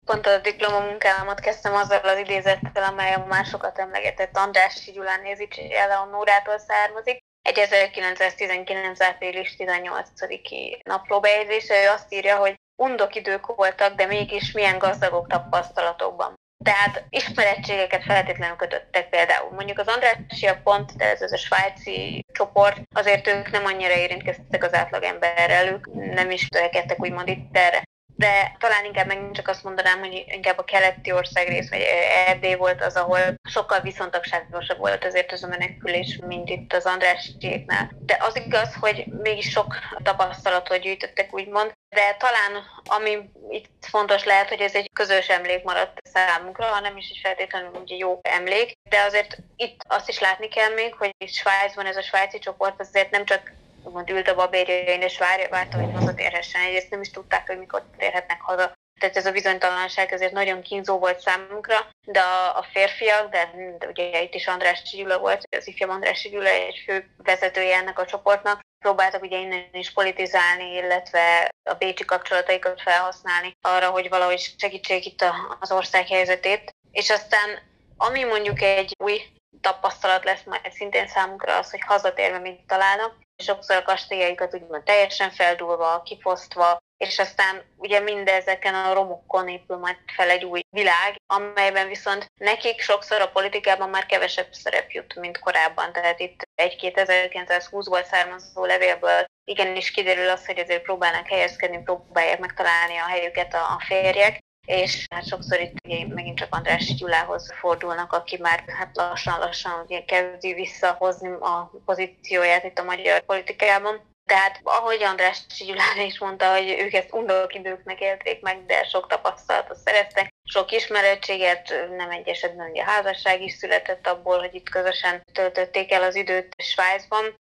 Pont 0.05 0.25
a 0.25 0.39
diplomamunkámat 0.39 1.39
kezdtem 1.39 1.73
azzal 1.73 1.99
az 1.99 2.17
idézettel, 2.17 2.83
amely 2.83 3.13
a 3.13 3.25
másokat 3.25 3.79
emlegetett 3.79 4.37
András 4.37 4.91
Gyulán 4.93 5.21
Nézics 5.21 5.57
Eleonórától 5.57 6.57
származik, 6.57 7.17
egy 7.41 7.57
1919. 7.57 9.01
április 9.01 9.55
18-i 9.57 10.79
naplóbejegyzése, 10.83 11.83
ő 11.83 11.87
azt 11.87 12.13
írja, 12.13 12.37
hogy 12.37 12.55
undok 12.75 13.15
idők 13.15 13.45
voltak, 13.45 13.95
de 13.95 14.05
mégis 14.05 14.51
milyen 14.51 14.77
gazdagok 14.77 15.27
tapasztalatokban. 15.27 16.33
Tehát 16.63 17.05
ismerettségeket 17.09 18.03
feltétlenül 18.03 18.55
kötöttek 18.55 19.09
például. 19.09 19.51
Mondjuk 19.51 19.79
az 19.79 19.87
Andrásia 19.87 20.61
pont, 20.63 20.95
de 20.95 21.09
ez 21.09 21.21
az 21.21 21.31
a 21.31 21.37
svájci 21.37 22.25
csoport, 22.31 22.81
azért 22.95 23.27
ők 23.27 23.51
nem 23.51 23.65
annyira 23.65 23.93
érintkeztek 23.93 24.63
az 24.63 24.73
átlagemberrel, 24.73 25.67
ők 25.67 25.93
nem 25.93 26.31
is 26.31 26.47
törekedtek 26.47 27.01
úgymond 27.01 27.27
itt 27.27 27.57
erre 27.57 27.83
de 28.15 28.55
talán 28.59 28.85
inkább 28.85 29.07
megint 29.07 29.35
csak 29.35 29.47
azt 29.47 29.63
mondanám, 29.63 29.99
hogy 29.99 30.23
inkább 30.27 30.57
a 30.57 30.63
keleti 30.63 31.11
országrész, 31.11 31.69
vagy 31.69 31.85
Erdély 32.27 32.55
volt 32.55 32.81
az, 32.83 32.95
ahol 32.95 33.19
sokkal 33.49 33.79
viszontagságosabb 33.79 34.77
volt 34.77 35.05
azért 35.05 35.31
az 35.31 35.43
a 35.43 35.47
menekülés, 35.47 36.19
mint 36.27 36.49
itt 36.49 36.73
az 36.73 36.85
Andrásiéknál. 36.85 37.91
De 37.99 38.17
az 38.19 38.35
igaz, 38.35 38.75
hogy 38.79 39.05
mégis 39.05 39.49
sok 39.49 39.75
tapasztalatot 40.03 40.79
gyűjtöttek, 40.79 41.33
úgymond, 41.33 41.71
de 41.95 42.15
talán 42.19 42.63
ami 42.83 43.29
itt 43.49 43.85
fontos 43.87 44.23
lehet, 44.23 44.49
hogy 44.49 44.59
ez 44.59 44.75
egy 44.75 44.89
közös 44.93 45.27
emlék 45.27 45.63
maradt 45.63 45.97
számunkra, 46.03 46.65
hanem 46.65 46.97
is 46.97 47.19
feltétlenül 47.23 47.71
ugye 47.81 47.95
jó 47.95 48.19
emlék, 48.21 48.73
de 48.89 49.01
azért 49.01 49.37
itt 49.55 49.81
azt 49.87 50.09
is 50.09 50.19
látni 50.19 50.47
kell 50.47 50.73
még, 50.73 50.93
hogy 50.93 51.11
Svájcban 51.27 51.85
ez 51.85 51.97
a 51.97 52.01
svájci 52.01 52.39
csoport 52.39 52.79
azért 52.79 53.11
nem 53.11 53.25
csak 53.25 53.51
úgymond 53.83 54.09
ült 54.09 54.27
a 54.27 54.35
babérjain, 54.35 55.01
és 55.01 55.17
várja, 55.17 55.49
várta, 55.49 55.77
hogy 55.77 55.93
hazatérhessen. 55.93 56.61
Egyrészt 56.61 56.89
nem 56.89 57.01
is 57.01 57.11
tudták, 57.11 57.47
hogy 57.47 57.57
mikor 57.57 57.83
térhetnek 57.97 58.41
haza. 58.41 58.73
Tehát 58.99 59.17
ez 59.17 59.25
a 59.25 59.31
bizonytalanság 59.31 60.11
azért 60.13 60.31
nagyon 60.31 60.61
kínzó 60.61 60.99
volt 60.99 61.19
számunkra, 61.19 61.89
de 62.05 62.19
a, 62.19 62.57
a 62.57 62.65
férfiak, 62.71 63.29
de, 63.29 63.51
de 63.77 63.87
ugye 63.87 64.21
itt 64.21 64.33
is 64.33 64.47
András 64.47 64.81
Gyula 64.81 65.19
volt, 65.19 65.43
az 65.57 65.67
ifjabb 65.67 65.89
András 65.89 66.29
Gyula 66.29 66.49
egy 66.49 66.83
fő 66.85 67.09
vezetője 67.17 67.75
ennek 67.75 67.99
a 67.99 68.05
csoportnak, 68.05 68.59
próbáltak 68.79 69.21
ugye 69.21 69.37
innen 69.37 69.69
is 69.71 69.91
politizálni, 69.91 70.73
illetve 70.73 71.49
a 71.69 71.73
bécsi 71.73 72.05
kapcsolataikat 72.05 72.81
felhasználni 72.81 73.51
arra, 73.61 73.89
hogy 73.89 74.09
valahogy 74.09 74.53
segítsék 74.57 75.05
itt 75.05 75.25
az 75.59 75.71
ország 75.71 76.07
helyzetét. 76.07 76.71
És 76.91 77.09
aztán 77.09 77.59
ami 77.97 78.23
mondjuk 78.23 78.61
egy 78.61 78.95
új 79.03 79.21
tapasztalat 79.61 80.23
lesz 80.23 80.43
majd 80.45 80.71
szintén 80.71 81.07
számunkra 81.07 81.57
az, 81.57 81.71
hogy 81.71 81.81
hazatérve 81.85 82.39
mit 82.39 82.65
találnak, 82.67 83.15
sokszor 83.41 83.75
a 83.75 83.83
kastélyaikat 83.83 84.53
úgymond 84.53 84.83
teljesen 84.83 85.31
feldúlva, 85.31 86.01
kifosztva, 86.01 86.79
és 86.97 87.19
aztán 87.19 87.61
ugye 87.77 87.99
mindezeken 87.99 88.75
a 88.75 88.93
romokon 88.93 89.47
épül 89.47 89.77
majd 89.77 89.97
fel 90.15 90.29
egy 90.29 90.43
új 90.43 90.61
világ, 90.69 91.15
amelyben 91.33 91.87
viszont 91.87 92.31
nekik 92.37 92.81
sokszor 92.81 93.21
a 93.21 93.29
politikában 93.29 93.89
már 93.89 94.05
kevesebb 94.05 94.53
szerep 94.53 94.91
jut, 94.91 95.15
mint 95.15 95.39
korábban. 95.39 95.93
Tehát 95.93 96.19
itt 96.19 96.41
egy 96.55 96.91
1920-ból 96.95 98.03
származó 98.03 98.65
levélből 98.65 99.25
igenis 99.43 99.91
kiderül 99.91 100.29
az, 100.29 100.45
hogy 100.45 100.59
azért 100.59 100.81
próbálnak 100.81 101.27
helyezkedni, 101.27 101.83
próbálják 101.83 102.39
megtalálni 102.39 102.97
a 102.97 103.07
helyüket 103.07 103.53
a 103.53 103.83
férjek, 103.87 104.39
és 104.65 105.05
hát 105.09 105.27
sokszor 105.27 105.59
itt 105.59 105.75
ugye 105.83 106.07
megint 106.07 106.37
csak 106.37 106.55
András 106.55 106.95
Gyulához 106.95 107.53
fordulnak, 107.59 108.13
aki 108.13 108.37
már 108.37 108.63
hát 108.67 108.95
lassan-lassan 108.95 109.83
ugye 109.85 110.05
kezdi 110.05 110.53
visszahozni 110.53 111.29
a 111.29 111.71
pozícióját 111.85 112.63
itt 112.63 112.79
a 112.79 112.83
magyar 112.83 113.21
politikában. 113.21 114.09
Tehát 114.25 114.59
ahogy 114.63 115.03
András 115.03 115.45
Gyulán 115.65 116.05
is 116.05 116.19
mondta, 116.19 116.51
hogy 116.51 116.75
ők 116.79 116.93
ezt 116.93 117.13
undorok 117.13 117.55
időknek 117.55 117.99
élték 117.99 118.41
meg, 118.41 118.65
de 118.65 118.83
sok 118.83 119.07
tapasztalatot 119.07 119.77
szereztek, 119.77 120.33
sok 120.43 120.71
ismerettséget, 120.71 121.87
nem 121.97 122.09
egy 122.09 122.27
esetben 122.27 122.69
ugye 122.69 122.83
házasság 122.83 123.41
is 123.41 123.53
született 123.53 124.07
abból, 124.07 124.39
hogy 124.39 124.55
itt 124.55 124.69
közösen 124.69 125.21
töltötték 125.33 125.91
el 125.91 126.03
az 126.03 126.15
időt 126.15 126.53
Svájcban. 126.57 127.35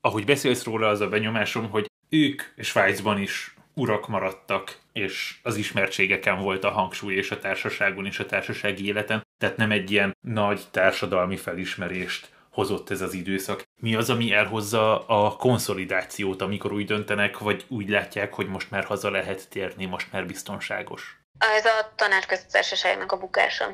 Ahogy 0.00 0.24
beszélsz 0.24 0.64
róla, 0.64 0.88
az 0.88 1.00
a 1.00 1.08
benyomásom, 1.08 1.70
hogy 1.70 1.90
ők 2.08 2.42
Svájcban 2.58 3.20
is 3.20 3.54
urak 3.74 4.08
maradtak, 4.08 4.82
és 4.94 5.34
az 5.42 5.56
ismertségeken 5.56 6.38
volt 6.38 6.64
a 6.64 6.70
hangsúly, 6.70 7.14
és 7.14 7.30
a 7.30 7.38
társaságon, 7.38 8.06
és 8.06 8.18
a 8.18 8.26
társasági 8.26 8.86
életen, 8.86 9.26
tehát 9.38 9.56
nem 9.56 9.70
egy 9.70 9.90
ilyen 9.90 10.16
nagy 10.20 10.60
társadalmi 10.70 11.36
felismerést 11.36 12.28
hozott 12.50 12.90
ez 12.90 13.00
az 13.00 13.14
időszak. 13.14 13.62
Mi 13.80 13.94
az, 13.94 14.10
ami 14.10 14.32
elhozza 14.32 15.06
a 15.06 15.36
konszolidációt, 15.36 16.42
amikor 16.42 16.72
úgy 16.72 16.86
döntenek, 16.86 17.38
vagy 17.38 17.64
úgy 17.68 17.88
látják, 17.88 18.34
hogy 18.34 18.48
most 18.48 18.70
már 18.70 18.84
haza 18.84 19.10
lehet 19.10 19.48
térni, 19.48 19.84
most 19.84 20.12
már 20.12 20.26
biztonságos? 20.26 21.18
Ez 21.38 21.64
a 21.64 21.92
tanácsköztársaságnak 21.96 23.12
a 23.12 23.18
bukása. 23.18 23.64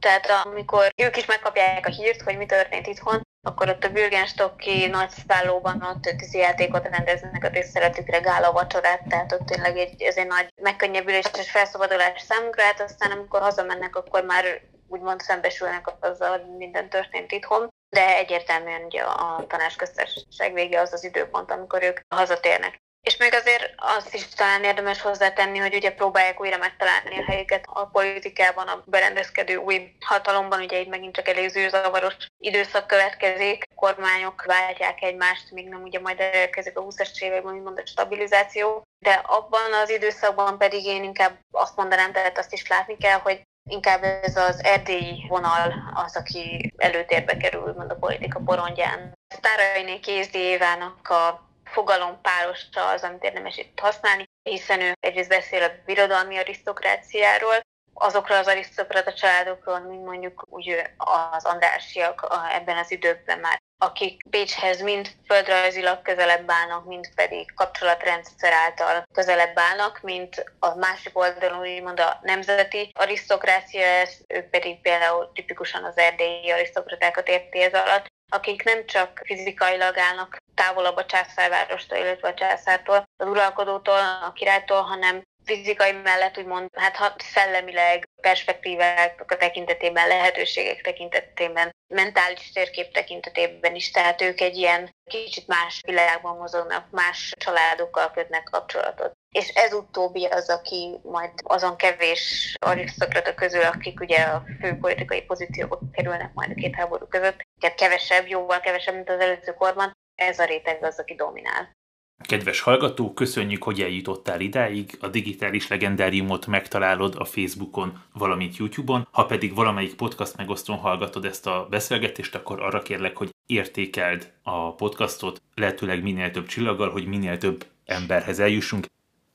Tehát 0.00 0.46
amikor 0.46 0.92
ők 0.96 1.16
is 1.16 1.26
megkapják 1.26 1.86
a 1.86 1.90
hírt, 1.90 2.22
hogy 2.22 2.36
mi 2.36 2.46
történt 2.46 2.86
itthon, 2.86 3.22
akkor 3.42 3.68
ott 3.68 3.84
a 3.84 3.92
Bürgenstocki 3.92 4.86
nagy 4.86 5.10
szállóban 5.28 5.82
ott 5.82 6.02
tűzi 6.02 6.38
játékot 6.38 6.88
rendeznek 6.88 7.44
a 7.44 7.50
tiszteletükre, 7.50 8.18
gála 8.18 8.52
vacsorát, 8.52 9.08
tehát 9.08 9.32
ott 9.32 9.46
tényleg 9.46 9.76
egy, 9.76 10.02
ez 10.02 10.16
egy 10.16 10.26
nagy 10.26 10.52
megkönnyebbülés 10.62 11.24
és 11.38 11.50
felszabadulás 11.50 12.20
számunkra, 12.20 12.62
hát 12.62 12.80
aztán 12.80 13.10
amikor 13.10 13.40
hazamennek, 13.40 13.96
akkor 13.96 14.24
már 14.24 14.44
úgymond 14.88 15.20
szembesülnek 15.20 15.92
azzal, 16.00 16.30
hogy 16.30 16.56
minden 16.56 16.88
történt 16.88 17.32
itthon, 17.32 17.68
de 17.88 18.16
egyértelműen 18.16 18.84
ugye 18.84 19.02
a 19.02 19.44
tanácsköztársaság 19.48 20.52
vége 20.52 20.80
az 20.80 20.92
az 20.92 21.04
időpont, 21.04 21.50
amikor 21.50 21.82
ők 21.82 22.00
hazatérnek. 22.14 22.78
És 23.02 23.16
még 23.16 23.34
azért 23.34 23.72
azt 23.76 24.14
is 24.14 24.28
talán 24.28 24.64
érdemes 24.64 25.00
hozzátenni, 25.00 25.58
hogy 25.58 25.74
ugye 25.74 25.92
próbálják 25.92 26.40
újra 26.40 26.56
megtalálni 26.56 27.18
a 27.18 27.30
helyüket 27.30 27.64
a 27.66 27.86
politikában, 27.86 28.68
a 28.68 28.82
berendezkedő 28.86 29.56
új 29.56 29.92
hatalomban, 30.00 30.60
ugye 30.60 30.78
itt 30.78 30.88
megint 30.88 31.14
csak 31.14 31.28
elég 31.28 31.48
zűrzavaros 31.48 32.14
időszak 32.38 32.86
következik, 32.86 33.64
kormányok 33.74 34.44
váltják 34.44 35.02
egymást, 35.02 35.50
még 35.50 35.68
nem 35.68 35.82
ugye 35.82 36.00
majd 36.00 36.20
elérkezik 36.20 36.78
a 36.78 36.84
20-as 36.84 37.18
években, 37.18 37.54
úgymond 37.54 37.78
a 37.78 37.86
stabilizáció, 37.86 38.82
de 38.98 39.12
abban 39.12 39.72
az 39.82 39.90
időszakban 39.90 40.58
pedig 40.58 40.84
én 40.84 41.04
inkább 41.04 41.38
azt 41.50 41.76
mondanám, 41.76 42.12
tehát 42.12 42.38
azt 42.38 42.52
is 42.52 42.68
látni 42.68 42.96
kell, 42.96 43.18
hogy 43.18 43.42
inkább 43.70 44.02
ez 44.02 44.36
az 44.36 44.64
erdélyi 44.64 45.26
vonal 45.28 45.92
az, 45.94 46.16
aki 46.16 46.72
előtérbe 46.76 47.36
kerül, 47.36 47.74
mond 47.76 47.90
a 47.90 47.94
politika 47.94 48.40
porondján. 48.44 49.12
Sztárainé 49.28 50.00
Kézdi 50.00 50.38
Évának 50.38 51.08
a 51.08 51.49
fogalom 51.72 52.20
párosa 52.20 52.88
az, 52.88 53.02
amit 53.02 53.24
érdemes 53.24 53.56
itt 53.56 53.78
használni, 53.78 54.24
hiszen 54.42 54.80
ő 54.80 54.92
egyrészt 55.00 55.28
beszél 55.28 55.62
a 55.62 55.72
birodalmi 55.86 56.38
arisztokráciáról, 56.38 57.60
azokról 57.94 58.38
az 58.38 58.46
arisztokrata 58.46 59.12
családokról, 59.12 59.78
mint 59.78 60.04
mondjuk 60.04 60.44
úgy 60.48 60.82
az 60.96 61.44
Andrásiak 61.44 62.26
ebben 62.52 62.76
az 62.76 62.90
időben 62.90 63.38
már, 63.38 63.62
akik 63.78 64.28
Bécshez 64.28 64.80
mind 64.82 65.10
földrajzilag 65.26 66.02
közelebb 66.02 66.50
állnak, 66.50 66.84
mind 66.84 67.14
pedig 67.14 67.54
kapcsolatrendszer 67.54 68.52
által 68.52 69.02
közelebb 69.14 69.58
állnak, 69.58 70.00
mint 70.02 70.52
a 70.58 70.74
másik 70.74 71.18
oldalon 71.18 71.60
úgymond 71.60 72.00
a 72.00 72.18
nemzeti 72.22 72.90
arisztokrácia, 72.94 73.86
ez, 73.86 74.16
ők 74.26 74.50
pedig 74.50 74.80
például 74.80 75.30
tipikusan 75.34 75.84
az 75.84 75.98
erdélyi 75.98 76.50
arisztokratákat 76.50 77.28
érti 77.28 77.62
ez 77.62 77.72
alatt, 77.72 78.06
akik 78.30 78.62
nem 78.62 78.86
csak 78.86 79.20
fizikailag 79.24 79.98
állnak 79.98 80.36
távolabb 80.54 80.96
a 80.96 81.06
császárvárostól, 81.06 81.98
illetve 81.98 82.28
a 82.28 82.34
császártól, 82.34 83.08
az 83.16 83.26
uralkodótól, 83.26 83.98
a 83.98 84.32
királytól, 84.32 84.82
hanem 84.82 85.22
fizikai 85.44 85.92
mellett 85.92 86.38
úgymond, 86.38 86.68
hát 86.76 86.96
ha 86.96 87.14
szellemileg, 87.18 88.08
perspektívák 88.20 89.24
tekintetében, 89.38 90.08
lehetőségek 90.08 90.80
tekintetében, 90.80 91.74
mentális 91.94 92.52
térkép 92.52 92.92
tekintetében 92.92 93.74
is, 93.74 93.90
tehát 93.90 94.20
ők 94.20 94.40
egy 94.40 94.56
ilyen 94.56 94.94
kicsit 95.10 95.46
más 95.46 95.80
világban 95.86 96.36
mozognak, 96.36 96.90
más 96.90 97.32
családokkal 97.38 98.10
kötnek 98.10 98.42
kapcsolatot. 98.42 99.12
És 99.30 99.48
ez 99.48 99.72
utóbbi 99.72 100.24
az, 100.24 100.48
aki 100.48 100.98
majd 101.02 101.30
azon 101.42 101.76
kevés 101.76 102.54
arisztokrata 102.60 103.34
közül, 103.34 103.62
akik 103.62 104.00
ugye 104.00 104.22
a 104.22 104.44
fő 104.60 104.76
politikai 104.80 105.22
pozícióba 105.22 105.78
kerülnek 105.92 106.34
majd 106.34 106.50
a 106.50 106.54
két 106.54 106.74
háború 106.74 107.06
között, 107.06 107.46
kevesebb, 107.76 108.26
jóval 108.26 108.60
kevesebb, 108.60 108.94
mint 108.94 109.10
az 109.10 109.20
előző 109.20 109.52
korban, 109.58 109.92
ez 110.14 110.38
a 110.38 110.44
réteg 110.44 110.84
az, 110.84 110.98
aki 110.98 111.14
dominál. 111.14 111.78
Kedves 112.26 112.60
hallgató, 112.60 113.12
köszönjük, 113.12 113.62
hogy 113.62 113.80
eljutottál 113.80 114.40
idáig. 114.40 114.98
A 115.00 115.08
digitális 115.08 115.68
legendáriumot 115.68 116.46
megtalálod 116.46 117.14
a 117.18 117.24
Facebookon, 117.24 118.02
valamint 118.12 118.56
YouTube-on. 118.56 119.08
Ha 119.10 119.26
pedig 119.26 119.54
valamelyik 119.54 119.94
podcast 119.94 120.36
megosztón 120.36 120.76
hallgatod 120.76 121.24
ezt 121.24 121.46
a 121.46 121.66
beszélgetést, 121.70 122.34
akkor 122.34 122.62
arra 122.62 122.82
kérlek, 122.82 123.16
hogy 123.16 123.30
értékeld 123.46 124.32
a 124.42 124.74
podcastot, 124.74 125.42
lehetőleg 125.54 126.02
minél 126.02 126.30
több 126.30 126.46
csillaggal, 126.46 126.90
hogy 126.90 127.06
minél 127.06 127.38
több 127.38 127.66
emberhez 127.84 128.38
eljussunk. 128.38 128.86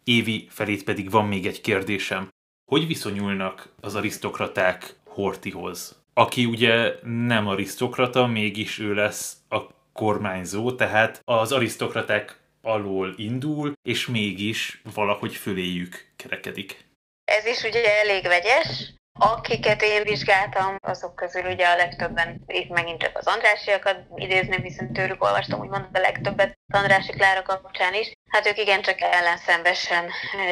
Évi 0.07 0.47
felét 0.49 0.83
pedig 0.83 1.09
van 1.09 1.27
még 1.27 1.45
egy 1.45 1.61
kérdésem. 1.61 2.29
Hogy 2.71 2.87
viszonyulnak 2.87 3.73
az 3.81 3.95
arisztokraták 3.95 4.95
Hortihoz? 5.05 6.03
Aki 6.13 6.45
ugye 6.45 6.93
nem 7.03 7.47
arisztokrata, 7.47 8.25
mégis 8.27 8.79
ő 8.79 8.93
lesz 8.93 9.37
a 9.49 9.61
kormányzó, 9.93 10.71
tehát 10.71 11.21
az 11.23 11.51
arisztokraták 11.51 12.39
alól 12.61 13.13
indul, 13.17 13.73
és 13.81 14.07
mégis 14.07 14.81
valahogy 14.93 15.35
föléjük 15.35 16.13
kerekedik. 16.15 16.85
Ez 17.23 17.45
is 17.45 17.63
ugye 17.63 17.99
elég 17.99 18.23
vegyes. 18.23 18.93
Akiket 19.19 19.81
én 19.81 20.03
vizsgáltam, 20.03 20.75
azok 20.81 21.15
közül 21.15 21.45
ugye 21.45 21.67
a 21.67 21.75
legtöbben, 21.75 22.43
itt 22.47 22.69
megint 22.69 23.01
csak 23.01 23.17
az 23.17 23.27
Andrásiakat 23.27 23.99
idézném, 24.15 24.61
hiszen 24.61 24.93
tőlük 24.93 25.23
olvastam 25.23 25.59
úgymond 25.59 25.87
a 25.93 25.99
legtöbbet 25.99 26.57
az 26.67 26.79
Andrási 26.79 27.11
Klára 27.11 27.41
kapcsán 27.41 27.93
is. 27.93 28.11
Hát 28.29 28.47
ők 28.47 28.57
igencsak 28.57 29.01
ellenszembesen 29.01 30.09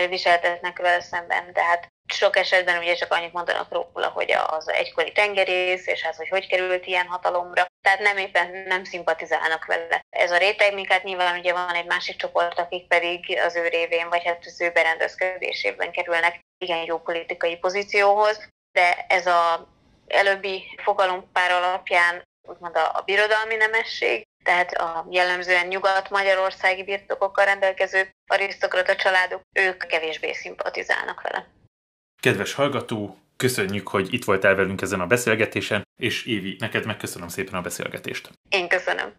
viseltetnek 0.10 0.80
vele 0.80 1.02
szemben, 1.02 1.54
de 1.54 1.64
hát 1.64 1.92
sok 2.14 2.38
esetben 2.38 2.78
ugye 2.78 2.94
csak 2.94 3.12
annyit 3.12 3.34
mondanak 3.34 3.72
róla, 3.72 4.08
hogy 4.08 4.32
az 4.32 4.70
egykori 4.70 5.12
tengerész, 5.12 5.88
és 5.88 6.06
az, 6.10 6.18
hogy 6.18 6.30
hogy 6.30 6.48
került 6.48 6.86
ilyen 6.86 7.08
hatalomra. 7.08 7.66
Tehát 7.82 8.00
nem 8.00 8.18
éppen 8.18 8.64
nem 8.68 8.84
szimpatizálnak 8.84 9.66
vele. 9.66 10.02
Ez 10.10 10.32
a 10.32 10.38
réteg, 10.38 10.74
minket 10.74 11.04
nyilván 11.04 11.40
ugye 11.40 11.54
van 11.54 11.76
egy 11.76 11.86
másik 11.86 12.16
csoport, 12.16 12.60
akik 12.60 12.88
pedig 12.88 13.40
az 13.46 13.56
ő 13.56 13.68
révén, 13.68 14.10
vagy 14.10 14.24
hát 14.24 14.46
az 14.46 14.62
ő 14.62 14.72
berendezkedésében 14.72 15.92
kerülnek 15.92 16.40
igen 16.58 16.84
jó 16.86 17.00
politikai 17.00 17.58
pozícióhoz, 17.58 18.48
de 18.72 19.06
ez 19.08 19.28
a 19.28 19.68
előbbi 20.08 20.64
fogalompár 20.84 21.52
alapján 21.52 22.24
úgymond 22.48 22.76
a, 22.76 22.98
a 22.98 23.02
birodalmi 23.06 23.56
nemesség, 23.56 24.24
tehát 24.44 24.74
a 24.74 25.08
jellemzően 25.10 25.68
nyugat-magyarországi 25.68 26.84
birtokokkal 26.84 27.46
rendelkező 27.46 28.10
arisztokrata 28.28 28.96
családok, 28.96 29.42
ők 29.54 29.88
kevésbé 29.88 30.34
szimpatizálnak 30.34 31.22
vele. 31.22 31.48
Kedves 32.24 32.54
hallgató, 32.54 33.18
köszönjük, 33.36 33.88
hogy 33.88 34.14
itt 34.14 34.24
voltál 34.24 34.56
velünk 34.56 34.82
ezen 34.82 35.00
a 35.00 35.08
beszélgetésen, 35.08 35.88
és 36.02 36.26
Évi, 36.26 36.56
neked 36.60 36.86
megköszönöm 36.86 37.28
szépen 37.28 37.54
a 37.54 37.62
beszélgetést. 37.62 38.30
Én 38.50 38.68
köszönöm. 38.68 39.14